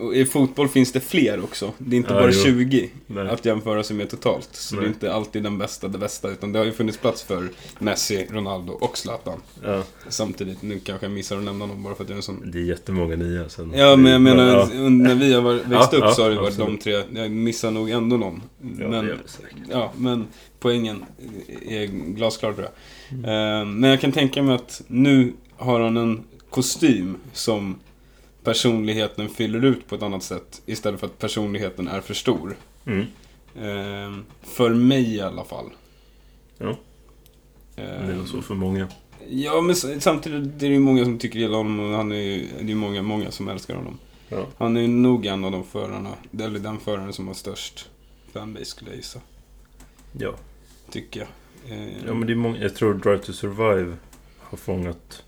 och 0.00 0.14
i 0.16 0.24
fotboll 0.24 0.68
finns 0.68 0.92
det 0.92 1.00
fler 1.00 1.44
också. 1.44 1.72
Det 1.78 1.96
är 1.96 1.98
inte 1.98 2.12
Ja, 2.14 2.20
bara 2.20 2.30
jo. 2.32 2.42
20 2.44 2.90
Nej. 3.06 3.28
att 3.28 3.44
jämföra 3.44 3.82
sig 3.82 3.96
med 3.96 4.10
totalt. 4.10 4.48
Så 4.52 4.74
det 4.74 4.80
Nej. 4.80 4.88
är 4.90 4.92
inte 4.94 5.12
alltid 5.14 5.42
den 5.42 5.58
bästa, 5.58 5.88
det 5.88 5.98
bästa. 5.98 6.30
Utan 6.30 6.52
det 6.52 6.58
har 6.58 6.66
ju 6.66 6.72
funnits 6.72 6.98
plats 6.98 7.22
för 7.22 7.48
Messi, 7.78 8.26
Ronaldo 8.30 8.72
och 8.72 8.98
Zlatan. 8.98 9.40
Ja, 9.64 9.82
Samtidigt, 10.08 10.62
nu 10.62 10.78
kanske 10.78 11.06
jag 11.06 11.12
missar 11.12 11.36
att 11.38 11.44
nämna 11.44 11.66
någon 11.66 11.82
bara 11.82 11.94
för 11.94 12.02
att 12.04 12.08
jag 12.08 12.14
är 12.14 12.18
en 12.18 12.22
sån 12.22 12.50
det 12.50 12.58
är 12.58 12.62
jättemånga 12.62 13.16
nya 13.16 13.48
sen. 13.48 13.72
Ja, 13.76 13.96
men 13.96 14.12
jag 14.12 14.20
menar, 14.20 14.46
Ja, 14.46 14.88
när 14.88 15.14
vi 15.14 15.32
har 15.34 15.42
växt 15.68 15.94
upp 15.94 16.10
så 16.14 16.22
har 16.22 16.30
det 16.30 16.36
varit 16.36 16.56
de 16.56 16.62
absolut. 16.74 17.06
tre. 17.10 17.20
Jag 17.22 17.30
missar 17.30 17.70
nog 17.70 17.90
ändå 17.90 18.16
någon. 18.16 18.42
ja 18.60 18.88
men, 18.88 18.90
det 18.90 18.96
gör 19.10 19.18
det 19.22 19.28
säkert. 19.30 19.56
ja, 19.70 19.92
men 19.96 20.26
poängen 20.60 21.04
är 21.68 21.86
glasklar 21.86 22.52
tror 22.52 22.64
jag. 22.66 22.72
Mm. 23.18 23.24
Eh, 23.24 23.64
men 23.74 23.90
jag 23.90 24.00
kan 24.00 24.12
tänka 24.12 24.42
mig 24.42 24.54
att 24.54 24.82
nu 24.86 25.32
har 25.56 25.80
han 25.80 25.96
en 25.96 26.24
kostym 26.50 27.16
som 27.32 27.74
personligheten 28.46 29.28
fyller 29.28 29.64
ut 29.64 29.88
på 29.88 29.94
ett 29.94 30.02
annat 30.02 30.22
sätt. 30.22 30.62
Istället 30.66 31.00
för 31.00 31.06
att 31.06 31.18
personligheten 31.18 31.88
är 31.88 32.00
för 32.00 32.14
stor. 32.14 32.56
Mm. 32.84 33.00
Eh, 33.56 34.18
för 34.42 34.70
mig 34.70 35.14
i 35.14 35.20
alla 35.20 35.44
fall. 35.44 35.70
Ja. 36.58 36.76
Det 37.74 37.82
är 37.82 38.10
Eh, 38.10 38.16
nog 38.16 38.28
så 38.28 38.42
för 38.42 38.54
många. 38.54 38.88
Ja, 39.28 39.60
men 39.60 39.76
samtidigt 40.00 40.62
är 40.62 40.68
det 40.68 40.74
ju 40.74 40.78
många 40.78 41.04
som 41.04 41.18
tycker 41.18 41.38
illa 41.38 41.58
om 41.58 41.78
honom 41.78 41.90
och 41.90 41.96
han 41.96 42.12
är 42.12 42.16
ju, 42.16 42.48
det 42.60 42.72
är 42.72 42.76
många, 42.76 43.02
många 43.02 43.30
som 43.30 43.48
älskar 43.48 43.74
honom. 43.74 43.98
Ja. 44.28 44.46
Han 44.58 44.76
är 44.76 44.80
ju 44.80 44.88
nog 44.88 45.26
en 45.26 45.44
av 45.44 45.52
de 45.52 45.64
förarna, 45.64 46.10
eller 46.38 46.58
den 46.58 46.78
föraren 46.78 47.12
som 47.12 47.26
har 47.26 47.34
störst 47.34 47.90
fanbase 48.32 48.64
skulle 48.64 48.90
jag 48.90 48.96
gissa. 48.96 49.20
Ja. 50.18 50.34
Tycker 50.90 51.20
jag. 51.20 51.28
Eh, 51.78 51.88
ja, 52.06 52.14
men 52.14 52.26
det 52.26 52.32
är 52.32 52.36
många. 52.36 52.58
Jag 52.58 52.74
tror 52.74 52.94
Drive 52.94 53.18
to 53.18 53.32
Survive 53.32 53.96
har 54.38 54.58
fångat 54.58 55.22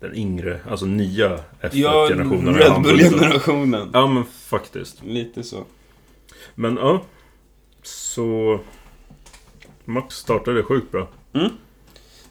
den 0.00 0.14
yngre, 0.14 0.60
alltså 0.70 0.86
nya 0.86 1.40
ja, 1.60 1.68
F1-generationen. 1.68 2.54
Red 2.54 2.82
Bull-generationen. 2.82 3.90
Ja, 3.92 4.06
men 4.06 4.24
faktiskt. 4.24 5.02
Lite 5.04 5.42
så. 5.42 5.64
Men 6.54 6.76
ja. 6.76 7.02
Så... 7.82 8.60
Max 9.84 10.14
startade 10.14 10.62
sjukt 10.62 10.92
bra. 10.92 11.08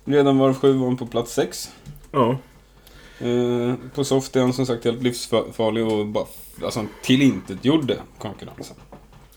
Redan 0.05 0.37
var 0.37 0.53
sju 0.53 0.73
var 0.73 0.95
på 0.95 1.05
plats 1.05 1.33
sex. 1.33 1.71
Ja. 2.11 2.37
Eh, 3.19 3.75
på 3.95 4.03
soft 4.03 4.35
är 4.35 4.41
han 4.41 4.53
som 4.53 4.65
sagt 4.65 4.85
helt 4.85 5.03
livsfarlig 5.03 5.85
och 5.85 6.07
bara, 6.07 6.25
alltså 6.63 6.79
han 6.79 6.89
tillintetgjorde 7.03 7.97
konkurrensen. 8.17 8.75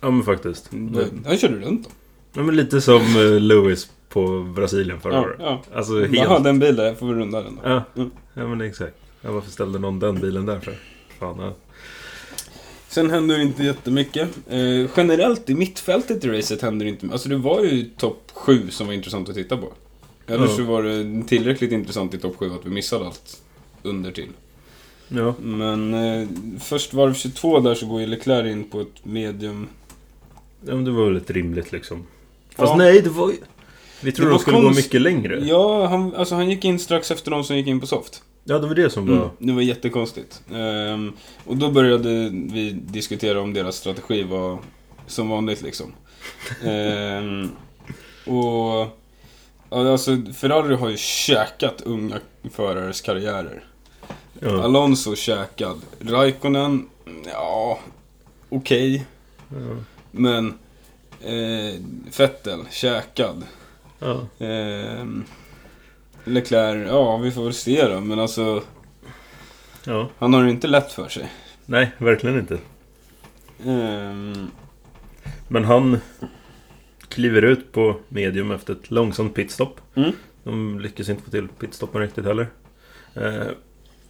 Ja, 0.00 0.10
men 0.10 0.22
faktiskt. 0.22 0.72
Mm. 0.72 1.24
Han 1.26 1.38
körde 1.38 1.54
runt 1.54 1.84
dem. 1.84 1.92
Ja, 2.32 2.42
men 2.42 2.56
lite 2.56 2.80
som 2.80 3.02
eh, 3.02 3.40
Lewis 3.40 3.90
på 4.16 4.42
Brasilien 4.54 5.00
förra 5.00 5.14
Ja, 5.14 5.20
året. 5.22 5.36
ja. 5.40 5.62
Alltså 5.74 6.00
helt... 6.00 6.14
Jaha, 6.14 6.38
den 6.38 6.58
bilen, 6.58 6.86
jag 6.86 6.98
får 6.98 7.06
vi 7.06 7.14
runda 7.14 7.42
den 7.42 7.56
då. 7.56 7.68
Ja. 7.70 7.82
Mm. 7.96 8.10
ja, 8.34 8.46
men 8.46 8.60
exakt. 8.60 8.94
Ja, 9.20 9.32
varför 9.32 9.50
ställde 9.50 9.78
någon 9.78 9.98
den 9.98 10.20
bilen 10.20 10.46
där 10.46 10.60
för? 10.60 10.74
Fan, 11.18 11.36
ja. 11.40 11.54
Sen 12.88 13.10
händer 13.10 13.40
inte 13.40 13.62
jättemycket. 13.64 14.28
Eh, 14.48 14.90
generellt 14.96 15.50
i 15.50 15.54
mittfältet 15.54 16.24
i 16.24 16.28
racet 16.28 16.62
händer 16.62 16.86
inte 16.86 17.06
Alltså 17.12 17.28
det 17.28 17.36
var 17.36 17.62
ju 17.62 17.84
topp 17.84 18.30
7 18.34 18.70
som 18.70 18.86
var 18.86 18.94
intressant 18.94 19.28
att 19.28 19.34
titta 19.34 19.56
på. 19.56 19.72
Eller 20.26 20.46
så 20.46 20.62
var 20.62 20.82
det 20.82 21.22
tillräckligt 21.28 21.72
intressant 21.72 22.14
i 22.14 22.18
topp 22.18 22.36
7 22.38 22.46
att 22.50 22.66
vi 22.66 22.70
missade 22.70 23.06
allt 23.06 23.42
under 23.82 24.10
till. 24.12 24.28
Ja. 25.08 25.34
Men 25.40 25.94
eh, 25.94 26.28
först 26.60 26.94
varv 26.94 27.14
22 27.14 27.60
där 27.60 27.74
så 27.74 27.86
går 27.86 28.00
ju 28.00 28.06
Leclerc 28.06 28.52
in 28.52 28.64
på 28.64 28.80
ett 28.80 29.04
medium. 29.04 29.68
ja, 30.66 30.74
men 30.74 30.84
det 30.84 30.90
var 30.90 31.04
väl 31.04 31.16
ett 31.16 31.30
rimligt 31.30 31.72
liksom. 31.72 32.06
Fast 32.56 32.70
Ja. 32.70 32.76
nej, 32.76 33.00
det 33.02 33.10
var 33.10 33.30
ju... 33.30 33.36
Vi 34.00 34.12
trodde 34.12 34.30
de 34.30 34.38
skulle 34.38 34.56
konst- 34.56 34.68
gå 34.68 34.74
mycket 34.76 35.00
längre. 35.02 35.34
Ja. 35.38 35.46
Ja, 35.46 35.86
han, 35.86 36.14
alltså 36.14 36.34
han 36.34 36.50
gick 36.50 36.64
in 36.64 36.78
strax 36.78 37.10
efter 37.10 37.30
de 37.30 37.44
som 37.44 37.56
gick 37.56 37.66
in 37.66 37.80
på 37.80 37.86
soft. 37.86 38.22
det 38.44 38.58
var 38.58 38.74
det 38.74 38.90
som 38.90 39.02
Mm. 39.08 39.18
var... 39.18 39.30
Det 39.38 39.52
var 39.52 39.62
jättekonstigt. 39.62 40.42
Ehm, 40.54 41.12
och 41.44 41.56
då 41.56 41.70
började 41.70 42.08
vi 42.32 42.70
diskutera 42.86 43.40
om 43.40 43.52
deras 43.54 43.76
strategi 43.76 44.22
var 44.22 44.58
som 45.06 45.28
vanligt 45.28 45.62
liksom. 45.62 45.92
Ehm, 46.64 47.50
och... 48.26 48.86
ja, 49.70 49.90
Alltså, 49.92 50.16
Ferrari 50.36 50.74
har 50.74 50.88
ju 50.88 50.96
käkat 50.96 51.80
unga 51.84 52.16
förares 52.52 53.00
karriärer. 53.00 53.64
Ja. 54.40 54.62
Alonso 54.64 55.14
käkad. 55.16 55.80
Raikkonen, 56.00 56.88
ja, 57.32 57.78
okej. 58.48 59.06
Ja. 59.48 59.76
Men 60.10 60.58
eh, 61.20 61.80
Vettel 62.18 62.60
käkad. 62.70 63.42
Ja. 63.98 64.44
Eh, 64.46 65.06
Leclerc, 66.24 66.88
ja 66.88 67.16
vi 67.16 67.30
får 67.30 67.44
väl 67.44 67.52
se 67.54 67.88
då. 67.88 68.00
Men 68.00 68.18
alltså, 68.18 68.62
ja. 69.84 70.08
han 70.18 70.34
har 70.34 70.44
det 70.44 70.50
inte 70.50 70.66
lätt 70.66 70.92
för 70.92 71.08
sig. 71.08 71.32
Nej, 71.66 71.92
verkligen 71.98 72.38
inte. 72.38 72.58
Ehm, 73.66 74.50
Men 75.48 75.64
han 75.64 75.98
kliver 77.08 77.42
ut 77.42 77.72
på 77.72 77.96
medium 78.08 78.50
efter 78.50 78.72
ett 78.72 78.90
långsamt 78.90 79.34
pitstop. 79.34 79.80
Mm. 79.94 80.12
De 80.44 80.80
lyckas 80.80 81.08
inte 81.08 81.22
få 81.22 81.30
till 81.30 81.48
pitstoppen 81.48 82.00
riktigt 82.00 82.24
heller. 82.24 82.46
Eh, 83.14 83.46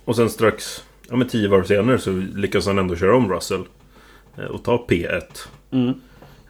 och 0.05 0.17
sen 0.17 0.31
strax, 0.31 0.85
ja 1.09 1.17
men 1.17 1.29
tio 1.29 1.49
varv 1.49 1.65
senare 1.65 1.99
så 1.99 2.11
lyckas 2.35 2.67
han 2.67 2.79
ändå 2.79 2.97
köra 2.97 3.17
om 3.17 3.33
Russell. 3.33 3.65
Eh, 4.37 4.45
och 4.45 4.65
ta 4.65 4.87
P1. 4.89 5.23
mm. 5.71 6.01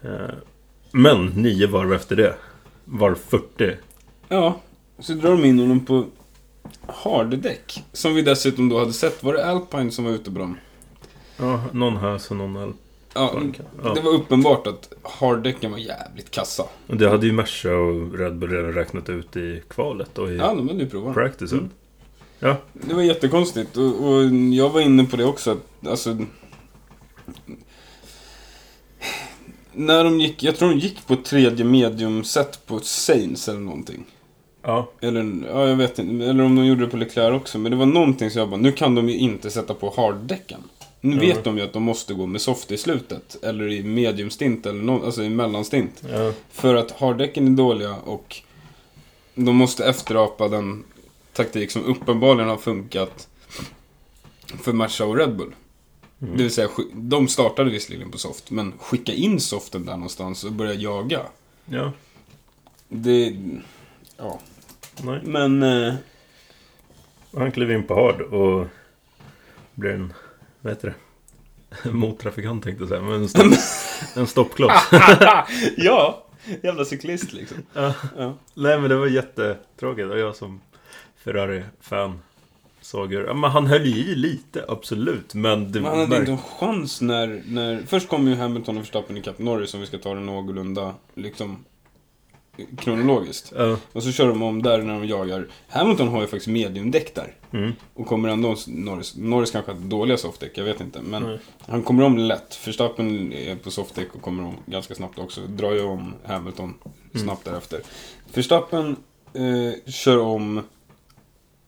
Eh, 0.03 0.35
men 0.93 1.27
nio 1.27 1.67
varv 1.67 1.93
efter 1.93 2.17
det, 2.17 2.35
varv 2.87 3.15
40. 3.15 3.77
Ja, 4.29 4.61
så 4.99 5.13
drar 5.13 5.31
de 5.31 5.45
in 5.45 5.59
honom 5.59 5.85
på 5.87 6.05
harddäck. 6.87 7.85
Som 7.93 8.15
vi 8.15 8.23
dessutom 8.23 8.69
då 8.69 8.79
hade 8.79 8.93
sett. 8.93 9.23
Var 9.23 9.33
det 9.35 9.47
Alpine 9.47 9.91
som 9.91 10.05
var 10.05 10.13
ute 10.13 10.31
på 10.31 10.39
dem? 10.39 10.57
Ja, 11.37 11.63
någon 11.73 11.97
här 11.97 12.21
och 12.31 12.37
någon 12.37 12.57
här. 12.57 12.73
Ja, 13.15 13.35
Ja. 13.85 13.95
det 13.95 14.01
var 14.01 14.11
uppenbart 14.15 14.67
att 14.67 14.93
harddäcken 15.03 15.71
var 15.71 15.79
jävligt 15.79 16.31
kassa. 16.31 16.65
Det 16.87 17.09
hade 17.11 17.27
ju 17.27 17.33
Merca 17.33 17.75
och 17.77 18.19
Red 18.19 18.37
Bull 18.39 18.51
redan 18.51 18.73
räknat 18.73 19.09
ut 19.09 19.37
i 19.37 19.63
kvalet 19.69 20.19
och 20.19 20.31
i 20.33 20.37
Ja, 20.37 20.55
de 20.55 20.69
hade 20.69 20.81
ju 20.83 20.89
provat. 20.91 21.15
practicen. 21.15 21.59
Mm. 21.59 21.71
Ja, 22.39 22.57
Det 22.73 22.95
var 22.95 23.03
jättekonstigt 23.03 23.77
och, 23.77 24.05
och 24.09 24.25
jag 24.55 24.71
var 24.71 24.81
inne 24.81 25.05
på 25.05 25.17
det 25.17 25.25
också. 25.25 25.51
Att, 25.51 25.89
alltså, 25.89 26.17
när 29.77 30.05
de 30.05 30.21
gick, 30.21 30.43
jag 30.43 30.57
tror 30.57 30.69
de 30.71 30.79
gick 30.79 31.07
på 31.07 31.15
ett 31.15 31.25
tredje 31.25 31.65
medium-set 31.65 32.67
på 32.67 32.81
Saints 32.81 33.49
eller 33.49 33.61
någonting. 33.61 34.05
ja, 34.63 34.91
Eller, 35.01 35.33
ja, 35.53 35.69
jag 35.69 35.77
vet 35.77 35.99
inte. 35.99 36.25
Eller 36.25 36.45
om 36.45 36.57
de 36.57 36.67
gjorde 36.67 36.85
det 36.85 36.91
på 36.91 36.97
Leclerc 36.97 37.35
också. 37.41 37.59
Men 37.59 37.71
det 37.73 37.77
var 37.79 37.87
någonting 37.87 38.31
som 38.31 38.39
jag 38.41 38.49
bara, 38.49 38.61
nu 38.61 38.73
kan 38.73 38.95
de 38.95 39.09
ju 39.09 39.17
inte 39.19 39.51
sätta 39.51 39.75
på 39.75 39.95
harddäcken. 39.97 40.61
Nu 41.01 41.13
Mm. 41.13 41.27
vet 41.27 41.45
de 41.45 41.59
ju 41.59 41.65
att 41.65 41.73
de 41.73 41.83
måste 41.83 42.15
gå 42.15 42.27
med 42.27 42.41
soft 42.41 42.73
i 42.73 42.77
slutet. 42.77 43.37
Eller 43.45 43.69
i 43.73 43.83
mediumstint, 43.83 44.67
eller 44.67 44.83
no, 44.83 45.05
alltså 45.05 45.23
i 45.23 45.29
mellanstint. 45.29 46.03
ja, 46.13 46.33
För 46.53 46.75
att 46.75 46.91
harddäcken 46.91 47.47
är 47.47 47.51
dåliga 47.51 47.95
och 47.95 48.37
de 49.35 49.57
måste 49.57 49.85
efterapa 49.85 50.49
den 50.49 50.85
taktik 51.33 51.71
som 51.71 51.85
uppenbarligen 51.85 52.49
har 52.49 52.57
funkat 52.57 53.29
för 54.63 54.73
Merca 54.73 55.05
och 55.05 55.17
Red 55.17 55.37
Bull. 55.37 55.53
Mm. 56.23 56.37
Det 56.37 56.43
vill 56.43 56.53
säga, 56.53 56.69
de 56.95 57.29
startade 57.29 57.71
visserligen 57.71 58.11
på 58.11 58.19
soft, 58.19 58.51
men 58.51 58.73
skicka 58.79 59.13
in 59.13 59.41
soften 59.41 59.85
där 59.87 59.93
någonstans 59.93 60.45
och 60.45 60.53
börja 60.53 60.75
jaga. 60.75 61.21
ja, 61.67 61.93
Det... 62.89 63.37
Ja. 64.17 64.41
nej. 65.03 65.21
Men... 65.25 65.63
Eh, 65.63 65.95
Han 67.37 67.53
kliver 67.53 67.75
in 67.75 67.87
på 67.87 67.95
hard 67.95 68.21
och 68.21 68.67
blir 69.75 69.91
en, 69.91 70.13
vad 70.61 70.73
heter 70.73 70.95
det? 71.85 71.91
Mottrafikant 71.93 72.65
tänkte 72.65 72.83
jag 72.83 72.89
säga, 72.89 73.03
men 73.03 73.13
en, 73.13 73.29
stopp, 73.29 73.47
en 74.17 74.27
stoppkloss. 74.27 74.89
ja! 75.77 76.23
Jävla 76.63 76.85
cyklist 76.85 77.33
liksom. 77.33 77.57
ja. 77.73 77.95
Ja. 78.19 78.35
Nej 78.55 78.81
men 78.81 78.91
det 78.91 78.97
var 78.97 79.07
jättetråkigt 79.07 80.11
och 80.11 80.19
jag 80.19 80.37
som 80.37 80.61
Ferrari-fan 81.17 82.21
såg 82.87 83.13
hur, 83.13 83.27
ja, 83.27 83.35
men 83.35 83.51
han 83.51 83.67
höll 83.67 83.87
ju 83.87 84.01
i 84.13 84.15
lite, 84.15 84.65
absolut. 84.69 85.35
Men 85.35 85.73
det 85.73 85.81
Men 85.81 85.91
han 85.91 85.99
hade 85.99 86.11
märk- 86.11 86.19
inte 86.21 86.33
en 86.33 86.39
chans 86.39 87.01
när, 87.01 87.43
när... 87.47 87.83
Först 87.87 88.09
kom 88.09 88.29
ju 88.29 88.35
Hamilton 88.35 88.77
och 88.77 88.83
Verstappen 88.83 89.17
ikapp 89.17 89.39
Norris 89.39 89.75
om 89.75 89.81
vi 89.81 89.87
ska 89.87 89.99
ta 89.99 90.15
det 90.15 90.21
någorlunda, 90.21 90.95
liksom... 91.15 91.65
Kronologiskt. 92.79 93.53
Ja, 93.57 93.77
Och 93.93 94.03
så 94.03 94.13
kör 94.13 94.29
de 94.29 94.43
om 94.43 94.63
där 94.63 94.83
när 94.83 94.95
de 95.01 95.07
jagar. 95.09 95.47
Hamilton 95.69 96.09
har 96.09 96.21
ju 96.21 96.27
faktiskt 96.27 96.47
mediumdäck 96.47 97.15
där. 97.15 97.35
mm, 97.53 97.73
Och 97.95 98.07
kommer 98.07 98.29
ändå 98.29 98.57
Norris. 98.67 99.17
Norris 99.17 99.51
kanske 99.51 99.73
har 99.73 99.79
dåliga 99.79 100.17
softdäck, 100.17 100.59
jag 100.59 100.65
vet 100.65 100.81
inte. 100.81 101.01
Men 101.03 101.23
Nej. 101.23 101.39
han 101.67 101.83
kommer 101.83 102.03
om 102.05 102.19
lätt. 102.19 102.67
Verstappen 102.67 103.33
är 103.33 103.57
på 103.57 103.71
softdäck 103.71 104.15
och 104.15 104.23
kommer 104.23 104.45
om 104.45 104.55
ganska 104.67 104.95
snabbt 104.95 105.19
också. 105.19 105.41
Drar 105.41 105.73
ju 105.73 105.83
om 105.83 106.15
Hamilton 106.25 106.75
snabbt 107.15 107.45
därefter. 107.45 107.81
Verstappen 108.35 108.97
eh, 109.35 109.93
kör 109.93 110.19
om 110.19 110.63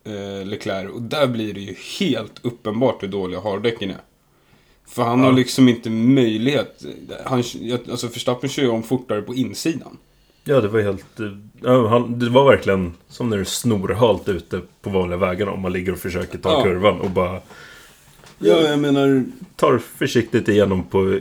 eh, 0.04 0.46
Leclerc 0.46 0.90
och 0.92 1.02
där 1.02 1.26
blir 1.26 1.54
det 1.54 1.60
ju 1.60 1.74
helt 2.00 2.32
uppenbart 2.42 3.02
hur 3.02 3.08
dåliga 3.08 3.40
harddäcken 3.40 3.90
är. 3.90 4.00
För 4.88 5.02
han 5.02 5.18
Ja. 5.18 5.24
har 5.24 5.32
liksom 5.32 5.68
inte 5.68 5.90
möjlighet. 5.90 6.84
Han, 7.26 7.38
alltså 7.90 8.06
Verstappen 8.06 8.50
kör 8.50 8.62
ju 8.62 8.68
om 8.68 8.82
fortare 8.82 9.22
på 9.22 9.34
insidan. 9.34 9.96
ja 10.44 10.60
det 10.60 10.68
var 10.68 10.80
helt... 10.80 11.20
eh, 11.20 11.26
Ja, 11.62 11.88
han, 11.88 12.18
det 12.18 12.28
var 12.30 12.44
verkligen 12.50 12.94
som 13.08 13.30
när 13.30 13.36
det 13.36 13.42
är 13.42 13.44
snorhalt 13.44 14.28
ute 14.28 14.60
på 14.82 14.90
vanliga 14.90 15.16
vägarna 15.16 15.52
om 15.52 15.60
man 15.60 15.72
ligger 15.72 15.92
och 15.92 15.98
försöker 15.98 16.38
ta 16.38 16.52
Ja. 16.52 16.62
kurvan 16.62 17.00
och 17.00 17.10
bara 17.10 17.40
Ja, 18.38 18.56
jag 18.60 18.78
menar... 18.78 19.24
tar 19.56 19.78
försiktigt 19.78 20.48
igenom 20.48 20.82
på, 20.84 21.18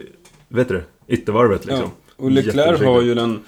vet 0.48 0.68
du 0.68 0.84
yttervarvet 1.08 1.66
liksom. 1.66 1.84
Ja. 2.18 2.24
Och 2.24 2.32
Leclerc 2.32 2.82
har 2.82 3.02
ju 3.02 3.16
den 3.16 3.40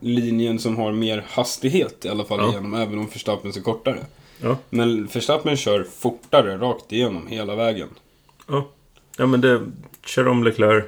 linjen 0.00 0.58
som 0.58 0.76
har 0.76 0.92
mer 0.92 1.24
hastighet 1.28 2.04
i 2.04 2.08
alla 2.08 2.24
fall 2.24 2.38
Ja. 2.42 2.50
igenom, 2.50 2.74
även 2.74 2.98
om 2.98 3.06
Verstappen 3.06 3.50
är 3.56 3.60
kortare. 3.60 3.98
Ja, 4.40 4.56
Men 4.70 5.06
Verstappen 5.06 5.56
kör 5.56 5.82
fortare 5.98 6.56
rakt 6.58 6.92
igenom 6.92 7.26
hela 7.26 7.56
vägen. 7.56 7.88
ja. 8.48 8.68
ja 9.16 9.26
men 9.26 9.40
det... 9.40 9.60
Kör 10.06 10.28
om 10.28 10.44
Leclerc 10.44 10.84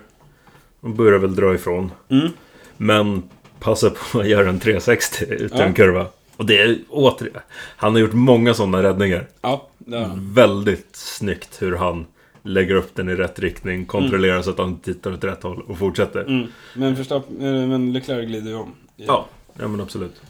och 0.80 0.90
börjar 0.90 1.18
väl 1.18 1.34
dra 1.36 1.54
ifrån. 1.54 1.90
Mm. 2.08 2.28
Men 2.76 3.22
passa 3.60 3.90
på 3.90 4.20
att 4.20 4.28
göra 4.28 4.48
en 4.48 4.60
360 4.60 5.24
utan 5.28 5.58
Ja. 5.60 5.72
kurva. 5.72 6.06
Och 6.36 6.46
det 6.46 6.58
är 6.62 6.78
återigen... 6.88 7.40
Han 7.76 7.92
har 7.92 8.00
gjort 8.00 8.12
många 8.12 8.54
sådana 8.54 8.82
räddningar. 8.82 9.28
Ja, 9.40 9.68
han. 9.92 10.34
Väldigt 10.34 10.96
snyggt 10.96 11.62
hur 11.62 11.76
han 11.76 12.06
lägger 12.42 12.74
upp 12.74 12.94
den 12.94 13.08
i 13.08 13.14
rätt 13.14 13.38
riktning, 13.38 13.86
kontrollerar 13.86 14.42
så 14.42 14.50
att 14.50 14.58
han 14.58 14.78
tittar 14.78 15.12
åt 15.12 15.24
rätt 15.24 15.42
håll 15.42 15.62
och 15.68 15.78
fortsätter. 15.78 16.20
Mm. 16.20 16.46
Men, 16.74 16.94
Verstappen, 16.94 17.36
eh, 17.36 17.68
men 17.68 17.92
Leclerc 17.92 18.26
glider 18.26 18.50
ju 18.50 18.56
om. 18.56 18.72
Ja, 18.96 19.26
ja 19.58 19.68
men 19.68 19.80
absolut. 19.80 20.22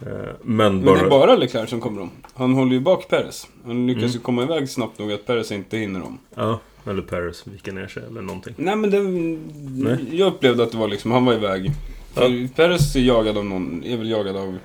Eh, 0.00 0.06
Men 0.42 0.76
Men 0.76 0.84
bara... 0.84 0.94
det 0.98 1.04
är 1.06 1.10
bara 1.10 1.36
Leclerc 1.36 1.70
som 1.70 1.80
kommer 1.80 2.02
om. 2.02 2.10
Han 2.34 2.54
håller 2.54 2.72
ju 2.72 2.80
bak 2.80 3.08
Perez. 3.08 3.46
Han 3.64 3.86
lyckas 3.86 4.02
Mm. 4.02 4.12
ju 4.12 4.18
komma 4.18 4.42
iväg 4.42 4.68
snabbt 4.68 4.98
nog 4.98 5.12
att 5.12 5.26
Perez 5.26 5.52
inte 5.52 5.76
hinner 5.76 6.02
om. 6.02 6.18
Ja, 6.34 6.58
eller 6.86 7.02
Paris 7.02 7.42
viker 7.46 7.72
ner 7.72 7.86
sig 7.86 8.02
eller 8.10 8.22
någonting. 8.22 8.54
Nej 8.56 8.76
men 8.76 8.90
det... 8.90 10.16
Jag 10.16 10.26
upplevde 10.28 10.62
att 10.62 10.72
det 10.72 10.78
var 10.78 10.88
liksom, 10.88 11.10
han 11.10 11.24
var 11.24 11.34
iväg. 11.34 11.70
För 12.14 12.48
Perez 12.54 12.96
är 12.96 13.00
jagad 13.00 13.38
av 13.38 13.44
någon, 13.44 13.84
är 13.84 13.96
väl 13.96 14.10
jagad 14.10 14.36
av... 14.36 14.58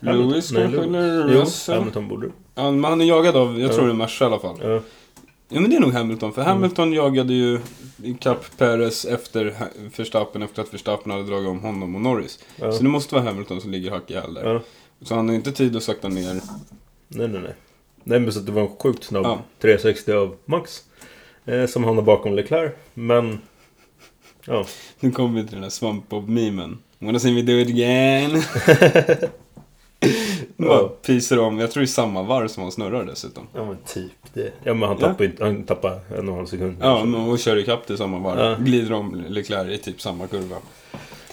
Lewis 0.00 0.52
Nej, 0.52 0.62
kanske, 0.62 0.80
eller 0.82 1.28
Russell? 1.28 1.78
Hamilton 1.78 2.08
borde 2.08 2.26
Ja, 2.54 2.70
men 2.70 2.84
han 2.84 3.00
är 3.00 3.04
jagad 3.04 3.36
av, 3.36 3.60
jag 3.60 3.70
Ja. 3.70 3.74
tror 3.74 3.86
det 3.86 3.92
är 3.92 3.96
Merca 3.96 4.24
i 4.24 4.26
alla 4.26 4.38
fall. 4.38 4.56
Ja, 4.62 4.80
Ja 5.48 5.60
men 5.60 5.70
det 5.70 5.76
är 5.76 5.80
nog 5.80 5.92
Hamilton, 5.92 6.32
för 6.32 6.42
Mm. 6.42 6.52
Hamilton 6.54 6.92
jagade 6.92 7.34
ju 7.34 7.60
ikapp 8.02 8.44
Perez 8.58 9.04
efter 9.04 9.54
Verstappen, 9.96 10.42
efter 10.42 10.62
att 10.62 10.74
Verstappen 10.74 11.12
hade 11.12 11.24
dragit 11.24 11.48
om 11.48 11.60
honom 11.60 11.94
och 11.94 12.00
Norris. 12.00 12.38
ja, 12.56 12.72
Så 12.72 12.82
det 12.82 12.88
måste 12.88 13.14
vara 13.14 13.24
Hamilton 13.24 13.60
som 13.60 13.70
ligger 13.70 13.90
hack 13.90 14.10
i 14.10 14.14
häl 14.14 14.34
där. 14.34 14.52
ja. 14.54 14.60
Så 15.02 15.14
han 15.14 15.28
har 15.28 15.34
inte 15.34 15.52
tid 15.52 15.76
att 15.76 15.82
sakta 15.82 16.08
ner. 16.08 16.34
Nej, 17.08 17.28
nej, 17.28 17.40
nej. 17.40 17.54
Nej, 18.04 18.20
men 18.20 18.32
så 18.32 18.40
det 18.40 18.52
var 18.52 18.62
en 18.62 18.68
sjukt 18.78 19.04
snabb 19.04 19.24
Ja. 19.24 19.38
360 19.60 20.12
av 20.12 20.36
Max. 20.44 20.82
Eh, 21.44 21.66
som 21.66 21.84
hamnade 21.84 22.06
bakom 22.06 22.34
Leclerc. 22.34 22.72
Men... 22.94 23.38
Ja. 24.44 24.66
Nu 25.00 25.10
kommer 25.10 25.40
vi 25.40 25.46
till 25.46 25.54
den 25.54 25.62
där 25.62 25.70
svampbob-memen. 25.70 26.78
Wanna 26.98 27.18
see 27.18 27.32
me 27.32 27.42
do 27.42 27.52
it 27.52 27.68
again? 27.68 28.42
Bara 30.58 30.68
Ja. 30.72 30.88
pyser 31.02 31.38
om, 31.38 31.58
jag 31.58 31.70
tror 31.70 31.80
det 31.80 31.84
är 31.84 31.86
samma 31.86 32.22
varv 32.22 32.48
som 32.48 32.62
han 32.62 32.72
snurrar 32.72 33.04
dessutom. 33.04 33.46
Ja 33.54 33.64
men 33.64 33.76
typ 33.86 34.12
det. 34.34 34.52
Ja 34.64 34.74
men 34.74 34.88
han 34.88 34.98
Ja. 35.00 35.06
tappade 35.08 35.24
inte... 35.24 35.44
Han 35.44 35.62
tappade 35.62 35.94
en 36.08 36.14
och 36.14 36.18
en 36.24 36.34
halv 36.34 36.46
sekund. 36.46 36.76
Ja, 36.80 37.04
men- 37.04 37.20
och 37.20 37.38
kör 37.38 37.56
ikapp 37.56 37.86
till 37.86 37.96
samma 37.96 38.18
varv. 38.18 38.38
Ja. 38.40 38.56
Glider 38.64 38.92
om 38.92 39.24
Leclerc 39.28 39.74
i 39.74 39.78
typ 39.82 40.00
samma 40.00 40.26
kurva. 40.26 40.56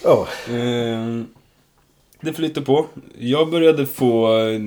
Ja. 0.04 0.28
Ehm, 0.50 1.26
det 2.22 2.34
flyter 2.34 2.62
på. 2.62 2.86
Jag 3.18 3.50
började 3.52 3.86
få 3.86 4.38
eh, 4.38 4.60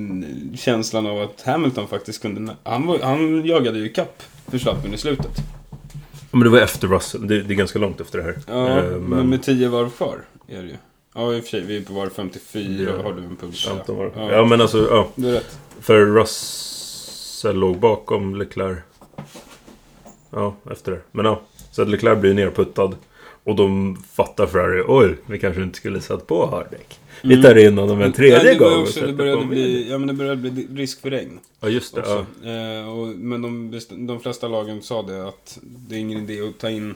känslan 0.57 1.07
av 1.07 1.21
att 1.23 1.43
Hamilton 1.47 1.87
faktiskt 1.89 2.23
kunde... 2.23 2.57
Han, 2.63 2.87
var, 2.87 2.99
han 2.99 3.45
jagade 3.47 3.79
ju 3.79 3.87
ikapp 3.87 4.23
Verstappen 4.47 4.95
i 4.95 4.97
slutet. 4.99 5.37
Men 6.31 6.41
det 6.41 6.49
var 6.49 6.59
efter 6.59 6.89
Russell. 6.89 7.27
Det, 7.29 7.43
det 7.43 7.55
är 7.55 7.57
ganska 7.57 7.79
långt 7.79 8.01
efter 8.01 8.19
det 8.19 8.25
här. 8.25 8.39
Ja, 8.49 8.79
Eh, 8.79 8.99
men 9.01 9.29
med 9.31 9.43
10 9.43 9.69
varv 9.69 9.91
kvar 9.91 10.19
är 10.49 10.63
det 10.63 10.69
ju. 10.69 10.77
Ja, 11.19 11.35
i 11.35 11.41
och 11.41 11.45
för 11.45 11.51
sig, 11.51 11.61
vi 11.61 11.77
är 11.77 11.83
på 11.83 11.93
varv 11.93 12.11
54 12.11 12.91
Ja. 12.97 13.03
har 13.03 13.13
du 13.13 13.23
en 13.23 13.37
punkt 13.37 13.65
där. 13.65 13.75
15 13.75 13.97
var 13.97 14.13
Ja, 14.17 14.33
Ja 14.33 14.45
men 14.45 14.61
alltså, 14.61 14.89
ja. 14.91 15.09
Du 15.15 15.29
är 15.29 15.33
rätt. 15.33 15.59
För 15.81 16.05
Russell 16.07 17.57
låg 17.57 17.79
bakom 17.79 18.37
Leclerc. 18.37 18.79
Ja, 20.31 20.55
efter 20.71 20.93
det. 20.93 21.01
Men 21.13 21.25
ja. 21.27 21.41
Så 21.71 21.83
att 21.83 21.89
Leclerc 21.89 22.19
blir 22.21 22.35
nerputtad. 22.35 22.95
Och 23.45 23.57
de 23.57 23.97
fattar 24.13 24.47
Ferrari, 24.47 24.83
oj, 24.89 25.17
vi 25.27 25.39
kanske 25.39 25.63
inte 25.63 25.77
skulle 25.77 26.01
satt 26.01 26.27
på 26.27 26.47
harddäck. 26.47 27.01
Vi 27.23 27.43
tar 27.43 27.59
in 27.59 27.79
honom 27.79 28.03
en 28.03 28.13
tredje 28.13 28.59
var 28.59 28.71
gång 28.71 28.83
också, 28.83 29.07
det 29.07 29.13
började 29.13 29.45
bli, 29.45 29.91
Ja 29.91 29.99
men 29.99 30.09
det 30.09 30.15
började 30.15 30.51
bli 30.51 30.69
risk 30.75 31.01
för 31.01 31.11
regn. 31.11 31.39
Ja, 31.61 31.69
just 31.69 31.95
det. 31.95 32.05
Ja. 32.07 32.51
Eh, 32.51 32.89
och, 32.99 33.07
men 33.07 33.43
de, 33.43 33.81
de 34.07 34.21
flesta 34.21 34.49
lagen 34.49 34.83
sa 34.83 35.03
det 35.03 35.29
att 35.29 35.59
det 35.63 35.95
är 35.95 35.99
ingen 35.99 36.31
idé 36.31 36.49
att 36.49 36.59
ta 36.59 36.71
in 36.71 36.95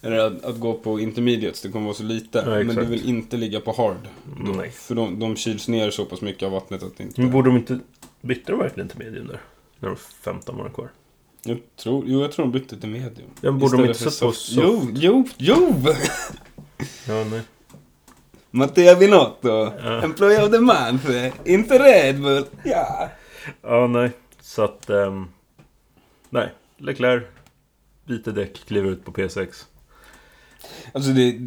eller 0.00 0.18
att, 0.18 0.44
att 0.44 0.60
gå 0.60 0.74
på 0.74 1.00
intermediates, 1.00 1.62
det 1.62 1.68
kommer 1.68 1.84
vara 1.84 1.94
så 1.94 2.02
lite. 2.02 2.38
Ja, 2.46 2.64
men 2.64 2.76
du 2.76 2.84
vill 2.84 3.08
inte 3.08 3.36
ligga 3.36 3.60
på 3.60 3.72
hard. 3.72 4.08
Då, 4.46 4.52
Nej. 4.52 4.70
För 4.70 4.94
de, 4.94 5.18
de 5.18 5.36
kyls 5.36 5.68
ner 5.68 5.90
så 5.90 6.04
pass 6.04 6.20
mycket 6.20 6.42
av 6.42 6.52
vattnet 6.52 6.82
att 6.82 6.96
det 6.96 7.02
inte... 7.02 7.20
Men 7.20 7.30
borde 7.30 7.48
de 7.50 7.56
inte... 7.56 7.78
Bytte 8.20 8.52
de 8.52 8.58
verkligen 8.60 8.88
till 8.88 8.98
medium 8.98 9.26
där? 9.26 9.40
När 9.78 9.88
de 9.88 9.96
15 9.96 10.56
var 10.56 10.68
kvar? 10.68 10.88
Jag 11.44 11.58
tror, 11.76 12.04
jo, 12.06 12.20
jag 12.20 12.32
tror 12.32 12.46
de 12.46 12.52
bytte 12.52 12.80
till 12.80 12.88
medium. 12.88 13.28
Ja, 13.40 13.50
men 13.50 13.58
borde 13.58 13.76
de 13.76 13.82
inte 13.86 13.98
sätta 13.98 14.26
på 14.26 14.32
soft? 14.32 14.48
Jo, 14.50 14.88
jo, 14.94 15.28
jo! 15.38 15.74
Ja, 17.08 17.24
nej. 17.24 17.40
Matteo 18.50 18.96
Binotto, 18.96 19.48
Ja. 19.48 20.02
Employee 20.02 20.44
of 20.44 20.50
the 20.50 20.60
Month, 20.60 21.30
inte 21.44 21.78
Red 21.78 22.22
Bull. 22.22 22.44
Ja. 22.64 23.08
Ja, 23.62 23.86
nej. 23.86 24.10
Så 24.40 24.62
att... 24.64 24.90
ehm, 24.90 25.28
nej. 26.30 26.52
Leclerc. 26.78 27.22
Byter 28.04 28.30
däck, 28.32 28.66
kliver 28.66 28.90
ut 28.90 29.04
på 29.04 29.12
P6. 29.12 29.64
Alltså 30.92 31.10
det, 31.10 31.38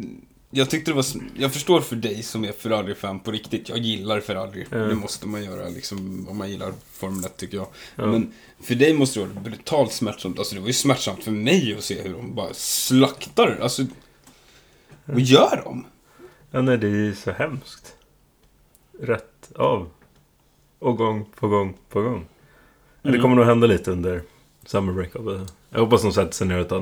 jag 0.50 0.70
tyckte 0.70 0.90
det 0.90 0.94
var, 0.94 1.04
jag 1.38 1.52
förstår 1.52 1.80
för 1.80 1.96
dig 1.96 2.22
som 2.22 2.44
är 2.44 2.52
Ferrari-fan 2.52 3.20
på 3.20 3.30
riktigt. 3.30 3.68
Jag 3.68 3.78
gillar 3.78 4.20
Ferrari. 4.20 4.66
Ja. 4.70 4.76
Det 4.78 4.94
måste 4.94 5.28
man 5.28 5.44
göra 5.44 5.68
liksom, 5.68 6.26
om 6.30 6.36
man 6.36 6.50
gillar 6.50 6.72
Formel 6.92 7.24
1 7.24 7.36
tycker 7.36 7.56
jag. 7.56 7.66
Ja. 7.96 8.06
Men 8.06 8.32
för 8.62 8.74
dig 8.74 8.94
måste 8.94 9.20
det 9.20 9.26
vara 9.26 9.40
brutalt 9.40 9.92
smärtsamt. 9.92 10.38
Alltså 10.38 10.54
det 10.54 10.60
var 10.60 10.66
ju 10.68 10.72
smärtsamt 10.72 11.24
för 11.24 11.30
mig 11.30 11.74
att 11.78 11.84
se 11.84 12.02
hur 12.02 12.12
de 12.12 12.34
bara 12.34 12.54
slaktar. 12.54 13.58
Alltså, 13.62 13.86
vad 15.04 15.20
gör 15.20 15.62
de? 15.64 15.84
Ja, 16.50 16.62
nej, 16.62 16.78
det 16.78 16.86
är 16.86 16.90
ju 16.90 17.14
så 17.14 17.30
hemskt. 17.30 17.94
Rätt 19.00 19.52
av. 19.54 19.90
Och 20.78 20.96
gång 20.96 21.24
på 21.34 21.48
gång 21.48 21.76
på 21.88 22.02
gång. 22.02 22.26
Men 23.02 23.12
Det 23.12 23.18
Mm. 23.18 23.22
kommer 23.22 23.36
nog 23.36 23.44
hända 23.44 23.66
lite 23.66 23.90
under 23.90 24.22
summer 24.66 24.92
break. 24.92 25.10
Jag 25.70 25.80
hoppas 25.80 26.02
de 26.02 26.12
sätter 26.12 26.32
sig 26.32 26.46
ner 26.46 26.58
och 26.58 26.68
tar 26.68 26.80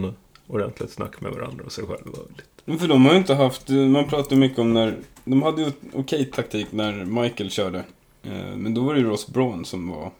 ordentligt 0.48 0.90
snack 0.90 1.20
med 1.20 1.32
varandra 1.32 1.64
och 1.64 1.72
sig 1.72 1.84
själva. 1.86 2.18
Lite. 2.28 2.42
Men 2.64 2.78
För 2.78 2.88
de 2.88 3.04
har 3.04 3.12
ju 3.12 3.18
inte 3.18 3.34
haft, 3.34 3.68
man 3.68 4.08
pratar 4.08 4.36
mycket 4.36 4.58
om 4.58 4.72
när, 4.72 4.96
de 5.24 5.42
hade 5.42 5.62
ju 5.62 5.72
okej 5.92 6.24
taktik 6.24 6.66
när 6.72 7.04
Michael 7.04 7.50
körde. 7.50 7.78
Eh, 8.22 8.56
Men 8.56 8.74
då 8.74 8.84
var 8.84 8.94
det 8.94 9.00
ju 9.00 9.06
Ross 9.06 9.26
Braun 9.28 9.64
som 9.64 9.88
var, 9.90 10.10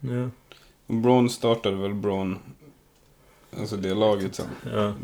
Ja, 0.00 0.30
och 0.86 0.94
Braun 0.94 1.30
startade 1.30 1.76
väl 1.76 1.94
Braun, 1.94 2.38
alltså 3.60 3.76
det 3.76 3.94
laget 3.94 4.34
sen, 4.34 4.46
ja. 4.72 4.94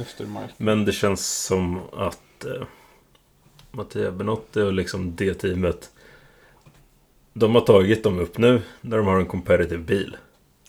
efter 0.00 0.26
Michael. 0.26 0.50
Men 0.56 0.84
det 0.84 0.92
känns 0.92 1.44
som 1.44 1.80
att 1.92 2.44
eh, 2.44 2.66
Mattia 3.70 4.10
Benotti 4.12 4.60
och 4.60 4.72
liksom 4.72 5.16
det 5.16 5.34
teamet 5.34 5.90
De 7.32 7.54
har 7.54 7.62
tagit 7.62 8.04
dem 8.04 8.18
upp 8.18 8.38
nu 8.38 8.62
när 8.80 8.96
de 8.96 9.06
har 9.06 9.16
en 9.16 9.26
competitive 9.26 9.82
bil. 9.82 10.16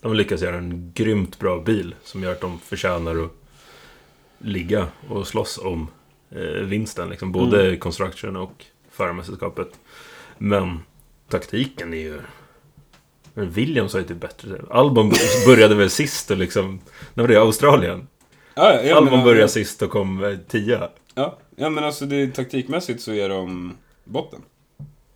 De 0.02 0.08
har 0.08 0.14
lyckats 0.14 0.42
göra 0.42 0.56
en 0.56 0.92
grymt 0.94 1.38
bra 1.38 1.60
bil 1.60 1.94
som 2.04 2.22
gör 2.22 2.32
att 2.32 2.40
de 2.40 2.58
förtjänar 2.58 3.24
att 3.24 3.30
ligga 4.38 4.86
och 5.08 5.26
slåss 5.28 5.58
om 5.58 5.88
eh, 6.30 6.38
vinsten. 6.42 7.08
Liksom, 7.08 7.32
både 7.32 7.66
Mm. 7.66 7.80
construction 7.80 8.36
och 8.36 8.64
förarmästerskapet. 8.90 9.68
Men 10.38 10.78
taktiken 11.28 11.94
är 11.94 11.98
ju... 11.98 12.20
Men 13.34 13.50
Williams 13.50 13.92
har 13.92 14.00
ju 14.00 14.06
typ 14.06 14.20
bättre. 14.20 14.60
Albon 14.70 15.12
började 15.46 15.74
väl 15.74 15.90
sist 15.90 16.30
och 16.30 16.36
liksom... 16.36 16.80
När 17.14 17.22
var 17.24 17.28
det? 17.28 17.40
Australien? 17.40 18.06
Ja, 18.54 18.82
ja, 18.82 18.96
Albon 18.96 19.10
menar- 19.12 19.24
började 19.24 19.48
sist 19.48 19.82
och 19.82 19.90
kom 19.90 20.24
eh, 20.24 20.36
tia. 20.36 20.88
Ja, 21.14 21.38
ja 21.56 21.70
men 21.70 21.84
alltså 21.84 22.06
det, 22.06 22.30
taktikmässigt 22.30 23.00
så 23.02 23.12
är 23.12 23.28
de 23.28 23.74
botten. 24.04 24.40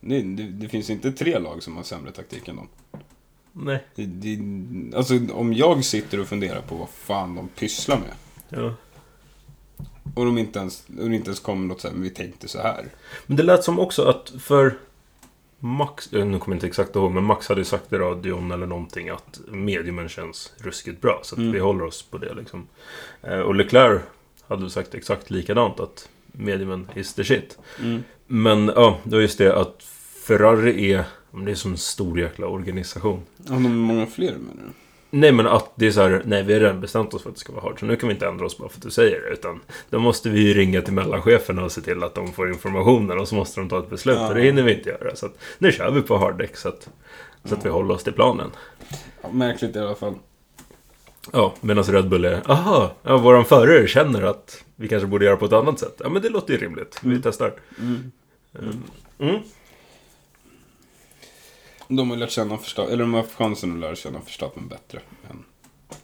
Det, 0.01 0.21
det, 0.21 0.43
det 0.43 0.67
finns 0.69 0.89
inte 0.89 1.11
tre 1.11 1.39
lag 1.39 1.63
som 1.63 1.75
har 1.75 1.83
sämre 1.83 2.11
taktik 2.11 2.47
än 2.47 2.55
dem. 2.55 2.67
Nej. 3.59 3.83
Det, 3.95 4.05
det, 4.05 4.39
alltså 4.97 5.19
om 5.33 5.53
jag 5.53 5.85
sitter 5.85 6.19
och 6.19 6.27
funderar 6.27 6.61
på 6.61 6.75
vad 6.75 6.89
fan 6.89 7.35
de 7.35 7.47
pysslar 7.47 7.97
med. 7.99 8.13
Ja. 8.61 8.73
Och 10.15 10.25
de 10.25 10.37
inte 10.37 10.59
ens, 10.59 10.83
det 10.87 11.15
inte 11.15 11.27
ens 11.29 11.39
kommer 11.39 11.67
något 11.67 11.81
så 11.81 11.87
här, 11.87 11.93
men 11.95 12.03
vi 12.03 12.09
tänkte 12.09 12.47
så 12.47 12.61
här. 12.61 12.85
Men 13.25 13.37
det 13.37 13.43
lät 13.43 13.63
som 13.63 13.79
också 13.79 14.03
att 14.03 14.33
för 14.39 14.77
Max, 15.59 16.11
nu 16.11 16.19
kommer 16.21 16.39
jag 16.47 16.53
inte 16.55 16.67
exakt 16.67 16.95
ihåg, 16.95 17.11
men 17.11 17.23
Max 17.23 17.49
hade 17.49 17.61
ju 17.61 17.65
sagt 17.65 17.93
i 17.93 17.95
radion 17.97 18.51
eller 18.51 18.65
någonting 18.67 19.09
att 19.09 19.39
mediumen 19.47 20.09
känns 20.09 20.53
ruskigt 20.57 21.01
bra. 21.01 21.19
Så 21.23 21.35
att 21.35 21.39
Mm. 21.39 21.51
vi 21.51 21.59
håller 21.59 21.83
oss 21.83 22.01
på 22.01 22.17
det 22.17 22.33
liksom. 22.33 22.67
Eh, 23.21 23.39
Och 23.39 23.55
Leclerc 23.55 24.01
hade 24.47 24.69
sagt 24.69 24.95
exakt 24.95 25.29
likadant 25.29 25.79
att 25.79 26.09
mediumen 26.31 26.87
is 26.95 27.13
the 27.13 27.23
shit. 27.23 27.57
Men 28.27 28.71
ja, 28.75 28.99
det 29.03 29.15
var 29.15 29.21
just 29.21 29.37
det 29.37 29.55
att 29.55 29.83
Ferrari 30.27 30.91
är, 30.93 31.03
men 31.37 31.45
det 31.45 31.51
är 31.51 31.55
som 31.55 31.71
en 31.71 31.77
stor 31.77 32.19
jäkla 32.19 32.47
organisation. 32.47 33.21
Har 33.47 33.55
de 33.55 33.77
många 33.77 34.05
fler 34.05 34.31
menar 34.31 34.63
du? 34.65 34.71
Nej 35.09 35.31
men 35.31 35.47
att 35.47 35.71
det 35.75 35.87
är 35.87 35.91
så 35.91 36.01
här, 36.01 36.21
nej 36.25 36.43
vi 36.43 36.53
har 36.53 36.59
redan 36.59 36.81
bestämt 36.81 37.13
oss 37.13 37.21
för 37.23 37.29
att 37.29 37.35
det 37.35 37.39
ska 37.39 37.53
vara 37.53 37.63
hard. 37.63 37.79
Så 37.79 37.85
nu 37.85 37.95
kan 37.95 38.09
vi 38.09 38.13
inte 38.13 38.27
ändra 38.27 38.45
oss 38.45 38.57
bara 38.57 38.69
för 38.69 38.77
att 38.77 38.83
du 38.83 38.91
säger 38.91 39.21
det. 39.21 39.29
Utan 39.33 39.59
då 39.89 39.99
måste 39.99 40.29
vi 40.29 40.39
ju 40.47 40.53
ringa 40.53 40.81
till 40.81 40.93
mellancheferna 40.93 41.63
och 41.63 41.71
se 41.71 41.81
till 41.81 42.03
att 42.03 42.15
de 42.15 42.33
får 42.33 42.49
informationen. 42.49 43.19
Och 43.19 43.27
så 43.27 43.35
måste 43.35 43.59
de 43.59 43.69
ta 43.69 43.79
ett 43.79 43.89
beslut. 43.89 44.17
Ja. 44.17 44.27
Och 44.27 44.35
det 44.35 44.41
hinner 44.41 44.63
vi 44.63 44.73
inte 44.73 44.89
göra. 44.89 45.15
Så 45.15 45.25
att 45.25 45.37
nu 45.57 45.71
kör 45.71 45.91
vi 45.91 46.01
på 46.01 46.17
harddäck 46.17 46.57
så 46.57 46.69
att, 46.69 46.89
så 47.45 47.55
att 47.55 47.65
vi 47.65 47.69
håller 47.69 47.93
oss 47.93 48.03
till 48.03 48.13
planen. 48.13 48.51
Ja, 49.21 49.29
märkligt 49.31 49.75
i 49.75 49.79
alla 49.79 49.95
fall. 49.95 50.13
Ja, 51.33 51.53
medan 51.61 51.83
Red 51.83 52.09
Bull 52.09 52.25
är, 52.25 52.51
aha, 52.51 52.91
ja, 53.03 53.17
våran 53.17 53.45
förare 53.45 53.87
känner 53.87 54.21
att 54.21 54.63
vi 54.75 54.87
kanske 54.87 55.07
borde 55.07 55.25
göra 55.25 55.37
på 55.37 55.45
ett 55.45 55.53
annat 55.53 55.79
sätt. 55.79 55.95
Ja 55.99 56.09
men 56.09 56.21
det 56.21 56.29
låter 56.29 56.53
ju 56.53 56.59
rimligt. 56.59 56.99
Vi 57.03 57.09
Mm. 57.09 57.21
testar. 57.21 57.53
Mm. 57.79 58.11
Mm. 58.59 58.83
Mm. 59.19 59.41
De 61.87 62.09
har 62.09 62.17
lärt 62.17 62.31
känna 62.31 62.55
Verstappen, 62.55 62.93
eller 62.93 63.03
de 63.03 63.13
har 63.13 63.21
haft 63.21 63.33
chansen 63.33 63.73
att 63.73 63.79
lära 63.79 63.95
känna 63.95 64.19
Verstappen 64.19 64.67
bättre. 64.67 65.01
Än 65.29 65.43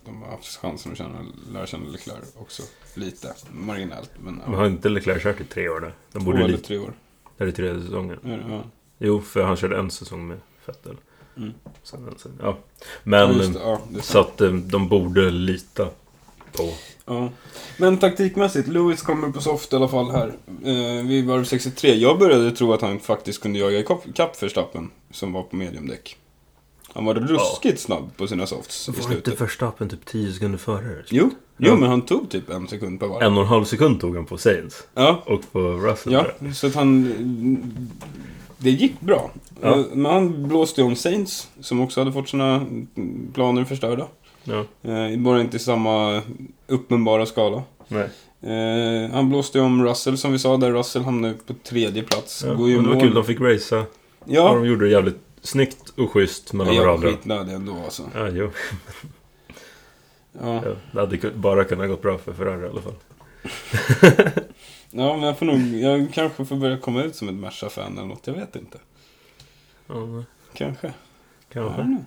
de 0.05 0.21
har 0.21 0.29
haft 0.29 0.57
chansen 0.57 0.91
att 0.91 0.97
känna, 0.97 1.25
lära 1.53 1.65
känna 1.65 1.89
Leclerc 1.89 2.35
också. 2.37 2.63
Lite, 2.95 3.33
marginellt. 3.51 4.11
Men 4.23 4.35
Men 4.35 4.53
har 4.53 4.65
inte 4.65 4.89
Leclerc 4.89 5.23
kört 5.23 5.41
i 5.41 5.43
tre 5.43 5.69
år 5.69 5.79
nu? 5.79 5.91
De 6.11 6.19
två 6.19 6.25
borde 6.25 6.37
eller 6.37 6.47
lite... 6.47 6.63
tre 6.63 6.77
år. 6.77 6.93
Det 7.37 7.43
är 7.43 7.51
tredje 7.51 7.81
säsongen. 7.81 8.19
Det? 8.21 8.45
Ja. 8.49 8.63
Jo, 8.97 9.21
för 9.21 9.43
han 9.43 9.55
körde 9.55 9.77
en 9.77 9.91
säsong 9.91 10.27
med 10.27 10.39
Vettel. 10.65 10.97
Mm. 11.37 11.53
Sen, 11.83 12.15
sen, 12.17 12.39
ja. 12.39 12.45
ja, 12.45 12.57
Men... 13.03 13.37
det. 13.37 13.59
Ja, 13.59 13.81
det 13.89 13.99
är 13.99 14.01
Så 14.01 14.19
att 14.19 14.41
eh, 14.41 14.51
de 14.51 14.87
borde 14.87 15.31
lita 15.31 15.89
på... 16.51 16.73
Ja. 17.05 17.29
Men 17.77 17.97
taktikmässigt, 17.97 18.67
Lewis 18.67 19.01
kommer 19.01 19.29
på 19.29 19.41
soft 19.41 19.73
i 19.73 19.75
alla 19.75 19.87
fall 19.87 20.11
här. 20.11 20.33
Eh, 20.65 21.07
vid 21.07 21.25
varv 21.25 21.43
63. 21.43 21.95
Jag 21.95 22.19
började 22.19 22.51
tro 22.51 22.73
att 22.73 22.81
han 22.81 22.99
faktiskt 22.99 23.41
kunde 23.41 23.59
jaga 23.59 23.79
ikapp 23.79 24.43
Verstappen, 24.43 24.89
som 25.11 25.33
var 25.33 25.43
på 25.43 25.55
mediumdäck. 25.55 26.17
Han 26.93 27.05
var 27.05 27.13
ruskigt 27.15 27.79
snabb 27.79 28.17
på 28.17 28.27
sina 28.27 28.45
softs 28.45 28.89
i 28.89 28.91
Var 28.91 28.97
inte 28.97 29.07
slutet. 29.13 29.41
Verstappen 29.41 29.89
typ 29.89 30.05
10 30.05 30.33
sekunder 30.33 30.57
före? 30.57 31.03
Jo, 31.09 31.29
jo 31.57 31.67
Ja. 31.71 31.75
men 31.75 31.89
han 31.89 32.01
tog 32.01 32.29
typ 32.29 32.49
en 32.49 32.67
sekund 32.67 32.99
per 32.99 33.07
varv. 33.07 33.21
En 33.23 33.33
och 33.37 33.41
en 33.41 33.47
halv 33.47 33.63
sekund 33.65 34.01
tog 34.01 34.15
han 34.15 34.25
på 34.25 34.37
Sainz. 34.37 34.83
Ja, 34.93 35.23
Och 35.25 35.51
på 35.51 35.59
Russell. 35.59 36.13
ja, 36.13 36.21
tror 36.23 36.33
jag. 36.39 36.55
så 36.55 36.67
att 36.67 36.75
han... 36.75 37.03
Det 38.57 38.69
gick 38.71 38.99
bra. 39.01 39.31
Ja. 39.61 39.75
Eh, 39.79 39.85
Men 39.93 40.11
han 40.11 40.47
blåste 40.47 40.81
ju 40.81 40.87
om 40.87 40.95
Saints, 40.95 41.47
som 41.61 41.81
också 41.81 42.01
hade 42.01 42.11
fått 42.11 42.29
sina 42.29 42.65
planer 43.33 43.65
förstörda. 43.65 44.07
Ja, 44.43 44.65
Eh, 44.81 45.17
bara 45.19 45.41
inte 45.41 45.57
i 45.57 45.59
samma 45.59 46.21
uppenbara 46.67 47.25
skala. 47.25 47.63
nej. 47.87 48.09
Eh, 48.41 49.11
han 49.11 49.29
blåste 49.29 49.57
ju 49.57 49.63
om 49.63 49.83
Russell 49.85 50.17
som 50.17 50.31
vi 50.31 50.39
sa, 50.39 50.57
där 50.57 50.71
Russell 50.71 51.01
hamnade 51.03 51.33
på 51.33 51.53
tredje 51.53 52.03
plats. 52.03 52.43
Ja, 52.47 52.53
Går 52.53 52.69
ju 52.69 52.77
och 52.77 52.83
det 52.83 52.89
var 52.89 52.95
mål. 52.95 53.03
kul, 53.03 53.13
de 53.13 53.23
fick 53.25 53.39
racea. 53.41 53.79
Och 53.79 53.85
Ja, 54.25 54.53
de 54.55 54.65
gjorde 54.65 54.85
det 54.85 54.91
jävligt 54.91 55.19
snyggt 55.41 55.89
och 55.97 56.11
schysst 56.11 56.53
mellan 56.53 56.73
jag 56.75 56.81
var 56.81 56.87
varandra. 56.87 57.09
skitnödig 57.09 57.53
ändå 57.53 57.73
alltså. 57.85 58.03
Ja, 58.15 58.29
jo. 58.29 58.51
Ja. 60.41 60.63
Ja, 60.65 60.75
det 60.91 60.99
hade 60.99 61.31
bara 61.31 61.63
kunnat 61.63 61.87
gått 61.89 62.01
bra 62.01 62.17
för 62.17 62.33
Ferrari 62.33 62.65
i 62.65 62.69
alla 62.69 62.81
fall. 62.81 62.93
ja, 64.91 65.13
men 65.15 65.21
jag 65.21 65.37
får 65.39 65.45
nog, 65.45 65.59
jag 65.81 66.13
kanske 66.13 66.45
får 66.45 66.55
börja 66.55 66.77
komma 66.77 67.03
ut 67.03 67.15
som 67.15 67.29
ett 67.29 67.35
Merca-fan 67.35 67.97
eller 67.97 68.07
något, 68.07 68.27
jag 68.27 68.33
vet 68.33 68.55
inte. 68.55 68.77
Ja, 69.87 70.23
Kanske. 70.53 70.93
kanske. 71.53 71.81
Ja, 71.81 71.97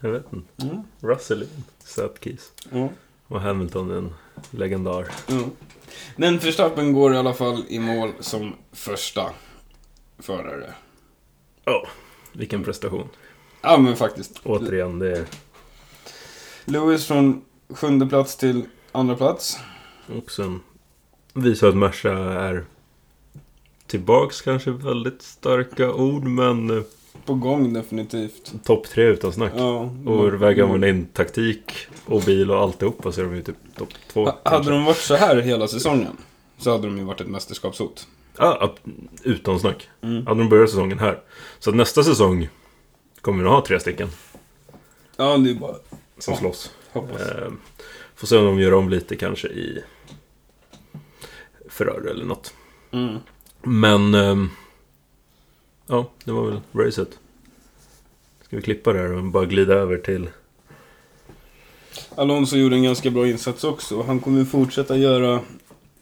Jag 0.00 0.10
vet 0.10 0.32
inte. 0.32 0.48
ja, 0.56 0.84
Russell 1.08 1.42
är 1.42 1.46
en 1.82 1.88
söt 1.88 2.20
kis. 2.20 2.52
ja, 2.70 2.88
Och 3.28 3.40
Hamilton 3.40 3.90
är 3.90 3.94
en 3.94 4.14
legendar. 4.50 5.08
ja. 5.26 5.42
Men 6.16 6.38
Verstappen 6.38 6.92
går 6.92 7.14
i 7.14 7.16
alla 7.16 7.34
fall 7.34 7.64
i 7.68 7.78
mål 7.78 8.12
som 8.20 8.54
första 8.72 9.30
förare. 10.18 10.74
Ja, 11.64 11.86
vilken 12.32 12.64
prestation. 12.64 13.08
Ja, 13.62 13.78
men 13.78 13.96
faktiskt. 13.96 14.40
Återigen, 14.44 14.98
det 14.98 15.18
är 15.18 15.26
Lewis 16.64 17.06
från 17.06 17.44
sjunde 17.68 18.06
plats 18.06 18.36
till 18.36 18.64
andra 18.92 19.16
plats. 19.16 19.58
också 20.18 20.42
en... 20.42 20.60
Visar 21.34 21.68
att 21.68 21.76
Merca 21.76 22.12
är 22.18 22.64
tillbaks 23.86 24.40
kanske 24.42 24.70
väldigt 24.70 25.22
starka 25.22 25.92
ord, 25.94 26.24
men 26.24 26.84
På 27.24 27.34
gång 27.34 27.72
definitivt. 27.72 28.52
topp 28.64 28.88
tre 28.88 29.04
utan 29.04 29.32
snack. 29.32 29.52
Ja. 29.56 29.90
Och 30.06 30.42
väger 30.42 30.66
man 30.66 30.84
in 30.84 31.06
taktik 31.06 31.72
och 32.06 32.22
bil 32.22 32.50
och 32.50 32.58
alltihopa 32.60 33.12
så 33.12 33.20
är 33.20 33.24
de 33.24 33.34
ju 33.36 33.42
typ 33.42 33.56
topp 33.76 33.88
två. 34.12 34.24
Ha-. 34.24 34.38
Hade 34.44 34.70
de 34.70 34.84
varit 34.84 34.96
så 34.96 35.14
här 35.14 35.36
hela 35.36 35.68
säsongen 35.68 36.16
så 36.58 36.70
hade 36.70 36.86
de 36.86 36.98
ju 36.98 37.04
varit 37.04 37.20
ett 37.20 37.26
mästerskapshot. 37.28 38.06
Ja, 38.38 38.74
utan 39.22 39.60
snack. 39.60 39.88
Mm. 40.02 40.26
Hade 40.26 40.40
de 40.40 40.48
börjat 40.48 40.70
säsongen 40.70 40.98
här. 40.98 41.20
Så 41.58 41.70
att 41.70 41.76
nästa 41.76 42.04
säsong 42.04 42.48
kommer 43.20 43.38
vi 43.38 43.44
nog 43.44 43.52
ha 43.52 43.64
tre 43.66 43.80
stycken 43.80 44.08
Ja, 45.16 45.36
det 45.36 45.50
är 45.50 45.54
bara... 45.54 45.74
som 46.18 46.34
Ja. 46.34 46.38
slåss. 46.40 46.70
Hoppas. 46.92 47.20
Eh, 47.20 47.50
får 48.16 48.26
se 48.26 48.36
om 48.36 48.44
de 48.44 48.60
gör 48.60 48.74
om 48.74 48.88
lite 48.88 49.16
kanske 49.16 49.48
i 49.48 49.82
Ferrari 51.68 52.10
eller 52.10 52.24
något. 52.24 52.54
Mm. 52.92 53.16
Men... 53.62 54.14
ehm, 54.14 54.50
ja, 55.92 56.06
det 56.24 56.32
var 56.32 56.46
väl 56.50 56.60
racet. 56.72 57.18
Ska 58.42 58.56
vi 58.56 58.62
klippa 58.62 58.92
det 58.92 58.98
här 58.98 59.12
och 59.12 59.24
bara 59.24 59.44
glida 59.44 59.74
över 59.74 59.96
till... 59.96 60.28
Alonso 62.14 62.56
gjorde 62.56 62.76
en 62.76 62.82
ganska 62.82 63.10
bra 63.10 63.28
insats 63.28 63.64
också. 63.64 64.02
Han 64.02 64.20
kommer 64.20 64.38
ju 64.38 64.44
fortsätta 64.44 64.96
göra... 64.96 65.40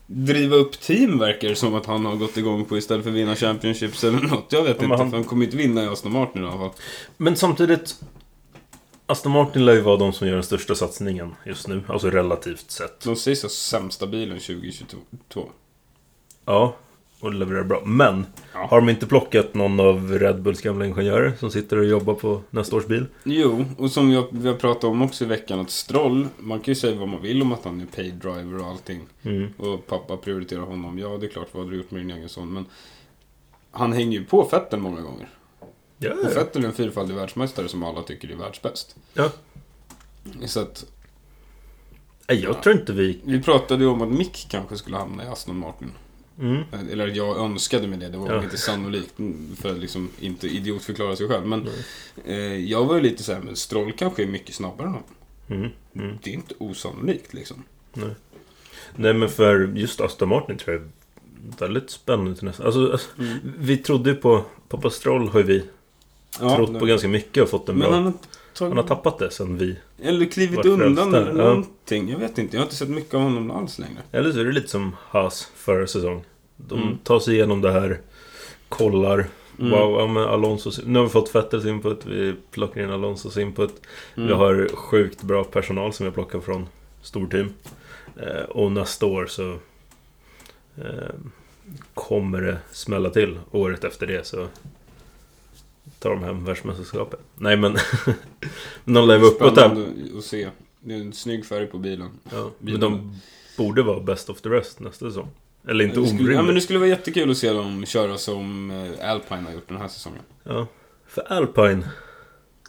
Driva 0.06 0.56
upp 0.56 0.80
team 0.80 1.18
verkar 1.18 1.48
det 1.48 1.54
som 1.56 1.74
att 1.74 1.86
han 1.86 2.06
har 2.06 2.16
gått 2.16 2.36
igång 2.36 2.64
på 2.64 2.78
istället 2.78 3.04
för 3.04 3.10
vinna 3.10 3.36
Championships 3.36 4.04
eller 4.04 4.20
något. 4.20 4.52
Jag 4.52 4.62
vet 4.62 4.76
Ja, 4.78 4.84
inte, 4.84 4.96
han- 4.96 5.10
för 5.10 5.16
han 5.16 5.24
kommer 5.26 5.44
inte 5.44 5.56
vinna 5.56 5.84
i 5.84 5.86
Aston 5.86 6.12
Martin 6.12 6.42
i 6.42 6.46
alla 6.46 6.58
fall. 6.58 6.70
Men 7.16 7.36
samtidigt... 7.36 8.00
Aston 9.06 9.32
Martin 9.32 9.64
lär 9.64 9.72
ju 9.74 9.80
vara 9.80 9.96
de 9.96 10.12
som 10.12 10.26
gör 10.26 10.34
den 10.34 10.42
största 10.42 10.74
satsningen 10.74 11.34
just 11.46 11.68
nu. 11.68 11.82
Alltså 11.88 12.10
relativt 12.10 12.70
sett. 12.70 13.00
De 13.00 13.16
sägs 13.16 13.42
ha 13.42 13.48
sämsta 13.48 14.06
bilen 14.06 14.38
2022. 14.40 15.50
Ja, 16.44 16.76
och 17.20 17.34
levererar 17.34 17.64
bra. 17.64 17.82
Men, 17.86 18.26
Ja. 18.54 18.66
har 18.70 18.80
de 18.80 18.88
inte 18.88 19.06
plockat 19.06 19.54
någon 19.54 19.80
av 19.80 20.12
Red 20.18 20.42
Bulls 20.42 20.60
gamla 20.60 20.86
ingenjörer 20.86 21.32
som 21.38 21.50
sitter 21.50 21.76
och 21.76 21.84
jobbar 21.84 22.14
på 22.14 22.40
nästa 22.50 22.76
års 22.76 22.86
bil? 22.86 23.06
Jo, 23.24 23.64
och 23.78 23.90
som 23.90 24.10
jag, 24.10 24.26
vi 24.30 24.48
har 24.48 24.54
pratat 24.54 24.84
om 24.84 25.02
också 25.02 25.24
i 25.24 25.26
veckan, 25.26 25.60
att 25.60 25.70
Stroll, 25.70 26.28
man 26.38 26.60
kan 26.60 26.72
ju 26.72 26.80
säga 26.80 26.98
vad 26.98 27.08
man 27.08 27.22
vill 27.22 27.42
om 27.42 27.52
att 27.52 27.64
han 27.64 27.80
är 27.80 27.86
paid 27.86 28.14
driver 28.14 28.60
och 28.60 28.66
allting. 28.66 29.00
Mm. 29.22 29.48
Och 29.56 29.86
pappa 29.86 30.16
prioriterar 30.16 30.60
honom. 30.62 30.98
Ja, 30.98 31.08
det 31.20 31.26
är 31.26 31.30
klart, 31.30 31.48
vad 31.52 31.62
hade 31.62 31.76
du 31.76 31.82
gjort 31.82 31.90
med 31.90 32.00
din 32.00 32.10
egen 32.10 32.28
son? 32.28 32.52
Men 32.52 32.64
han 33.70 33.92
hänger 33.92 34.18
ju 34.18 34.24
på 34.24 34.48
Vettel 34.52 34.80
många 34.80 35.00
gånger. 35.00 35.28
Ja, 35.98 36.10
Och 36.12 36.18
ja. 36.24 36.34
Vettel 36.34 36.62
är 36.64 36.68
en 36.68 36.74
fyrfaldig 36.74 37.14
världsmästare 37.14 37.68
som 37.68 37.82
alla 37.82 38.02
tycker 38.02 38.28
är 38.30 38.36
världsbäst. 38.36 38.96
ja. 39.14 39.30
Så 40.46 40.60
att, 40.60 40.86
Nej, 42.28 42.40
Jag 42.40 42.62
tror 42.62 42.74
inte 42.76 42.92
vi... 42.92 43.20
vi 43.24 43.42
pratade 43.42 43.84
ju 43.84 43.90
om 43.90 44.02
att 44.02 44.08
Mick 44.08 44.46
kanske 44.50 44.76
skulle 44.76 44.96
hamna 44.96 45.24
i 45.24 45.26
Aston 45.26 45.58
Martin. 45.58 45.92
Mm. 46.40 46.62
Eller 46.90 47.06
jag 47.06 47.36
önskade 47.38 47.86
mig 47.86 47.98
det, 47.98 48.08
det 48.08 48.18
var 48.18 48.32
Ja. 48.32 48.42
inte 48.44 48.58
sannolikt. 48.58 49.18
mm, 49.18 49.56
För 49.56 49.70
att 49.70 49.78
liksom 49.78 50.10
inte 50.20 50.46
idiotförklara 50.48 51.16
sig 51.16 51.28
själv. 51.28 51.46
Men 51.46 51.68
eh, 52.24 52.56
jag 52.56 52.84
var 52.84 52.94
ju 52.96 53.00
lite 53.02 53.22
så 53.22 53.32
här, 53.32 53.40
men 53.40 53.56
Stroll 53.56 53.92
kanske 53.92 54.22
är 54.22 54.26
mycket 54.26 54.54
snabbare 54.54 54.86
än 54.86 54.92
honom. 54.94 55.08
Mm. 55.48 55.70
Mm. 55.94 56.18
Det 56.22 56.30
är 56.30 56.34
inte 56.34 56.54
osannolikt 56.58 57.34
liksom. 57.34 57.64
Nej. 57.92 58.10
Nej, 58.96 59.14
men 59.14 59.28
för 59.28 59.72
just 59.76 60.00
Aston 60.00 60.28
Martin 60.28 60.56
tror 60.58 60.74
jag 60.76 60.82
är 60.84 60.88
väldigt 61.66 61.90
spännande 61.90 62.34
till 62.34 62.44
nästa... 62.44 62.64
Alltså, 62.64 62.92
alltså, 62.92 63.08
vi 63.58 63.76
trodde 63.76 64.10
ju 64.10 64.16
på... 64.16 64.44
Pappa 64.68 64.90
Stroll 64.90 65.28
har 65.28 65.40
ju 65.40 65.46
vi 65.46 65.62
Ja, 66.40 66.56
trott 66.56 66.72
det- 66.72 66.78
på 66.78 66.86
ganska 66.86 67.08
mycket 67.08 67.42
och 67.42 67.48
fått 67.48 67.68
en 67.68 67.74
Men 67.78 67.88
bra... 67.88 67.94
han 67.94 68.04
har, 68.04 68.12
Han 68.68 68.76
har 68.76 68.84
tappat 68.84 69.18
det 69.18 69.30
sen 69.30 69.58
vi... 69.58 69.76
Eller 70.02 70.26
klivit 70.26 70.66
undan 70.66 71.14
eller 71.14 71.28
ja. 71.28 71.48
någonting. 71.48 72.08
Jag 72.08 72.18
vet 72.18 72.38
inte, 72.38 72.56
jag 72.56 72.60
har 72.60 72.66
inte 72.66 72.76
sett 72.76 72.88
mycket 72.88 73.14
av 73.14 73.20
honom 73.20 73.50
alls 73.50 73.78
längre. 73.78 74.02
Eller 74.12 74.32
så 74.32 74.40
är 74.40 74.44
det 74.44 74.52
lite 74.52 74.68
som 74.68 74.96
Haas 75.08 75.50
förra 75.56 75.86
säsong. 75.86 76.24
De 76.56 76.82
Mm. 76.82 76.98
tar 76.98 77.20
sig 77.20 77.34
igenom 77.34 77.60
det 77.60 77.72
här, 77.72 78.00
kollar. 78.68 79.26
Mm. 79.58 79.70
Wow, 79.70 80.00
ja, 80.00 80.06
men 80.06 80.22
Alonsos, 80.22 80.80
nu 80.84 80.98
har 80.98 81.06
vi 81.06 81.10
fått 81.12 81.34
Vettels 81.34 81.64
input, 81.64 82.06
vi 82.06 82.34
plockar 82.50 82.80
in 82.82 82.90
Alonsos 82.90 83.36
input. 83.36 83.74
Mm. 84.16 84.28
Vi 84.28 84.34
har 84.34 84.68
sjukt 84.76 85.22
bra 85.22 85.44
personal 85.44 85.92
som 85.92 86.06
vi 86.06 86.12
plockar 86.12 86.40
från 86.40 86.66
storteam. 87.02 87.52
Eh, 88.16 88.42
och 88.42 88.72
nästa 88.72 89.06
år 89.06 89.26
så 89.26 89.50
eh, 90.76 91.10
kommer 91.94 92.40
det 92.40 92.58
smälla 92.72 93.10
till. 93.10 93.38
Året 93.50 93.84
efter 93.84 94.06
det 94.06 94.26
så 94.26 94.46
tar 96.00 96.10
de 96.10 96.22
hem 96.22 96.44
världsmästerskapet. 96.44 97.20
Nej 97.36 97.56
men, 97.56 97.72
men 98.84 98.94
de 98.94 99.06
vara 99.06 99.18
uppåt 99.18 99.56
här. 99.58 99.68
Spännande 99.68 100.18
att 100.18 100.24
se. 100.24 100.48
Det 100.80 100.94
är 100.94 100.98
en 101.00 101.12
snygg 101.12 101.46
färg 101.46 101.66
på 101.66 101.78
bilen. 101.78 102.10
Ja, 102.32 102.50
men 102.58 102.80
de 102.80 103.20
borde 103.56 103.82
vara 103.82 104.00
best 104.00 104.30
of 104.30 104.40
the 104.40 104.48
rest 104.48 104.80
nästa 104.80 105.08
säsong. 105.08 105.28
Eller 105.68 105.84
inte 105.84 105.94
skulle, 106.06 106.12
ja, 106.12 106.26
men 106.26 106.34
orimligt. 106.36 106.54
det 106.56 106.60
skulle 106.60 106.78
vara 106.78 106.88
jättekul 106.88 107.30
att 107.30 107.36
se 107.36 107.52
dem 107.52 107.86
köra 107.86 108.18
som 108.18 108.70
eh, 108.70 109.10
Alpine 109.10 109.42
har 109.42 109.52
gjort 109.52 109.68
den 109.68 109.76
här 109.76 109.88
säsongen. 109.88 110.22
Ja, 110.44 110.66
för 111.06 111.32
Alpine... 111.32 111.88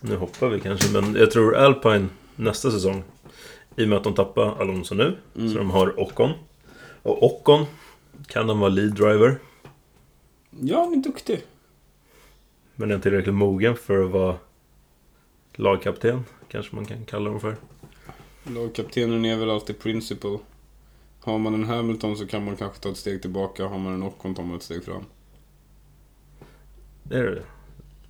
Nu 0.03 0.15
hoppar 0.15 0.49
vi 0.49 0.59
kanske, 0.59 1.01
men 1.01 1.15
jag 1.15 1.31
tror 1.31 1.55
Alpine 1.55 2.07
nästa 2.35 2.71
säsong 2.71 3.03
i 3.75 3.83
och 3.83 3.87
med 3.89 3.97
att 3.97 4.03
de 4.03 4.13
tappar 4.13 4.61
Alonso 4.61 4.95
nu, 4.95 5.17
Mm. 5.35 5.51
så 5.51 5.57
de 5.57 5.71
har 5.71 5.99
Ocon. 5.99 6.31
Och 7.03 7.23
Ocon 7.23 7.65
kan 8.27 8.47
de 8.47 8.59
vara 8.59 8.69
lead 8.69 8.93
driver, 8.93 9.39
Ja, 10.61 10.83
han 10.83 10.93
är 10.93 10.97
duktig. 10.97 11.41
Men 12.75 12.91
är 12.91 12.99
tillräckligt 12.99 13.35
mogen 13.35 13.75
för 13.75 14.03
att 14.03 14.11
vara 14.11 14.37
lagkapten, 15.53 16.23
kanske 16.47 16.75
man 16.75 16.85
kan 16.85 17.05
kalla 17.05 17.29
dem 17.29 17.39
för. 17.39 17.55
Lagkaptenen 18.43 19.25
är 19.25 19.37
väl 19.37 19.49
alltid 19.49 19.79
principal. 19.79 20.39
Har 21.19 21.37
man 21.37 21.53
en 21.53 21.63
Hamilton 21.63 22.17
så 22.17 22.27
kan 22.27 22.45
man 22.45 22.55
kanske 22.55 22.79
ta 22.79 22.89
ett 22.89 22.97
steg 22.97 23.21
tillbaka. 23.21 23.65
Har 23.65 23.77
man 23.77 23.93
en 23.93 24.03
Ocon 24.03 24.35
tar 24.35 24.43
man 24.43 24.57
ett 24.57 24.63
steg 24.63 24.83
fram. 24.83 25.03
Det 27.03 27.17
är 27.17 27.23
det 27.23 27.43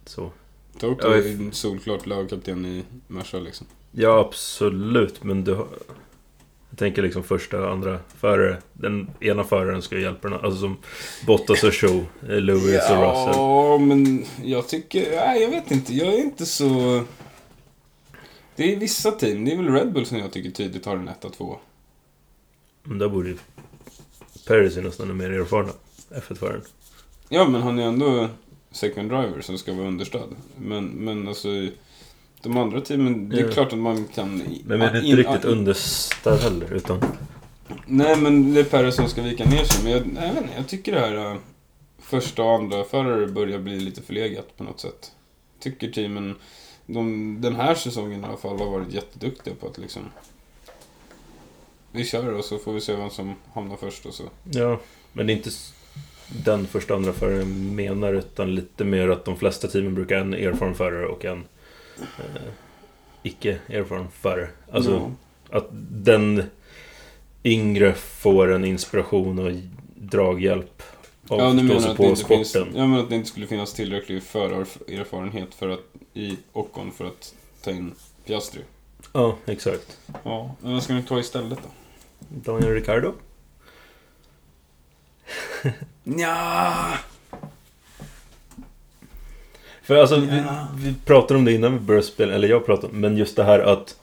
så. 0.05 0.31
Toto 0.79 1.07
är 1.07 1.51
solklart 1.51 2.05
lagkapten 2.05 2.65
i 2.65 2.83
Merca 3.07 3.39
liksom. 3.39 3.67
Ja, 3.91 4.19
absolut, 4.19 5.23
men 5.23 5.43
du 5.43 5.53
har... 5.53 5.67
Jag 6.71 6.79
tänker 6.79 7.01
liksom 7.01 7.23
första 7.23 7.59
och 7.61 7.71
andra 7.71 7.99
förare. 8.17 8.57
Den 8.73 9.09
ena 9.19 9.43
föraren 9.43 9.81
ska 9.81 9.95
ju 9.95 10.01
hjälpa 10.01 10.29
den 10.29 10.39
Alltså 10.39 10.59
som 10.59 10.77
Bottas 11.25 11.63
och 11.63 11.73
Show, 11.73 12.05
eh, 12.29 12.41
Lewis 12.41 12.89
och 12.89 12.97
Russell. 12.97 13.33
Ja, 13.35 13.77
men 13.77 14.25
jag 14.43 14.67
tycker... 14.67 15.15
Nej, 15.15 15.41
jag 15.41 15.49
vet 15.49 15.71
inte. 15.71 15.95
Jag 15.95 16.13
är 16.13 16.17
inte 16.17 16.45
så... 16.45 17.03
Det 18.55 18.73
är 18.73 18.79
vissa 18.79 19.11
team. 19.11 19.45
Det 19.45 19.51
är 19.51 19.57
väl 19.57 19.73
Red 19.73 19.93
Bull 19.93 20.05
som 20.05 20.17
jag 20.17 20.31
tycker 20.31 20.51
tydligt 20.51 20.85
har 20.85 20.95
en 20.95 21.09
1-2. 21.09 21.57
Men 22.83 22.97
där 22.97 23.09
borde 23.09 23.29
ju 23.29 23.37
Paris 24.47 24.77
är 24.77 24.81
nästan 24.81 25.17
mer 25.17 25.31
erfarna 25.31 25.71
F1-föraren. 26.09 26.61
Ja, 27.29 27.47
men 27.47 27.61
han 27.61 27.79
är 27.79 27.83
ändå 27.83 28.27
second 28.71 29.09
driver 29.09 29.41
som 29.41 29.57
ska 29.57 29.73
vara 29.73 29.87
understöd. 29.87 30.35
Men, 30.55 30.85
men 30.85 31.27
alltså... 31.27 31.47
De 32.41 32.57
andra 32.57 32.81
teamen, 32.81 33.29
det 33.29 33.39
är 33.39 33.45
Ja. 33.45 33.51
klart 33.51 33.73
att 33.73 33.79
man 33.79 34.05
kan... 34.07 34.43
Men 34.65 34.79
vi 34.79 34.85
är 34.85 34.95
in- 34.99 35.05
inte 35.05 35.21
riktigt 35.21 35.43
in- 35.43 35.49
understöd 35.51 36.39
heller, 36.39 36.73
utan... 36.73 37.01
Nej, 37.85 38.15
men 38.17 38.53
det 38.53 38.59
är 38.59 38.63
Perez 38.63 38.95
som 38.95 39.09
ska 39.09 39.21
vika 39.21 39.45
ner 39.45 39.63
sig. 39.63 39.83
Men 39.83 39.91
jag, 39.91 40.05
nej, 40.05 40.31
jag 40.35 40.45
jag 40.57 40.67
tycker 40.67 40.91
det 40.91 40.99
här... 40.99 41.31
äh, 41.31 41.37
första 41.99 42.43
och 42.43 42.53
andra 42.55 42.83
förare 42.83 43.27
börjar 43.27 43.59
bli 43.59 43.79
lite 43.79 44.01
förlegat 44.01 44.57
på 44.57 44.63
något 44.63 44.79
sätt. 44.79 45.11
Tycker 45.59 45.91
teamen... 45.91 46.35
De, 46.85 47.37
den 47.41 47.55
här 47.55 47.75
säsongen 47.75 48.21
i 48.21 48.27
alla 48.27 48.37
fall 48.37 48.59
har 48.59 48.69
varit 48.71 48.93
jätteduktiga 48.93 49.53
på 49.59 49.67
att 49.67 49.77
liksom... 49.77 50.01
Vi 51.91 52.05
kör 52.05 52.33
och 52.33 52.45
så 52.45 52.57
får 52.57 52.73
vi 52.73 52.81
se 52.81 52.95
vem 52.95 53.09
som 53.09 53.35
hamnar 53.53 53.75
först 53.75 54.05
och 54.05 54.13
så. 54.13 54.23
Ja, 54.51 54.79
men 55.13 55.27
det 55.27 55.33
är 55.33 55.37
inte 55.37 55.49
den 56.45 56.67
första 56.67 56.93
och 56.93 56.99
andra 56.99 57.13
föraren 57.13 57.75
menar, 57.75 58.13
utan 58.13 58.55
lite 58.55 58.83
mer 58.83 59.09
att 59.09 59.25
de 59.25 59.37
flesta 59.37 59.67
teamen 59.67 59.95
brukar 59.95 60.15
en 60.17 60.33
erfaren 60.33 60.75
förare 60.75 61.05
och 61.07 61.25
en 61.25 61.43
eh, 62.01 62.41
icke-erfaren 63.23 64.07
förare. 64.11 64.49
Alltså 64.71 65.11
Ja. 65.49 65.57
att 65.57 65.67
den 65.91 66.43
yngre 67.43 67.93
får 67.93 68.51
en 68.51 68.65
inspiration 68.65 69.39
och 69.39 69.51
draghjälp 69.95 70.83
av 71.27 71.39
Ja, 71.39 71.53
nu 71.53 71.63
menar 71.63 71.95
på 71.95 72.03
inte 72.03 72.25
finns, 72.25 72.49
sporten. 72.49 72.73
jag 72.77 72.89
menar 72.89 73.03
att 73.03 73.09
det 73.09 73.15
inte 73.15 73.29
skulle 73.29 73.47
finnas 73.47 73.73
tillräcklig 73.73 74.23
förarerfarenhet 74.23 75.53
för 75.53 75.69
att, 75.69 75.79
i 76.13 76.37
Ocon 76.53 76.91
för 76.91 77.05
att 77.05 77.33
ta 77.63 77.71
in 77.71 77.93
Piastri. 78.25 78.61
Ja, 79.13 79.37
exakt. 79.45 79.99
Ja, 80.23 80.55
men 80.61 80.73
vad 80.73 80.83
ska 80.83 80.93
ni 80.93 81.03
ta 81.03 81.19
istället 81.19 81.59
då? 81.63 81.69
Daniel 82.51 82.73
Ricciardo? 82.73 83.13
Ja. 86.03 86.87
För 89.91 89.97
alltså, 89.97 90.15
vi, 90.19 90.43
vi 90.75 90.93
pratade 91.05 91.37
om 91.37 91.45
det 91.45 91.51
innan 91.53 91.73
vi 91.73 91.79
började 91.79 92.07
spela, 92.07 92.33
eller 92.33 92.47
jag 92.47 92.65
pratade 92.65 92.93
men 92.93 93.17
just 93.17 93.35
det 93.35 93.43
här 93.43 93.59
att 93.59 93.95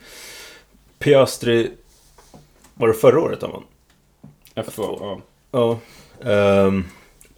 Piastri... 0.99 1.70
Var 2.74 2.89
det 2.89 2.95
förra 2.95 3.20
året 3.20 3.43
han 3.43 3.51
vann? 3.51 3.62
F2, 4.55 4.99
ja. 5.01 5.20
Ja. 5.51 5.78
Ehm, 6.30 6.84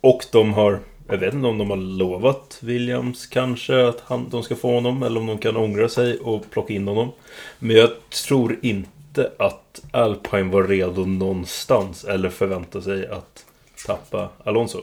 och 0.00 0.24
de 0.32 0.52
har... 0.52 0.80
Jag 1.08 1.18
vet 1.18 1.34
inte 1.34 1.46
om 1.46 1.58
de 1.58 1.70
har 1.70 1.76
lovat 1.76 2.58
Williams 2.60 3.26
kanske 3.26 3.88
att 3.88 4.00
han, 4.00 4.28
de 4.28 4.42
ska 4.42 4.56
få 4.56 4.74
honom 4.74 5.02
eller 5.02 5.20
om 5.20 5.26
de 5.26 5.38
kan 5.38 5.56
ångra 5.56 5.88
sig 5.88 6.18
och 6.18 6.50
plocka 6.50 6.72
in 6.72 6.88
honom. 6.88 7.12
Men 7.58 7.76
jag 7.76 7.90
tror 8.26 8.58
inte 8.62 9.32
att 9.38 9.80
Alpine 9.92 10.50
var 10.50 10.62
redo 10.62 11.04
någonstans 11.04 12.04
eller 12.04 12.30
förväntar 12.30 12.80
sig 12.80 13.06
att 13.06 13.44
tappa 13.86 14.28
Alonso. 14.44 14.80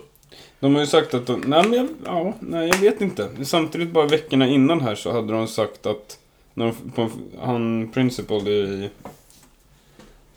De 0.60 0.74
har 0.76 0.82
ju 0.82 0.88
sagt 0.88 1.14
att 1.14 1.28
de, 1.28 1.42
nej 1.42 1.64
men 1.68 1.74
jag, 1.74 1.88
ja, 2.06 2.34
nej 2.40 2.68
jag 2.68 2.78
vet 2.78 3.02
inte. 3.02 3.30
Samtidigt 3.46 3.92
bara 3.92 4.08
veckorna 4.08 4.48
innan 4.48 4.82
här 4.82 4.96
så 4.96 5.12
hade 5.12 5.34
de 5.34 5.48
sagt 5.48 5.86
att 5.86 6.20
när 6.54 6.66
de, 6.66 6.92
på, 6.92 7.10
han 7.40 7.92
Principal 7.94 8.48
i 8.48 8.90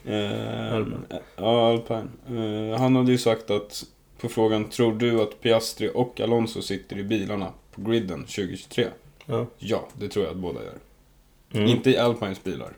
Eh, 0.04 0.74
Alpine. 0.74 1.20
Ja, 1.36 1.70
Alpine. 1.70 2.08
Eh, 2.28 2.80
han 2.80 2.96
hade 2.96 3.12
ju 3.12 3.18
sagt 3.18 3.50
att 3.50 3.86
på 4.20 4.28
frågan 4.28 4.64
Tror 4.64 4.92
du 4.92 5.22
att 5.22 5.40
Piastri 5.40 5.90
och 5.94 6.20
Alonso 6.20 6.62
sitter 6.62 6.98
i 6.98 7.02
bilarna 7.02 7.52
på 7.74 7.82
griden 7.82 8.20
2023? 8.20 8.86
Ja. 9.26 9.46
Ja, 9.58 9.88
det 9.98 10.08
tror 10.08 10.24
jag 10.24 10.32
att 10.32 10.38
båda 10.38 10.60
gör. 10.64 10.78
Mm. 11.52 11.66
Inte 11.66 11.90
i 11.90 11.98
Alpines 11.98 12.44
bilar. 12.44 12.72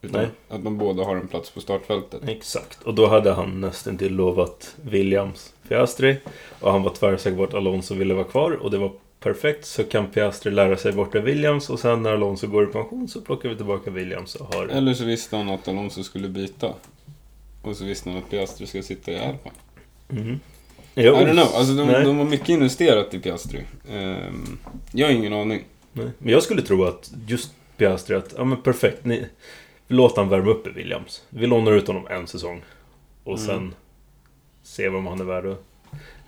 Utan 0.00 0.20
Nej. 0.20 0.30
att 0.48 0.64
de 0.64 0.78
båda 0.78 1.04
har 1.04 1.16
en 1.16 1.28
plats 1.28 1.50
på 1.50 1.60
startfältet. 1.60 2.28
Exakt, 2.28 2.82
och 2.82 2.94
då 2.94 3.06
hade 3.06 3.32
han 3.32 3.60
nästan 3.60 3.98
till 3.98 4.14
lovat 4.14 4.76
Williams 4.82 5.54
Piastri. 5.72 6.16
Och 6.60 6.72
han 6.72 6.82
var 6.82 6.90
tvärsäker 6.90 7.36
på 7.36 7.44
att 7.44 7.54
Alonso 7.54 7.94
ville 7.94 8.14
vara 8.14 8.24
kvar 8.24 8.50
och 8.50 8.70
det 8.70 8.78
var 8.78 8.92
perfekt. 9.20 9.66
Så 9.66 9.84
kan 9.84 10.06
Piastri 10.06 10.50
lära 10.52 10.76
sig 10.76 10.92
borta 10.92 11.20
Williams 11.20 11.70
och 11.70 11.78
sen 11.80 12.02
när 12.02 12.12
Alonso 12.12 12.46
går 12.46 12.64
i 12.64 12.66
pension 12.66 13.08
så 13.08 13.20
plockar 13.20 13.48
vi 13.48 13.56
tillbaka 13.56 13.90
Williams 13.90 14.34
och 14.34 14.54
har... 14.54 14.66
Eller 14.66 14.94
så 14.94 15.04
visste 15.04 15.36
han 15.36 15.50
att 15.50 15.68
Alonso 15.68 16.02
skulle 16.02 16.28
byta. 16.28 16.72
Och 17.62 17.76
så 17.76 17.84
visste 17.84 18.08
han 18.10 18.18
att 18.18 18.30
Piastri 18.30 18.66
ska 18.66 18.82
sitta 18.82 19.12
i. 19.12 19.18
Mhm. 20.08 20.40
I 20.94 21.02
Jo, 21.02 21.14
don't 21.14 21.32
know, 21.32 21.48
alltså 21.54 21.74
de, 21.74 21.86
nej. 21.86 22.04
de 22.04 22.18
har 22.18 22.24
mycket 22.24 22.48
investerat 22.48 23.14
i 23.14 23.18
Piastri. 23.18 23.60
Ehm, 23.90 24.58
jag 24.92 25.06
har 25.06 25.12
ingen 25.12 25.32
aning. 25.32 25.64
Nej. 25.92 26.06
Men 26.18 26.32
jag 26.32 26.42
skulle 26.42 26.62
tro 26.62 26.84
att 26.84 27.10
just 27.26 27.52
Piastri 27.76 28.16
att, 28.16 28.34
ja 28.36 28.44
men 28.44 28.62
perfekt, 28.62 29.04
ni, 29.04 29.26
låt 29.88 30.16
han 30.16 30.28
värma 30.28 30.50
upp 30.50 30.66
i 30.66 30.70
Williams. 30.70 31.22
Vi 31.28 31.46
lånar 31.46 31.72
ut 31.72 31.86
honom 31.86 32.06
en 32.10 32.26
säsong. 32.26 32.62
Och 33.24 33.38
Mm. 33.38 33.74
Se 34.72 34.88
vad 34.88 35.02
han 35.02 35.20
är 35.20 35.24
värd 35.24 35.46
att 35.46 35.64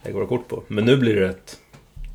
lägga 0.03 0.17
våra 0.17 0.27
kort 0.27 0.49
på. 0.49 0.63
Men 0.69 0.85
nu 0.85 0.97
blir 0.97 1.15
det 1.17 1.29
ett... 1.29 1.61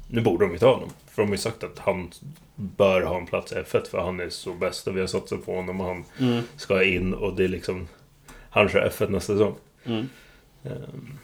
Nu 0.08 0.22
borde 0.22 0.46
de 0.46 0.52
ju 0.52 0.58
ta 0.60 0.74
honom. 0.74 0.90
För 1.08 1.22
de 1.22 1.28
har 1.28 1.34
ju 1.36 1.42
sagt 1.42 1.64
att 1.64 1.80
han 1.80 2.12
bör 2.56 3.02
ha 3.02 3.18
en 3.18 3.26
plats 3.26 3.52
i 3.52 3.56
F1 3.56 3.90
för 3.90 3.98
han 4.02 4.20
är 4.20 4.30
så 4.30 4.54
bäst 4.54 4.88
och 4.88 4.96
vi 4.96 5.00
har 5.00 5.08
satsat 5.08 5.46
på 5.46 5.56
honom 5.56 5.82
och 5.82 5.88
han 5.88 6.06
Mm. 6.20 6.44
ska 6.58 6.84
in 6.84 7.14
och 7.14 7.36
det 7.36 7.44
är 7.44 7.48
liksom... 7.48 7.88
Han 8.50 8.70
kör 8.70 8.90
F1 8.90 9.10
nästa 9.10 9.34
säsong. 9.34 9.56
Mm. 9.86 10.10
Ehm, 10.64 11.18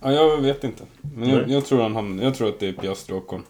Ja, 0.00 0.12
jag 0.12 0.40
vet 0.40 0.64
inte. 0.64 0.84
Men 1.16 1.28
jag, 1.30 1.50
jag, 1.50 1.66
tror 1.66 1.82
han 1.82 1.94
hamnar, 1.94 2.24
jag 2.24 2.34
tror 2.34 2.48
att 2.48 2.60
det 2.60 2.68
är 2.68 2.72
Piastri 2.72 3.14
och 3.14 3.18
Ocon. 3.18 3.42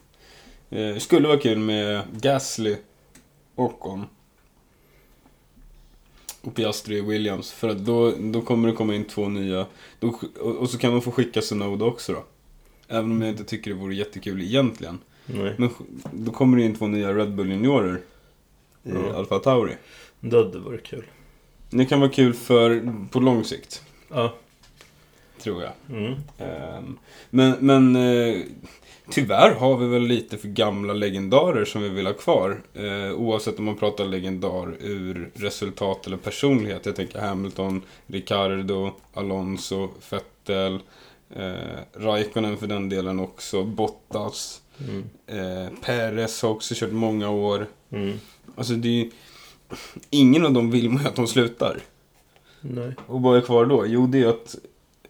Eh, 0.70 0.96
skulle 0.96 1.28
vara 1.28 1.38
kul 1.38 1.58
med 1.58 2.02
Gasly, 2.12 2.76
Ocon 3.54 4.04
och 6.46 6.54
Piastri 6.54 7.00
och 7.00 7.12
Williams. 7.12 7.52
För 7.52 7.68
att 7.68 7.78
då, 7.78 8.10
då 8.20 8.40
kommer 8.40 8.68
det 8.68 8.74
komma 8.74 8.94
in 8.94 9.04
två 9.04 9.28
nya. 9.28 9.66
Då, 10.00 10.18
och, 10.40 10.56
och 10.56 10.70
så 10.70 10.78
kan 10.78 10.92
de 10.92 11.02
få 11.02 11.10
skicka 11.10 11.42
Sonoda 11.42 11.84
också 11.84 12.12
då. 12.12 12.24
Även 12.88 13.10
om 13.10 13.22
jag 13.22 13.30
inte 13.30 13.44
tycker 13.44 13.70
det 13.70 13.76
vore 13.76 13.94
jättekul 13.94 14.42
egentligen. 14.42 14.98
nej, 15.26 15.54
Men 15.58 15.70
då 16.12 16.32
kommer 16.32 16.56
det 16.58 16.64
in 16.64 16.74
två 16.74 16.86
nya 16.86 17.12
Red 17.14 17.34
Bull 17.34 17.50
juniorer 17.50 18.00
i 18.82 18.90
Ja. 18.90 19.16
Alfa 19.16 19.38
Tauri. 19.38 19.72
det 20.20 20.36
hade 20.36 20.58
varit 20.58 20.82
kul. 20.84 21.04
Det 21.70 21.84
kan 21.86 22.00
vara 22.00 22.10
kul 22.10 22.34
för 22.34 22.92
på 23.10 23.20
lång 23.20 23.44
sikt, 23.44 23.82
Ja. 24.08 24.34
Tror 25.44 25.62
jag. 25.62 25.72
Mm. 25.98 26.14
Ehm, 26.38 26.98
Men, 27.30 27.56
men 27.60 27.96
eh, 27.96 28.36
tyvärr 29.10 29.54
har 29.54 29.76
vi 29.76 29.86
väl 29.86 30.02
lite 30.02 30.38
för 30.38 30.48
gamla 30.48 30.92
legendarer 30.92 31.64
som 31.64 31.82
vi 31.82 31.88
vill 31.88 32.06
ha 32.06 32.12
kvar. 32.14 32.62
Eh, 32.74 33.12
oavsett 33.16 33.58
om 33.58 33.64
man 33.64 33.76
pratar 33.76 34.04
legendar 34.04 34.74
ur 34.80 35.30
resultat 35.34 36.06
eller 36.06 36.16
personlighet. 36.16 36.86
Jag 36.86 36.96
tänker 36.96 37.18
Hamilton, 37.20 37.82
Ricardo, 38.06 38.92
Alonso, 39.14 39.88
Vettel, 40.10 40.78
eh, 41.36 41.52
Raikkonen 41.96 42.56
för 42.56 42.66
den 42.66 42.88
delen 42.88 43.20
också, 43.20 43.64
Bottas. 43.64 44.60
Mm. 44.88 45.04
Eh, 45.26 45.68
Perez 45.82 46.42
har 46.42 46.50
också 46.50 46.74
kört 46.76 46.92
många 46.92 47.30
år. 47.30 47.66
Mm. 47.90 48.18
Alltså 48.56 48.74
det 48.74 48.88
är 48.88 48.92
ju... 49.04 49.10
Ingen 50.10 50.46
av 50.46 50.52
dem 50.52 50.70
vill 50.70 50.90
man 50.90 51.02
ju 51.02 51.08
att 51.08 51.16
de 51.16 51.26
slutar. 51.26 51.80
Nej, 52.60 52.94
Och 53.06 53.22
vad 53.22 53.36
är 53.36 53.40
kvar 53.40 53.66
då? 53.66 53.86
Jo, 53.86 54.06
det 54.06 54.22
är 54.22 54.28
att 54.28 54.56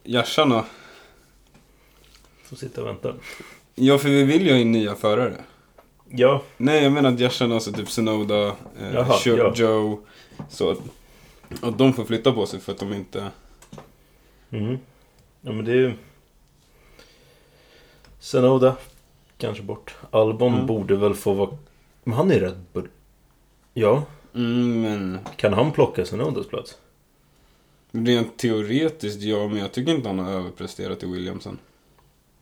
Gärsarna... 0.04 0.64
får 2.42 2.56
sitta 2.56 2.80
och 2.80 2.86
vänta. 2.86 3.14
Ja, 3.74 3.98
för 3.98 4.08
vi 4.08 4.24
vill 4.24 4.46
ju 4.46 4.52
ha 4.52 4.58
in 4.58 4.72
nya 4.72 4.94
förare. 4.94 5.34
Ja, 6.08 6.42
Nej, 6.56 6.82
jag 6.82 6.92
menar 6.92 7.12
att 7.12 7.20
Gärsarna, 7.20 7.54
alltså 7.54 7.72
typ 7.72 7.90
Sonoda, 7.90 8.46
eh, 8.46 8.94
Jaha, 8.94 9.18
ja. 9.24 9.52
Joe, 9.56 10.00
så 10.48 10.70
att 11.62 11.78
de 11.78 11.92
får 11.92 12.04
flytta 12.04 12.32
på 12.32 12.46
sig 12.46 12.60
för 12.60 12.72
att 12.72 12.78
de 12.78 12.92
inte... 12.92 13.30
Mm. 14.50 14.78
Ja 15.40 15.52
men 15.52 15.64
det 15.64 15.70
är 15.72 15.76
ju... 15.76 15.92
Senoda. 18.18 18.76
Kanske 19.38 19.62
bort. 19.62 19.94
Albon 20.10 20.54
Mm. 20.54 20.66
borde 20.66 20.96
väl 20.96 21.14
få 21.14 21.32
vara... 21.32 21.56
Men 22.04 22.14
han 22.14 22.30
är 22.30 22.40
Red 22.40 22.60
Bull. 22.72 22.88
Ja. 23.74 24.02
Mm, 24.34 24.80
men 24.82 25.18
Kan 25.36 25.52
han 25.52 25.72
plocka 25.72 26.04
Senodas 26.06 26.46
plats? 26.46 26.78
Rent 27.94 28.36
teoretiskt, 28.36 29.22
ja, 29.22 29.48
men 29.48 29.58
jag 29.58 29.72
tycker 29.72 29.94
inte 29.94 30.08
han 30.08 30.18
har 30.18 30.30
överpresterat 30.32 31.02
i 31.02 31.06
Williamson. 31.06 31.58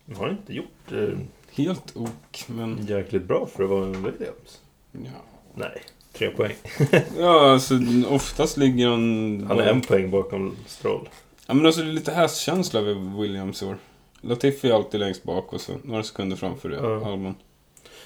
Han 0.07 0.16
har 0.16 0.30
inte 0.30 0.53
gjort 0.55 0.92
eh, 0.92 1.18
Helt 1.50 1.96
ok, 1.96 2.44
men 2.46 2.86
jäkligt 2.86 3.24
bra 3.24 3.46
för 3.46 3.64
att 3.64 3.70
vara 3.70 3.84
en 3.84 3.92
Williams. 4.03 4.61
ja. 4.92 5.22
Nej, 5.55 5.82
tre 6.12 6.30
poäng. 6.30 6.55
Ja, 7.18 7.53
alltså 7.53 7.74
oftast 8.09 8.57
ligger 8.57 8.88
han... 8.88 9.44
Han 9.48 9.59
är 9.59 9.66
en 9.66 9.80
poäng 9.80 10.11
bakom 10.11 10.57
Stroll. 10.66 11.09
Ja, 11.46 11.55
men 11.55 11.66
alltså 11.66 11.82
det 11.82 11.88
är 11.88 11.92
lite 11.92 12.12
hästkänsla 12.12 12.80
över 12.80 13.20
Williams 13.20 13.62
i 13.62 13.66
år. 13.66 13.78
Latifi 14.20 14.68
är 14.70 14.74
alltid 14.74 15.00
längst 15.00 15.22
bak 15.22 15.53
och 15.53 15.61
så 15.61 15.72
några 15.82 16.03
sekunder 16.03 16.36
framför 16.36 16.68
det, 16.68 16.76
Ja. 16.76 17.07
Albon. 17.12 17.34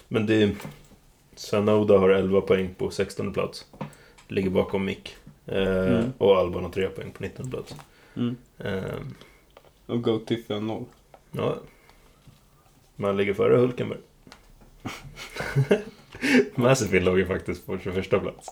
Men 0.08 0.26
det 0.26 0.34
är... 0.42 0.54
Senoda 1.36 1.98
har 1.98 2.08
11 2.10 2.40
poäng 2.40 2.74
på 2.78 2.90
16 2.90 3.32
plats. 3.32 3.64
Ligger 4.28 4.50
bakom 4.50 4.84
Mick. 4.84 5.16
Eh, 5.46 5.86
Mm. 5.86 6.12
Och 6.18 6.36
Albon 6.36 6.62
har 6.64 6.70
3 6.70 6.88
poäng 6.88 7.10
på 7.12 7.22
19 7.22 7.50
plats. 7.50 7.74
Mm. 8.16 8.36
Eh, 8.58 8.84
Och 9.86 10.02
Go 10.02 10.20
har 10.48 10.60
noll. 10.60 10.84
Ja. 11.32 11.56
Man 12.96 13.16
ligger 13.16 13.34
före 13.34 13.56
Hulkenberg. 13.56 13.98
Mazepin 16.54 17.04
låg 17.04 17.18
ju 17.18 17.26
faktiskt 17.26 17.66
på 17.66 17.78
21 17.78 18.08
plats. 18.10 18.48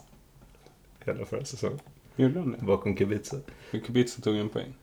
Hela 1.05 1.25
förra 1.25 1.45
säsongen. 1.45 1.81
Gjorde 2.17 2.39
han 2.39 2.53
det? 2.53 2.65
Bakom 2.65 2.97
Kubica. 2.97 3.37
För 3.71 3.79
Kubica 3.79 4.23
tog 4.23 4.37
en 4.37 4.49
poäng. 4.49 4.75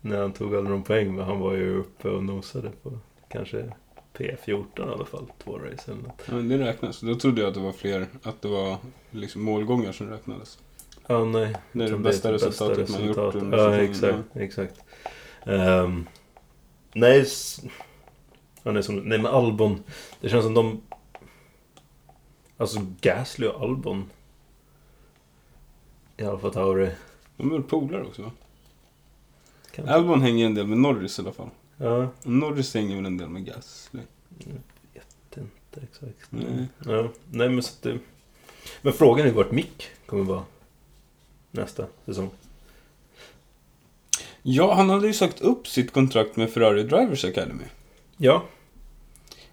När 0.00 0.20
han 0.20 0.32
tog 0.32 0.54
aldrig 0.56 0.70
någon 0.70 0.82
poäng, 0.82 1.14
men 1.16 1.24
han 1.24 1.40
var 1.40 1.54
ju 1.54 1.76
uppe 1.76 2.08
och 2.08 2.24
nosade 2.24 2.70
på 2.82 2.98
kanske 3.28 3.72
P14 4.14 4.64
i 4.78 4.82
alla 4.92 5.04
fall. 5.04 5.26
Två 5.44 5.58
race 5.58 5.92
eller 5.92 6.02
något. 6.02 6.22
Ja, 6.28 6.34
men 6.34 6.48
det 6.48 6.58
räknas. 6.58 7.00
Då 7.00 7.14
trodde 7.14 7.40
jag 7.40 7.48
att 7.48 7.54
det 7.54 7.60
var 7.60 7.72
fler, 7.72 8.06
att 8.22 8.42
det 8.42 8.48
var 8.48 8.76
liksom 9.10 9.42
målgångar 9.42 9.92
som 9.92 10.08
räknades. 10.10 10.58
Ja, 11.10 11.24
nej. 11.24 11.54
Det 11.72 11.84
är 11.84 11.90
det 11.90 11.98
bästa 11.98 12.28
ett 12.28 12.34
resultatet 12.34 12.88
man 12.88 13.04
gjort 13.06 13.34
under 13.34 13.58
Ja, 13.58 13.74
exakt. 13.74 14.18
exakt. 14.34 14.74
Ehm, 15.46 16.06
nej, 16.92 17.26
ja, 18.62 18.70
nej, 18.72 18.82
som, 18.82 18.96
nej, 18.96 19.18
men 19.18 19.26
Albon. 19.26 19.82
Det 20.20 20.28
känns 20.28 20.44
som 20.44 20.54
de... 20.54 20.82
Alltså 22.56 22.80
Gasly 23.00 23.46
och 23.46 23.62
Albon. 23.62 24.10
I 26.16 26.24
Alfa 26.24 26.50
Tauri. 26.50 26.90
De 27.36 27.48
är 27.50 27.52
väl 27.52 27.62
polare 27.62 28.04
också? 28.04 28.30
Kanske. 29.70 29.94
Albon 29.94 30.22
hänger 30.22 30.46
en 30.46 30.54
del 30.54 30.66
med 30.66 30.78
Norris 30.78 31.18
i 31.18 31.22
alla 31.22 31.32
fall. 31.32 31.50
Ja, 31.76 32.08
Norris 32.22 32.74
hänger 32.74 32.96
väl 32.96 33.06
en 33.06 33.18
del 33.18 33.28
med 33.28 33.46
Gasly. 33.46 34.00
jag 34.38 34.52
vet 34.94 35.36
inte 35.36 35.80
exakt. 35.82 36.26
Nej. 36.30 36.68
Ja, 36.86 37.08
nej 37.30 37.48
men 37.48 37.62
så 37.62 37.74
det... 37.82 37.98
Men 38.82 38.92
frågan 38.92 39.26
är 39.26 39.32
vart 39.32 39.50
Mick 39.50 39.88
kommer 40.06 40.24
vara 40.24 40.44
nästa 41.50 41.86
säsong. 42.06 42.30
Ja, 44.42 44.74
han 44.74 44.90
hade 44.90 45.06
ju 45.06 45.12
sagt 45.12 45.40
upp 45.40 45.68
sitt 45.68 45.92
kontrakt 45.92 46.36
med 46.36 46.50
Ferrari 46.50 46.82
Drivers 46.82 47.24
Academy. 47.24 47.64
Ja. 48.16 48.42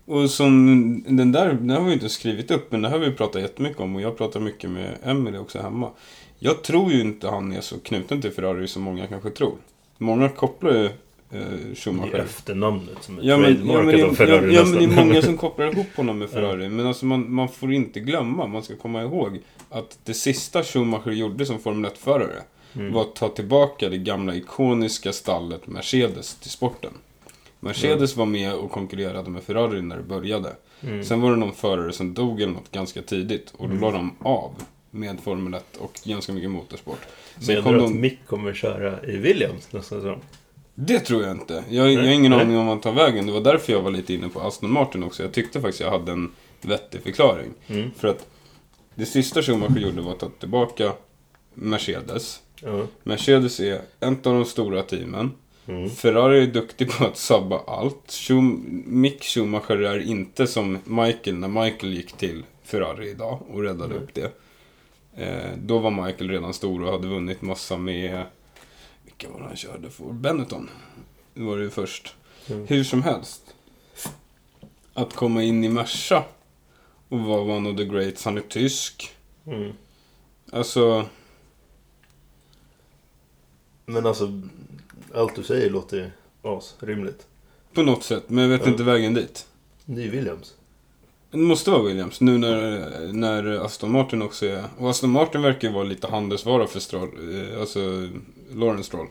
Och 0.05 0.29
som 0.29 0.65
den 1.07 1.31
där, 1.31 1.53
den 1.53 1.69
har 1.69 1.81
vi 1.81 1.93
inte 1.93 2.09
skrivit 2.09 2.51
upp, 2.51 2.71
men 2.71 2.81
det 2.81 2.89
har 2.89 2.99
vi 2.99 3.11
pratat 3.11 3.41
jättemycket 3.41 3.79
om 3.79 3.95
och 3.95 4.01
jag 4.01 4.17
pratar 4.17 4.39
mycket 4.39 4.69
med 4.69 4.97
Emily 5.03 5.37
också 5.37 5.59
hemma. 5.61 5.91
Jag 6.39 6.63
tror 6.63 6.91
ju 6.91 7.01
inte 7.01 7.27
han 7.27 7.53
är 7.53 7.61
så 7.61 7.79
knuten 7.79 8.21
till 8.21 8.31
Ferrari 8.31 8.67
som 8.67 8.83
många 8.83 9.07
kanske 9.07 9.29
tror. 9.29 9.55
Många 9.97 10.29
kopplar 10.29 10.71
ju 10.71 10.89
eh, 11.31 11.39
Det 11.39 11.71
är 11.71 11.75
Schumacher. 11.75 12.15
efternamnet 12.19 12.97
som 13.03 13.19
är 13.19 13.23
Ja 13.23 13.37
men, 13.37 13.67
ja, 13.67 13.81
men, 13.81 13.95
av 13.95 13.99
ja, 13.99 14.13
Ferrari 14.13 14.55
ja, 14.55 14.65
men 14.65 14.77
det 14.79 14.83
är 14.83 15.05
många 15.05 15.21
som 15.21 15.37
kopplar 15.45 15.71
ihop 15.71 15.95
honom 15.95 16.17
med 16.19 16.29
Ferrari. 16.29 16.69
Men 16.69 16.87
alltså 16.87 17.05
man, 17.05 17.33
man 17.33 17.49
får 17.49 17.73
inte 17.73 17.99
glömma, 17.99 18.47
man 18.47 18.63
ska 18.63 18.75
komma 18.75 19.03
ihåg 19.03 19.39
att 19.69 19.99
det 20.03 20.13
sista 20.13 20.63
Schumacher 20.63 21.11
gjorde 21.11 21.45
som 21.45 21.59
Formel 21.59 21.91
1-förare 21.91 22.41
Mm. 22.77 22.93
var 22.93 23.01
att 23.01 23.15
ta 23.15 23.29
tillbaka 23.29 23.89
det 23.89 23.97
gamla 23.97 24.35
ikoniska 24.35 25.13
stallet 25.13 25.67
Mercedes 25.67 26.35
till 26.35 26.51
sporten. 26.51 26.91
Mercedes 27.59 28.15
var 28.15 28.25
med 28.25 28.53
och 28.53 28.71
konkurrerade 28.71 29.29
med 29.29 29.43
Ferrari 29.43 29.81
när 29.81 29.97
det 29.97 30.03
började. 30.03 30.55
Mm. 30.81 31.03
Sen 31.03 31.21
var 31.21 31.31
det 31.31 31.37
någon 31.37 31.53
förare 31.53 31.91
som 31.93 32.13
dog 32.13 32.41
eller 32.41 32.53
något 32.53 32.71
ganska 32.71 33.01
tidigt 33.01 33.53
och 33.57 33.69
då 33.69 33.75
Mm. 33.75 33.81
la 33.81 33.91
de 33.91 34.15
av 34.19 34.51
med 34.91 35.19
Formel 35.19 35.53
1 35.53 35.77
och 35.77 35.99
ganska 36.03 36.33
mycket 36.33 36.49
motorsport. 36.51 36.99
Sen 37.39 37.55
Menar 37.55 37.73
du 37.73 37.83
att 37.85 37.91
de... 37.91 38.01
Mick 38.01 38.25
kommer 38.27 38.53
köra 38.53 39.03
i 39.05 39.17
Williams 39.17 39.73
nästa 39.73 39.95
säsong? 39.95 40.21
Det 40.75 40.99
tror 40.99 41.23
jag 41.23 41.31
inte. 41.31 41.63
Jag, 41.69 41.93
jag 41.93 42.01
har 42.01 42.07
ingen 42.07 42.31
nej. 42.31 42.41
aning 42.41 42.57
om 42.57 42.67
han 42.67 42.81
tar 42.81 42.93
vägen. 42.93 43.25
Det 43.25 43.31
var 43.31 43.41
därför 43.41 43.73
jag 43.73 43.81
var 43.81 43.91
lite 43.91 44.13
inne 44.13 44.29
på 44.29 44.41
Aston 44.41 44.71
Martin 44.71 45.03
också. 45.03 45.23
Jag 45.23 45.31
tyckte 45.31 45.61
faktiskt 45.61 45.81
jag 45.81 45.91
hade 45.91 46.11
en 46.11 46.31
vettig 46.61 47.01
förklaring. 47.03 47.53
Mm. 47.67 47.91
För 47.97 48.07
att 48.07 48.27
det 48.95 49.05
sista 49.05 49.41
Schumacher 49.41 49.79
gjorde 49.79 50.01
var 50.01 50.11
att 50.11 50.19
ta 50.19 50.29
tillbaka 50.39 50.91
Mercedes. 51.53 52.41
Ja. 52.61 52.87
Mercedes 53.03 53.59
är 53.59 53.81
ett 53.99 54.27
av 54.27 54.33
de 54.33 54.45
stora 54.45 54.81
teamen. 54.81 55.31
Mm. 55.67 55.89
Ferrari 55.89 56.43
är 56.43 56.47
duktig 56.47 56.91
på 56.91 57.05
att 57.05 57.17
sabba 57.17 57.61
allt. 57.67 58.11
Schum 58.11 58.83
Mick 58.87 59.23
Schumacher 59.23 59.81
är 59.81 59.99
inte 59.99 60.47
som 60.47 60.79
Michael 60.83 61.35
när 61.35 61.47
Michael 61.47 61.93
gick 61.93 62.13
till 62.13 62.43
Ferrari 62.63 63.09
idag 63.09 63.39
och 63.49 63.61
räddade 63.61 63.93
Nej. 63.93 63.97
upp 63.97 64.13
det. 64.13 64.31
Eh, 65.15 65.57
då 65.57 65.79
var 65.79 65.91
Michael 65.91 66.29
redan 66.29 66.53
stor 66.53 66.83
och 66.83 66.91
hade 66.91 67.07
vunnit 67.07 67.41
massa 67.41 67.77
med... 67.77 68.23
Vilka 69.17 69.33
var 69.33 69.39
det 69.39 69.47
han 69.47 69.55
körde 69.57 69.89
för? 69.89 70.13
Benetton. 70.13 70.69
Det 71.33 71.43
var 71.43 71.57
det 71.57 71.63
ju 71.63 71.69
först. 71.69 72.15
Mm. 72.49 72.67
Hur 72.67 72.83
som 72.83 73.03
helst. 73.03 73.55
Att 74.93 75.13
komma 75.13 75.43
in 75.43 75.63
i 75.63 75.69
Merca 75.69 76.23
och 77.09 77.19
vara 77.19 77.41
one 77.41 77.69
of 77.69 77.77
the 77.77 77.85
greats. 77.85 78.25
Han 78.25 78.37
är 78.37 78.41
tysk. 78.41 79.15
Mm. 79.45 79.73
Alltså... 80.51 81.05
Men 83.85 84.05
alltså, 84.05 84.41
allt 85.13 85.35
du 85.35 85.43
säger 85.43 85.69
låter 85.69 85.97
ju 85.97 86.09
asrimligt. 86.41 87.27
På 87.73 87.83
något 87.83 88.03
sätt, 88.03 88.23
men 88.27 88.43
jag 88.43 88.49
vet 88.57 88.65
Ja. 88.65 88.71
inte 88.71 88.83
vägen 88.83 89.13
dit. 89.13 89.47
Det 89.85 90.03
är 90.03 90.09
Williams. 90.09 90.53
Det 91.35 91.41
måste 91.41 91.71
vara 91.71 91.81
Williams, 91.83 92.21
nu 92.21 92.37
när, 92.37 93.13
när 93.13 93.65
Aston 93.65 93.91
Martin 93.91 94.21
också 94.21 94.45
är... 94.45 94.63
Och 94.77 94.89
Aston 94.89 95.09
Martin 95.09 95.41
verkar 95.41 95.67
ju 95.67 95.73
vara 95.73 95.83
lite 95.83 96.07
handelsvara 96.07 96.67
för 96.67 96.79
Stroll, 96.79 97.09
eh, 97.53 97.59
alltså 97.59 97.79
Lawrence 98.53 98.83
Stroll. 98.83 99.07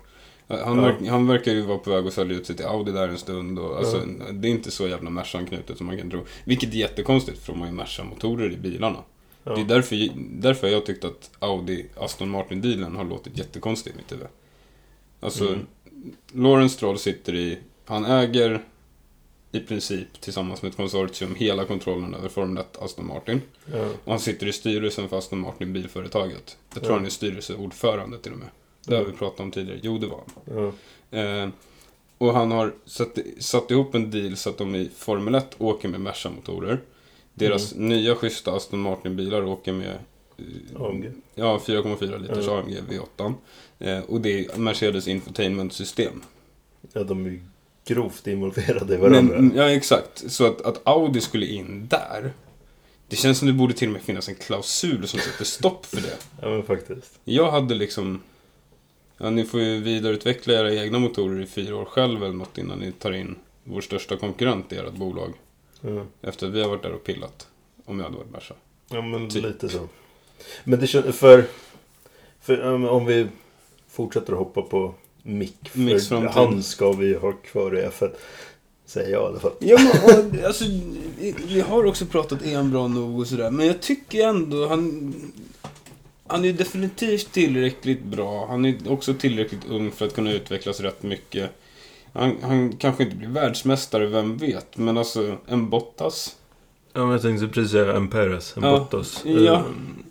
Han, 0.49 0.59
Ja. 0.59 0.75
verk, 0.75 1.09
han 1.09 1.27
verkar 1.27 1.53
ju 1.53 1.63
vara 1.63 1.79
på 1.79 1.91
väg 1.91 2.07
att 2.07 2.13
sälja 2.13 2.37
ut 2.37 2.47
sig 2.47 2.57
till 2.57 2.67
Audi 2.67 2.93
där 2.93 3.09
en 3.09 3.19
stund. 3.19 3.59
Och, 3.59 3.79
alltså, 3.79 3.97
Ja. 3.97 4.33
Det 4.33 4.49
är 4.49 4.51
inte 4.51 4.71
så 4.71 4.89
jävla 4.89 5.11
Merca-anknutet 5.11 5.77
som 5.79 5.87
man 5.87 5.99
kan 5.99 6.11
tro. 6.11 6.25
Vilket 6.45 6.73
är 6.73 6.77
jättekonstigt, 6.77 7.39
för 7.39 7.53
de 7.53 7.61
har 7.61 7.69
ju 7.69 7.75
Merca-motorer 7.75 8.53
i 8.53 8.57
bilarna. 8.57 8.99
Ja. 9.45 9.55
Det 9.55 9.61
är 9.61 9.65
därför, 9.65 10.09
därför 10.17 10.69
jag 10.69 10.87
tyckt 10.87 11.05
att 11.05 11.31
Audi 11.39 11.87
Aston 11.97 12.31
Martin-dealen 12.31 12.97
har 12.97 13.05
låtit 13.05 13.39
jättekonstig 13.39 13.91
i 13.91 13.97
mitt 13.97 14.13
huvud. 14.13 14.27
Alltså, 15.21 15.47
Mm. 15.49 15.67
Lawrence 16.33 16.75
Stroll 16.75 16.99
sitter 16.99 17.35
i... 17.35 17.59
Han 17.85 18.05
äger 18.05 18.63
i 19.55 19.61
princip 19.61 20.21
tillsammans 20.21 20.63
med 20.63 20.71
ett 20.71 20.77
konsortium 20.77 21.35
hela 21.35 21.65
kontrollen 21.65 22.15
över 22.15 22.29
Formel 22.29 22.59
1 22.73 22.77
Aston 22.83 23.07
Martin. 23.07 23.41
Ja. 23.73 23.89
Och 24.05 24.11
han 24.13 24.21
sitter 24.21 24.47
i 24.47 24.53
styrelsen 24.53 25.09
för 25.09 25.19
Aston 25.19 25.39
Martin 25.41 25.73
bilföretaget. 25.73 26.57
Jag 26.75 26.83
tror 26.83 26.93
Ja. 26.93 26.97
han 26.97 27.07
är 27.07 27.11
styrelseordförande 27.11 28.19
till 28.19 28.33
och 28.33 28.39
med. 28.39 28.49
Det 28.87 28.97
har 28.97 29.05
vi 29.05 29.13
pratat 29.13 29.41
om 29.41 29.51
tidigare. 29.51 29.81
Jo, 29.83 29.99
det 29.99 30.07
var 30.07 30.21
han. 30.45 30.73
Ja. 31.13 31.19
Eh, 31.19 31.49
och 32.19 32.33
han 32.35 32.51
har 32.51 32.73
satt, 32.87 33.19
satt 33.39 33.71
ihop 33.71 33.95
en 33.95 34.11
deal 34.11 34.37
så 34.37 34.51
att 34.51 34.59
de 34.59 34.75
i 34.75 34.91
Formel 34.97 35.35
1 35.35 35.55
åker 35.59 35.89
med 35.89 36.01
Merca-motorer. 36.01 36.81
Deras 37.35 37.73
Mm. 37.73 37.89
nya 37.89 38.15
schyssta 38.15 38.53
Aston 38.53 38.81
Martin-bilar 38.81 39.45
åker 39.45 39.73
med 39.73 39.99
eh, 40.39 40.83
AMG. 40.83 41.11
Ja, 41.35 41.59
4,4 41.67 42.19
liters 42.19 42.47
Ja. 42.47 42.59
AMG 42.59 42.79
V8. 42.91 43.35
Eh, 43.79 43.99
och 44.01 44.21
det 44.21 44.45
är 44.47 44.59
Mercedes 44.59 45.09
Infotainment-system. 45.09 46.23
ja, 46.93 47.05
de 47.05 47.27
är 47.27 47.41
grovt 47.85 48.27
involverade 48.27 48.95
i 48.95 48.97
varandra. 48.97 49.41
Men, 49.41 49.57
ja, 49.57 49.71
exakt. 49.71 50.33
Så 50.33 50.47
att, 50.47 50.61
att 50.61 50.81
Audi 50.85 51.21
skulle 51.21 51.47
in 51.47 51.87
där. 51.91 52.33
Det 53.09 53.17
känns 53.17 53.39
som 53.39 53.47
det 53.47 53.55
borde 53.55 53.75
till 53.75 53.89
och 53.89 53.93
med 53.93 54.03
finnas 54.03 54.29
en 54.29 54.35
klausul 54.35 55.09
som 55.09 55.21
sätter 55.21 55.45
stopp 55.45 55.87
för 55.87 56.01
det. 56.01 56.17
Ja, 56.41 56.49
men 56.49 56.63
faktiskt. 56.63 57.21
Jag 57.25 57.51
hade 57.51 57.75
liksom... 57.75 58.21
Ja, 59.19 59.31
ni 59.31 59.45
får 59.45 59.61
ju 59.61 59.81
vidareutveckla 59.81 60.55
era 60.55 60.75
egna 60.75 60.99
motorer 60.99 61.43
i 61.43 61.47
fyra 61.47 61.77
år 61.77 61.85
själv 61.85 62.23
eller 62.25 62.35
något 62.35 62.59
innan 62.59 62.79
ni 62.79 62.93
tar 62.93 63.13
in 63.13 63.37
vår 63.65 63.81
största 63.81 64.17
konkurrent 64.17 64.73
i 64.73 64.77
ert 64.77 64.93
bolag. 64.93 65.33
Ja. 65.81 66.07
Efter 66.23 66.47
att 66.47 66.53
vi 66.53 66.63
har 66.63 66.69
varit 66.69 66.83
där 66.83 66.93
och 66.93 67.05
pillat. 67.05 67.49
Om 67.85 67.99
jag 67.99 68.05
hade 68.05 68.17
varit 68.17 68.31
Merca. 68.31 68.55
Ja, 68.89 69.03
men 69.03 69.31
Typ. 69.31 69.45
lite 69.45 69.69
så. 69.69 69.89
Men 70.65 70.81
det 70.81 70.87
känns, 70.87 71.17
för, 71.17 71.45
för 72.41 72.63
om 72.91 73.07
vi 73.07 73.27
fortsätter 73.89 74.33
att 74.33 74.39
hoppa 74.39 74.63
på 74.63 74.95
Mick. 75.27 75.69
För 75.69 75.79
Micks 75.79 76.09
framtid. 76.09 76.31
han 76.31 76.63
ska 76.63 76.93
vi 76.93 77.15
ha 77.15 77.33
kvar 77.33 77.79
i 77.79 77.83
F1. 77.87 78.11
Säger 78.87 79.11
jag 79.13 79.23
i 79.23 79.27
alla 79.27 79.41
fall. 79.41 79.53
Ja, 79.59 79.79
men 79.79 80.39
och, 80.41 80.45
alltså, 80.47 80.65
vi- 81.49 81.61
har 81.61 81.85
också 81.87 82.07
pratat, 82.07 82.39
han 82.55 82.71
bra 82.71 82.89
nog 82.89 83.19
och 83.21 83.27
sådär. 83.27 83.51
Men 83.51 83.67
jag 83.67 83.81
tycker 83.83 84.29
ändå 84.29 84.67
han... 84.69 85.15
Han 86.27 86.45
är 86.45 86.53
definitivt 86.53 87.33
tillräckligt 87.33 88.05
bra. 88.05 88.47
Han 88.47 88.65
är 88.65 88.77
också 88.93 89.15
tillräckligt 89.15 89.61
ung 89.69 89.91
för 89.91 90.07
att 90.07 90.15
kunna 90.15 90.33
utvecklas 90.33 90.81
rätt 90.81 91.03
mycket. 91.03 91.51
Han, 92.13 92.37
han 92.43 92.73
kanske 92.77 93.03
inte 93.05 93.17
blir 93.17 93.29
världsmästare, 93.29 94.07
vem 94.07 94.37
vet. 94.37 94.77
Men 94.77 94.99
alltså, 94.99 95.37
en 95.47 95.71
Bottas. 95.71 96.37
Ja, 96.93 97.01
men 97.03 97.11
jag 97.11 97.23
tänkte 97.23 97.49
precis 97.49 97.73
säga 97.73 97.97
en 97.97 98.09
Perez, 98.09 98.57
en 98.57 98.63
Ja, 98.63 98.79
Bottas. 98.79 99.23
ja. 99.25 99.57
Um, 99.67 100.05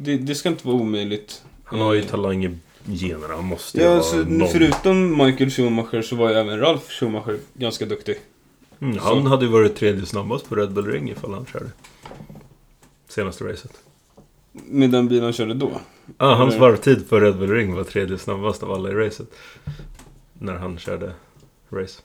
Det, 0.00 0.16
det 0.16 0.34
ska 0.34 0.48
inte 0.48 0.66
vara 0.66 0.76
omöjligt. 0.76 1.42
han 1.64 1.80
har 1.80 1.92
ju 1.94 2.00
Eh, 2.00 2.06
talang 2.06 2.44
i 2.44 2.50
generna. 2.86 3.40
Måste 3.42 3.78
ju 3.78 3.84
Ja, 3.84 3.96
alltså, 3.96 4.16
någon. 4.16 4.48
förutom 4.48 5.16
Michael 5.24 5.50
Schumacher 5.50 6.02
så 6.02 6.16
var 6.16 6.28
ju 6.30 6.34
även 6.34 6.58
Ralf 6.60 6.90
Schumacher 6.90 7.38
ganska 7.54 7.86
duktig. 7.86 8.16
Mm, 8.80 8.94
så- 8.98 9.00
han 9.04 9.26
hade 9.26 9.44
ju 9.44 9.50
varit 9.50 9.76
tredje 9.76 10.06
snabbast 10.06 10.48
på 10.48 10.54
Red 10.54 10.72
Bull 10.72 10.86
Ring 10.86 11.10
ifall 11.10 11.34
han 11.34 11.46
körde. 11.46 11.70
Senaste 13.08 13.44
racet. 13.44 13.72
Med 14.52 14.90
den 14.90 15.08
bilen 15.08 15.24
han 15.24 15.32
körde 15.32 15.54
då. 15.54 15.80
Ah, 16.16 16.34
hans 16.34 16.54
Eller- 16.54 16.60
varvtid 16.60 17.08
på 17.08 17.20
Red 17.20 17.38
Bull 17.38 17.50
Ring 17.50 17.74
var 17.74 17.84
tredje 17.84 18.18
snabbast 18.18 18.62
av 18.62 18.72
alla 18.72 18.90
i 18.90 18.94
racet. 18.94 19.28
När 20.38 20.54
han 20.54 20.78
körde 20.78 21.12
race. 21.70 22.00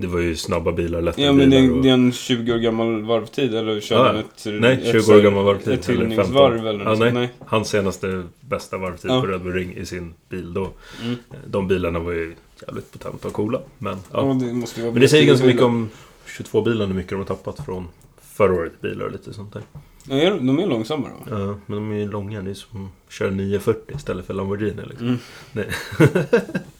Det 0.00 0.06
var 0.06 0.20
ju 0.20 0.36
snabba 0.36 0.72
bilar, 0.72 1.02
lätta 1.02 1.20
Ja 1.22 1.32
men 1.32 1.50
det 1.50 1.56
bilar 1.56 1.72
är, 1.72 1.76
och... 1.76 1.82
det 1.82 1.88
är 1.88 1.92
en 1.94 2.12
20 2.12 2.52
år 2.54 2.58
gammal 2.58 3.02
varvtid 3.02 3.54
eller 3.54 3.80
körde 3.80 4.02
Ja, 4.02 4.06
han 4.06 4.16
ett... 4.16 4.60
Nej, 4.60 4.72
ett 4.72 5.04
20 5.04 5.14
år 5.14 5.20
gammal 5.22 5.44
varvtid. 5.44 5.72
Ett 5.74 5.88
eller 5.88 5.98
hyllningsvarv 5.98 6.52
15. 6.52 6.66
eller 6.66 6.84
något 6.84 6.98
nej. 6.98 7.08
sånt. 7.08 7.14
Nej. 7.14 7.28
Hans 7.46 7.68
senaste 7.68 8.22
bästa 8.40 8.78
varvtid 8.78 9.10
Ja. 9.10 9.20
på 9.20 9.26
Red 9.26 9.42
Bull 9.42 9.52
Ring 9.52 9.74
i 9.76 9.86
sin 9.86 10.14
bil 10.28 10.52
då. 10.54 10.68
Mm. 11.04 11.16
De 11.46 11.68
bilarna 11.68 11.98
var 11.98 12.12
ju 12.12 12.34
jävligt 12.66 12.92
potenta 12.92 13.28
och 13.28 13.34
coola. 13.34 13.60
Men, 13.78 13.96
ja. 14.12 14.26
Ja, 14.26 14.46
det 14.46 14.52
måste 14.54 14.80
ju 14.80 14.84
vara 14.84 14.92
men 14.92 15.00
det 15.02 15.08
säger 15.08 15.26
ganska 15.26 15.46
mycket 15.46 15.58
bilar. 15.58 15.68
om 15.68 15.88
22-bilen, 16.26 16.88
hur 16.88 16.94
mycket 16.94 17.10
de 17.10 17.16
har 17.16 17.24
tappat 17.24 17.64
från 17.66 17.88
förra 18.22 18.52
året 18.54 18.80
bilar 18.80 19.04
och 19.06 19.12
lite 19.12 19.32
sånt 19.32 19.52
där. 19.52 19.62
Ja, 20.08 20.30
de- 20.40 20.58
är 20.58 20.66
långsammare 20.66 21.12
va? 21.12 21.26
Ja, 21.38 21.54
men 21.66 21.78
de 21.78 21.92
är 21.92 21.96
ju 21.96 22.10
långa. 22.10 22.42
Det 22.42 22.50
är 22.50 22.54
som 22.54 22.84
att 23.06 23.12
köra 23.12 23.30
940 23.30 23.96
istället 23.96 24.26
för 24.26 24.34
Lamborghini 24.34 24.82
liksom. 24.88 25.06
Mm. 25.06 25.18
Nej. 25.52 25.66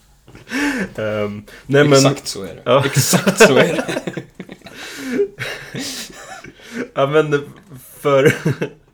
Ehm, 0.97 1.43
nej 1.67 1.85
men... 1.85 1.93
Exakt 1.93 2.27
så 2.29 2.43
är 2.43 2.55
det. 2.55 2.63
Ja. 2.65 2.85
Exakt 2.85 3.39
så 3.39 3.57
är 3.57 3.73
det. 3.77 4.05
Ja 6.95 7.07
men 7.07 7.51
för... 7.99 8.35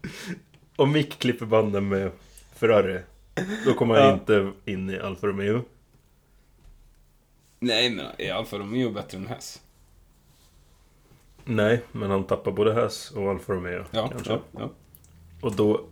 om 0.77 0.93
Mick 0.93 1.19
klipper 1.19 1.47
banden 1.47 1.89
med 1.89 2.11
Ferrari. 2.55 3.01
Då 3.67 3.75
kommer 3.75 3.95
han 3.95 4.05
Ja. 4.09 4.15
inte 4.15 4.53
in 4.65 4.91
i 4.91 4.99
Alfa 4.99 5.27
Romeo. 5.27 5.65
Nej 7.61 7.91
men 7.91 8.07
är 8.19 8.33
Alfa 8.33 8.59
Romeo 8.59 8.91
bättre 8.91 9.19
än 9.19 9.27
Hess? 9.27 9.61
Nej, 11.45 11.83
men 11.93 12.11
han 12.11 12.25
tappar 12.25 12.53
både 12.53 12.75
Haas 12.75 13.11
och 13.11 13.31
Alfa 13.31 13.53
Romeo. 13.53 13.85
Ja, 13.91 14.13
ja, 14.25 14.41
ja. 14.59 14.71
Och 15.41 15.57
då... 15.57 15.85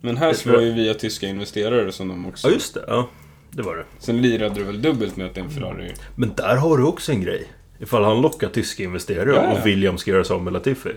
Men 0.00 0.16
Hess 0.16 0.46
var 0.46 0.60
ju 0.60 0.72
via 0.72 0.94
tyska 0.94 1.26
investerare 1.28 1.92
som 1.92 2.08
de 2.08 2.26
också... 2.26 2.48
Ja 2.48 2.54
just 2.54 2.74
det, 2.74 2.84
ja. 2.88 3.08
Det 3.56 3.62
var 3.62 3.76
det. 3.76 3.84
Sen 3.98 4.22
lirade 4.22 4.54
det 4.54 4.64
väl 4.64 4.82
dubbelt 4.82 5.16
med 5.16 5.26
att 5.26 5.34
det 5.34 5.40
är 5.40 5.44
en 5.44 5.50
Ferrari. 5.50 5.92
Men 6.16 6.32
där 6.36 6.56
har 6.56 6.76
du 6.78 6.84
också 6.84 7.12
en 7.12 7.20
grej. 7.22 7.52
Ifall 7.78 8.04
han 8.04 8.20
lockar 8.22 8.48
tyska 8.48 8.82
investerare 8.82 9.30
Ja, 9.30 9.42
ja. 9.44 9.52
och 9.60 9.66
William 9.66 9.98
ska 9.98 10.10
göra 10.10 10.24
sig 10.24 10.34
av 10.34 10.42
med 10.42 10.52
Latifi. 10.52 10.90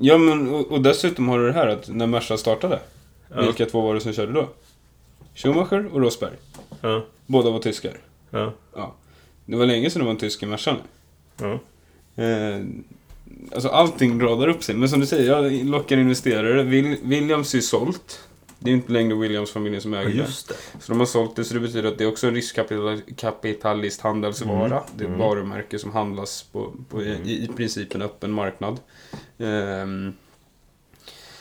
Ja 0.00 0.18
men 0.18 0.48
och, 0.54 0.72
och 0.72 0.80
dessutom 0.80 1.28
har 1.28 1.38
du 1.38 1.46
det 1.46 1.52
här 1.52 1.66
att 1.66 1.88
när 1.88 2.06
Merca 2.06 2.36
startade. 2.36 2.78
Ja. 3.34 3.40
Vilka 3.42 3.66
två 3.66 3.80
var 3.80 3.94
det 3.94 4.00
som 4.00 4.12
körde 4.12 4.32
då? 4.32 4.48
Schumacher 5.34 5.88
och 5.92 6.00
Rosberg. 6.00 6.32
Ja, 6.80 7.04
Båda 7.26 7.50
var 7.50 7.58
tyskar. 7.58 7.92
ja, 8.30 8.52
Ja. 8.76 8.94
Det 9.46 9.56
var 9.56 9.66
länge 9.66 9.90
sedan 9.90 10.00
det 10.00 10.04
var 10.04 10.12
en 10.12 10.18
tysk 10.18 10.42
i 10.42 10.46
Merca 10.46 10.72
nu. 10.72 10.78
ja. 11.46 11.58
Eh, 12.24 12.64
alltså 13.54 13.68
allting 13.68 14.20
radar 14.20 14.48
upp 14.48 14.62
sig. 14.64 14.74
Men 14.74 14.88
som 14.88 15.00
du 15.00 15.06
säger, 15.06 15.30
jag 15.32 15.52
lockar 15.64 15.96
investerare. 15.96 16.62
Will, 16.62 16.96
Williams 17.02 17.54
är 17.54 17.58
ju 17.58 17.62
sålt. 17.62 18.28
Det 18.58 18.70
är 18.70 18.74
inte 18.74 18.92
längre 18.92 19.14
Williams-familjen 19.14 19.80
som 19.82 19.92
ja 19.92 20.00
äger 20.00 20.10
just 20.10 20.48
det. 20.48 20.54
Så 20.80 20.92
de 20.92 20.98
har 20.98 21.06
sålt 21.06 21.36
det, 21.36 21.44
så 21.44 21.54
det 21.54 21.60
betyder 21.60 21.88
att 21.88 21.98
det 21.98 22.04
är 22.04 22.08
också 22.08 22.26
en 22.26 22.34
riskkapitalist 22.34 24.00
handelsvara. 24.00 24.66
Mm. 24.66 24.82
Det 24.96 25.04
är 25.04 25.08
ett 25.08 25.14
Mm. 25.14 25.18
varumärke 25.18 25.78
som 25.78 25.92
handlas 25.92 26.42
på, 26.42 26.72
på 26.88 27.02
i, 27.02 27.44
i 27.44 27.48
princip 27.56 27.94
en 27.94 28.02
öppen 28.02 28.32
marknad. 28.32 28.80
Ehm, 29.38 30.12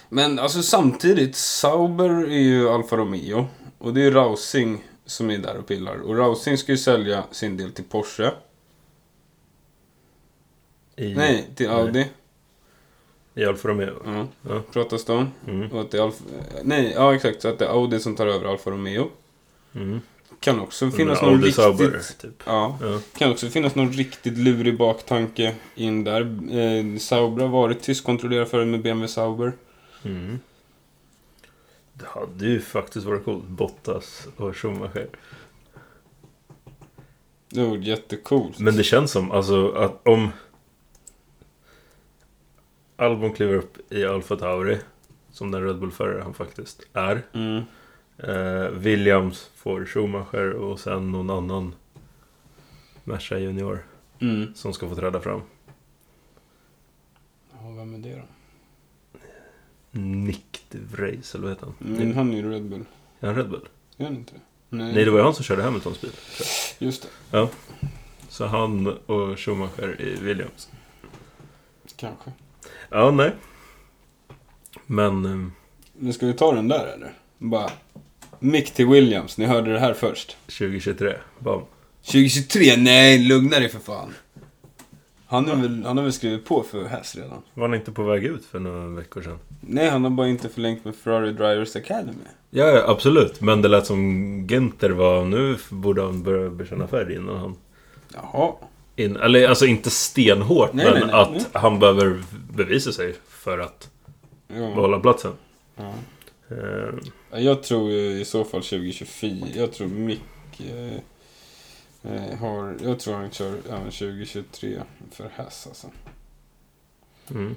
men 0.10 0.40
alltså 0.40 0.62
samtidigt, 0.64 1.36
Sauber 1.36 2.10
är 2.10 2.40
ju 2.42 2.70
Alfa 2.70 2.98
Romeo. 2.98 3.48
Och 3.78 3.94
det 3.94 4.02
är 4.02 4.12
Rausing 4.12 4.84
som 5.06 5.30
är 5.32 5.38
där 5.38 5.58
och 5.58 5.68
pillar. 5.68 5.98
Och 5.98 6.18
Rausing 6.18 6.58
ska 6.58 6.72
ju 6.72 6.78
sälja 6.78 7.24
sin 7.32 7.58
del 7.58 7.72
till 7.72 7.84
Porsche. 7.84 8.32
I, 10.96 11.16
Nej, 11.16 11.50
till 11.56 11.70
Nej. 11.70 12.12
I 13.36 13.46
Alfa 13.46 13.68
Romeo. 13.68 13.94
Ja, 14.06 14.28
Ja. 14.50 14.62
pratas 14.74 15.06
det 15.06 15.14
om. 15.14 15.28
Mm. 15.48 15.72
Och 15.72 15.82
att 15.82 15.92
det 15.92 15.98
är 15.98 16.02
Alfa... 16.02 16.24
Nej, 16.64 16.92
ja 16.96 17.16
exakt. 17.16 17.42
Så 17.42 17.48
att 17.48 17.60
det 17.60 17.66
är 17.66 17.70
Audi 17.70 18.00
som 18.00 18.16
tar 18.16 18.28
över 18.28 18.46
Alfa 18.46 18.72
Romeo. 18.72 19.10
Mm. 19.76 20.02
Kan 20.40 20.60
också 20.60 20.92
finnas 20.92 21.22
någon 21.22 21.30
Audi 21.32 21.48
riktigt... 21.48 21.56
Sauber, 21.64 22.02
typ. 22.22 22.44
Ja. 22.46 22.78
Ja. 22.82 23.00
Kan 23.18 23.32
också 23.32 23.48
finnas 23.48 23.76
någon 23.76 23.92
riktigt 23.92 24.38
lurig 24.38 24.78
baktanke 24.78 25.56
in 25.76 26.04
där. 26.04 26.22
Eh, 26.60 26.98
Sauber 27.00 27.42
har 27.42 27.50
varit 27.50 27.82
tyskkontrollerad 27.82 28.48
förut 28.48 28.68
med 28.68 28.82
BMW 28.82 29.08
Sauber. 29.08 29.54
Mm. 30.04 30.40
Det 31.94 32.06
hade 32.08 32.46
ju 32.48 32.62
faktiskt 32.62 33.06
varit 33.06 33.26
coolt. 33.26 33.44
Bottas 33.48 34.28
och 34.38 34.58
Schumacher. 34.58 35.08
Det 37.50 37.64
vore 37.64 37.80
jättecoolt. 37.80 38.60
Men 38.60 38.76
det 38.76 38.84
känns 38.84 39.12
som 39.12 39.32
alltså 39.32 39.72
att 39.72 40.08
om 40.08 40.30
Albon 42.98 43.34
kliver 43.34 43.54
upp 43.54 43.92
i 43.92 44.06
Alfa 44.06 44.36
Tauri 44.36 44.78
som 45.32 45.52
den 45.52 45.64
Red 45.64 45.80
Bull-förare 45.80 46.22
han 46.22 46.34
faktiskt 46.34 46.88
är. 46.94 47.22
Mm. 47.34 47.64
Eh, 48.18 48.70
Williams 48.70 49.50
får 49.56 49.86
Schumacher 49.86 50.50
och 50.52 50.80
sen 50.80 51.12
någon 51.12 51.30
annan 51.30 51.76
Merca 53.04 53.38
Junior 53.38 53.86
Mm. 54.22 54.56
som 54.56 54.74
ska 54.74 54.90
få 54.90 54.96
träda 54.96 55.22
fram. 55.22 55.42
Ja, 57.52 57.70
vem 57.70 57.94
är 57.94 57.98
det 57.98 58.16
då? 58.16 58.22
Nick 60.00 60.66
de 60.72 60.78
Vries, 60.78 61.36
eller 61.36 61.44
vad 61.44 61.52
heter 61.52 61.66
han? 61.66 61.76
Men 61.80 62.14
han 62.14 62.32
är 62.34 62.38
ju 62.38 62.50
Red 62.52 62.64
Bull. 62.64 62.86
Är 63.20 63.28
han 63.28 63.36
Red 63.36 63.50
Bull? 63.50 63.68
Är 63.98 64.04
han 64.04 64.16
inte 64.16 64.34
det? 64.34 64.40
Nej, 64.70 64.94
Nej, 64.94 65.06
det 65.06 65.12
var 65.12 65.18
ju 65.18 65.24
han 65.24 65.34
som 65.36 65.44
körde 65.44 65.64
Hamiltons 65.64 66.02
bil. 66.02 66.12
Just 66.80 67.08
det. 67.32 67.48
Så 68.30 68.46
han 68.46 68.88
och 68.88 69.40
Schumacher 69.40 70.02
i 70.02 70.16
Williams. 70.22 70.70
Kanske. 71.96 72.32
Ja, 72.90 73.12
nej. 73.12 73.32
Men... 74.86 75.26
eh, 75.26 75.48
Nu 76.00 76.14
ska 76.14 76.26
vi 76.26 76.34
ta 76.34 76.52
den 76.52 76.68
där 76.68 76.86
eller? 76.96 77.14
Bara... 77.38 77.70
Mick 78.40 78.72
till 78.72 78.88
Williams, 78.88 79.38
ni 79.38 79.46
hörde 79.46 79.74
det 79.74 79.80
här 79.80 79.94
först. 79.94 80.38
2023, 80.46 81.14
bam. 81.40 81.62
2023? 82.06 82.76
Nej, 82.78 83.20
lugna 83.20 83.60
dig 83.60 83.70
för 83.70 83.80
fan. 83.80 84.14
Han, 85.28 85.50
är 85.50 85.56
väl, 85.56 85.84
han 85.86 85.98
har 85.98 86.04
väl 86.04 86.14
skrivit 86.14 86.46
på 86.46 86.64
för 86.64 86.84
Haas 86.86 87.16
redan? 87.16 87.42
Var 87.54 87.68
han 87.68 87.78
inte 87.80 87.92
på 87.92 88.04
väg 88.04 88.24
ut 88.24 88.46
för 88.46 88.60
några 88.60 88.88
veckor 88.88 89.22
sedan? 89.22 89.40
Nej, 89.62 89.90
han 89.90 90.04
har 90.04 90.12
bara 90.12 90.28
inte 90.28 90.50
förlängt 90.50 90.86
med 90.86 90.96
Ferrari 90.96 91.32
Drivers 91.34 91.76
Academy. 91.76 92.14
Ja, 92.50 92.66
ja, 92.66 92.84
absolut. 92.88 93.42
Men 93.42 93.62
det 93.62 93.68
lät 93.68 93.86
som 93.86 94.00
Günther 94.48 94.90
var... 94.92 95.26
Nu 95.26 95.58
borde 95.70 96.02
han 96.02 96.24
börja 96.24 96.50
bekänna 96.50 96.88
färg 96.88 97.16
innan 97.16 97.38
han... 97.38 97.56
Jaha. 98.14 98.52
In, 98.96 99.16
eller 99.16 99.48
alltså 99.48 99.66
inte 99.66 99.90
stenhårt, 99.90 100.74
Nej, 100.74 100.86
men 100.86 100.94
nej, 100.94 101.04
nej, 101.06 101.16
att 101.44 101.62
han 101.62 101.80
behöver 101.80 102.24
bevisa 102.54 102.92
sig 102.92 103.16
för 103.28 103.60
att 103.60 103.90
Ja. 104.48 104.56
behålla 104.56 105.00
platsen. 105.00 105.34
Ja. 105.76 105.94
Eh, 106.50 107.40
Jag 107.44 107.64
tror 107.64 107.92
i 107.92 108.26
så 108.26 108.44
fall 108.44 108.64
2024. 108.64 109.48
Jag 109.56 109.72
tror 109.74 109.88
Mick 109.88 110.22
eh, 110.60 110.94
eh, 112.14 112.38
har... 112.40 112.78
Jag 112.84 113.00
tror 113.00 113.14
han 113.14 113.32
kör 113.32 113.54
även 113.70 113.92
2023 113.92 114.82
för 115.12 115.30
Haas 115.36 115.68
alltså. 115.68 115.88
mm. 117.30 117.56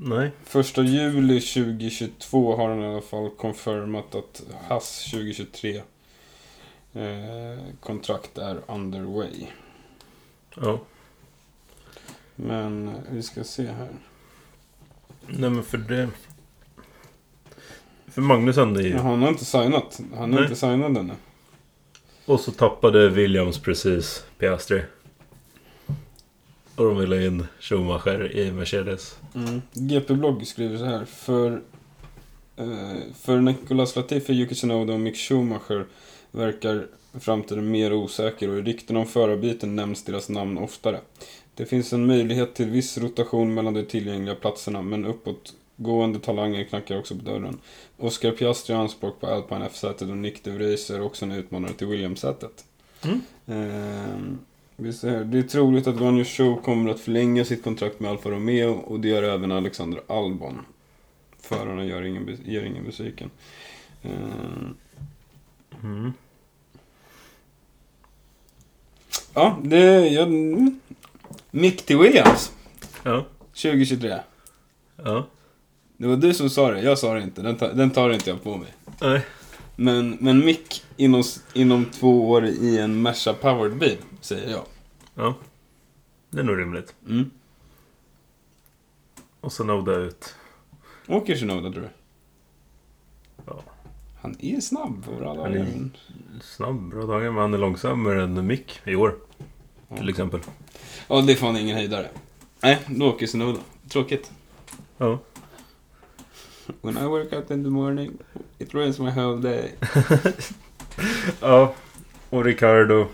Nej. 0.00 0.30
Första 0.44 0.82
juli 0.82 1.40
2022 1.40 2.56
har 2.56 2.68
han 2.68 2.80
i 2.82 2.86
alla 2.86 3.00
fall 3.00 3.30
confirmat 3.30 4.14
att 4.14 4.42
Haas 4.68 5.04
2023 5.10 5.76
eh, 6.94 7.58
kontrakt 7.80 8.38
är 8.38 8.60
underway. 8.66 9.46
Ja. 10.54 10.80
Men 12.34 12.88
eh, 12.88 12.94
vi 13.10 13.22
ska 13.22 13.44
se 13.44 13.66
här. 13.66 13.88
Nej, 15.26 15.50
men 15.50 15.62
för 15.62 15.78
det... 15.78 16.08
För 18.06 18.22
Magnusson 18.22 18.76
är 18.76 18.80
ju... 18.80 18.96
Han 18.96 19.22
har 19.22 19.28
inte 19.28 19.44
signat. 19.44 20.00
Han 20.16 20.30
Nej. 20.30 20.42
inte 20.42 20.56
signad 20.56 20.96
ännu. 20.96 21.14
Och 22.24 22.40
så 22.40 22.52
tappade 22.52 23.08
Williams 23.08 23.58
precis 23.58 24.24
Piastri. 24.38 24.82
Och 26.78 26.84
de 26.84 26.98
ville 26.98 27.26
in 27.26 27.46
Schumacher 27.60 28.36
i 28.36 28.52
Mercedes. 28.52 29.16
Mm. 29.34 29.62
GP-blogg 29.72 30.46
skriver 30.46 30.78
så 30.78 30.84
här. 30.84 31.04
För, 31.04 31.62
eh, 32.56 33.12
för 33.20 33.40
Nicolas 33.40 33.96
Latifi, 33.96 34.32
Yuki 34.32 34.54
Tsunoda 34.54 34.92
och 34.92 35.00
Mick 35.00 35.16
Schumacher 35.16 35.86
verkar 36.30 36.86
framtiden 37.20 37.70
mer 37.70 37.92
osäker 37.92 38.50
och 38.50 38.58
i 38.58 38.62
rykten 38.62 38.96
om 38.96 39.06
förarbyten 39.06 39.76
nämns 39.76 40.04
deras 40.04 40.28
namn 40.28 40.58
oftare. 40.58 41.00
Det 41.54 41.66
finns 41.66 41.92
en 41.92 42.06
möjlighet 42.06 42.54
till 42.54 42.70
viss 42.70 42.98
rotation 42.98 43.54
mellan 43.54 43.74
de 43.74 43.82
tillgängliga 43.82 44.34
platserna 44.34 44.82
men 44.82 45.04
uppåtgående 45.04 46.18
talanger 46.18 46.64
knackar 46.64 46.98
också 46.98 47.14
på 47.16 47.24
dörren. 47.24 47.58
Oscar 47.96 48.30
Piastri 48.30 48.74
har 48.74 48.82
anspråk 48.82 49.20
på 49.20 49.26
Alpine 49.26 49.66
F-sätet 49.66 50.08
och 50.08 50.16
Nick 50.16 50.44
de 50.44 50.50
Vries 50.50 50.90
är 50.90 51.02
också 51.02 51.24
en 51.24 51.32
utmanare 51.32 51.72
till 51.72 51.86
Williams-sätet. 51.86 52.64
Mm. 53.02 53.20
Ehm, 53.46 54.38
vi 54.80 54.92
ser 54.92 55.10
här. 55.10 55.24
Det 55.24 55.38
är 55.38 55.42
troligt 55.42 55.86
att 55.86 55.96
Guan 55.96 56.18
Yu 56.18 56.24
Zhou 56.24 56.56
kommer 56.56 56.90
att 56.90 57.00
förlänga 57.00 57.44
sitt 57.44 57.64
kontrakt 57.64 58.00
med 58.00 58.10
Alfa 58.10 58.30
Romeo 58.30 58.70
och 58.72 59.00
det 59.00 59.08
gör 59.08 59.22
även 59.22 59.52
Alexander 59.52 60.00
Albon. 60.06 60.64
Förarna 61.40 61.84
gör 61.84 62.02
ingen, 62.02 62.38
ger 62.44 62.62
ingen 62.62 62.84
besviken. 62.84 63.30
Ehm, 64.02 64.74
Mm. 65.82 66.12
ja, 69.34 69.58
det... 69.62 70.08
Jag, 70.08 70.26
mm. 70.28 70.80
Mick 71.50 71.86
till 71.86 71.98
Williams. 71.98 72.52
Ja. 73.02 73.24
2023. 73.52 74.18
Ja. 74.96 75.26
Det 75.96 76.06
var 76.06 76.16
du 76.16 76.34
som 76.34 76.50
sa 76.50 76.70
det, 76.70 76.82
jag 76.82 76.98
sa 76.98 77.14
det 77.14 77.22
inte. 77.22 77.42
Den, 77.42 77.56
ta, 77.56 77.72
den 77.72 77.90
tar 77.90 78.10
inte 78.10 78.30
jag 78.30 78.42
på 78.42 78.56
mig. 78.56 78.68
Nej. 79.00 79.20
Men, 79.80 80.16
men 80.20 80.44
Mick 80.44 80.84
inom, 80.96 81.22
inom 81.54 81.84
två 81.84 82.30
år 82.30 82.46
i 82.46 82.78
en 82.78 83.02
Merca 83.02 83.34
Powered 83.34 83.78
bil, 83.78 83.96
säger 84.20 84.50
jag. 84.50 84.64
Ja. 85.14 85.34
Det 86.30 86.40
är 86.40 86.44
nog 86.44 86.58
rimligt. 86.58 86.94
Mm. 87.08 87.30
Och 89.40 89.52
så 89.52 89.64
Noda 89.64 89.96
ut. 89.96 90.34
Åker 91.08 91.36
Shinoda 91.36 91.72
tror 91.72 91.82
du? 91.82 91.88
Ja. 93.46 93.62
Han 94.20 94.36
är 94.40 94.60
snabb 94.60 95.04
för 95.04 95.24
alla 95.24 95.42
Han 95.42 95.56
är-. 95.56 95.90
Snabb, 96.42 96.90
bra 96.90 97.06
dagar, 97.06 97.30
men 97.30 97.40
han 97.40 97.54
är 97.54 97.58
långsammare 97.58 98.22
än 98.22 98.46
Mick 98.46 98.80
i 98.84 98.94
år. 98.94 99.14
Ja. 99.88 99.96
Till 99.96 100.08
exempel. 100.08 100.40
Ja, 101.08 101.20
det 101.20 101.32
är 101.32 101.36
fan 101.36 101.56
ingen 101.56 101.76
höjdare. 101.76 102.08
Nej, 102.60 102.78
då 102.86 103.08
åker 103.08 103.26
Snowda. 103.26 103.60
Tråkigt. 103.88 104.32
Ja. 104.96 105.18
When 106.82 106.98
I 106.98 107.06
work 107.06 107.32
out 107.32 107.50
in 107.50 107.64
the 107.64 107.70
morning, 107.70 108.18
it 108.58 108.74
ruins 108.74 108.98
my 108.98 109.10
whole 109.10 109.40
day. 109.42 109.70
Ja. 111.40 111.74
Och 112.30 112.44
Ricardo. 112.44 113.06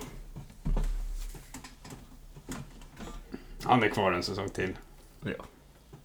Han 3.62 3.82
är 3.82 3.88
kvar 3.88 4.12
en 4.12 4.22
säsong 4.22 4.48
till. 4.48 4.72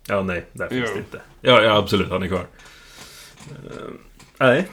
Ja, 0.07 0.21
nej. 0.21 0.45
Där 0.53 0.67
finns 0.67 0.85
Jo. 0.89 0.93
det 0.93 0.99
inte. 0.99 1.21
Ja, 1.41 1.61
ja, 1.61 1.77
absolut. 1.77 2.09
Han 2.09 2.23
är 2.23 2.27
kvar. 2.27 2.47
Eh, 3.49 3.89
nej. 4.39 4.67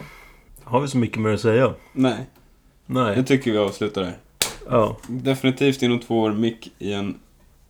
Har 0.64 0.80
vi 0.80 0.88
så 0.88 0.98
mycket 0.98 1.18
mer 1.18 1.30
att 1.34 1.40
säga? 1.40 1.74
Nej, 1.92 2.26
Nej. 2.86 3.16
jag 3.16 3.26
tycker 3.26 3.52
vi 3.52 3.58
avslutar 3.58 4.02
det. 4.02 4.14
Ja. 4.68 4.96
Definitivt 5.08 5.82
inom 5.82 6.00
två 6.00 6.20
år 6.20 6.32
Mick 6.32 6.72
i 6.78 6.92
en 6.92 7.20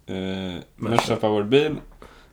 eh, 0.06 0.62
Merca 0.76 1.16
Powered 1.16 1.48
bil. 1.48 1.76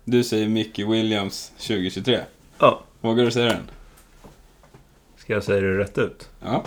Du 0.03 0.23
säger 0.23 0.49
Mickey 0.49 0.85
Williams 0.85 1.49
2023. 1.57 2.19
Ja. 2.59 2.81
Vågar 3.01 3.25
du 3.25 3.31
säga 3.31 3.47
den? 3.47 3.69
Ska 5.17 5.33
jag 5.33 5.43
säga 5.43 5.61
det 5.61 5.77
rätt 5.77 5.97
ut? 5.97 6.29
Ja. 6.39 6.63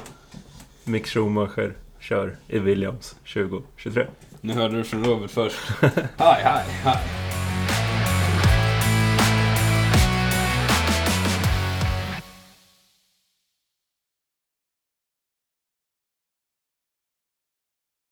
Mick 0.85 1.07
Schumacher 1.07 1.75
kör 2.01 2.37
i 2.49 2.59
Williams 2.59 3.17
2023. 3.33 4.07
Nu 4.41 4.53
hörde 4.53 4.77
du 4.77 4.85
från 4.85 5.05
Robert 5.05 5.31
först. 5.31 5.59
Hej, 5.81 6.43
hej, 6.43 6.65
hej. 6.85 7.36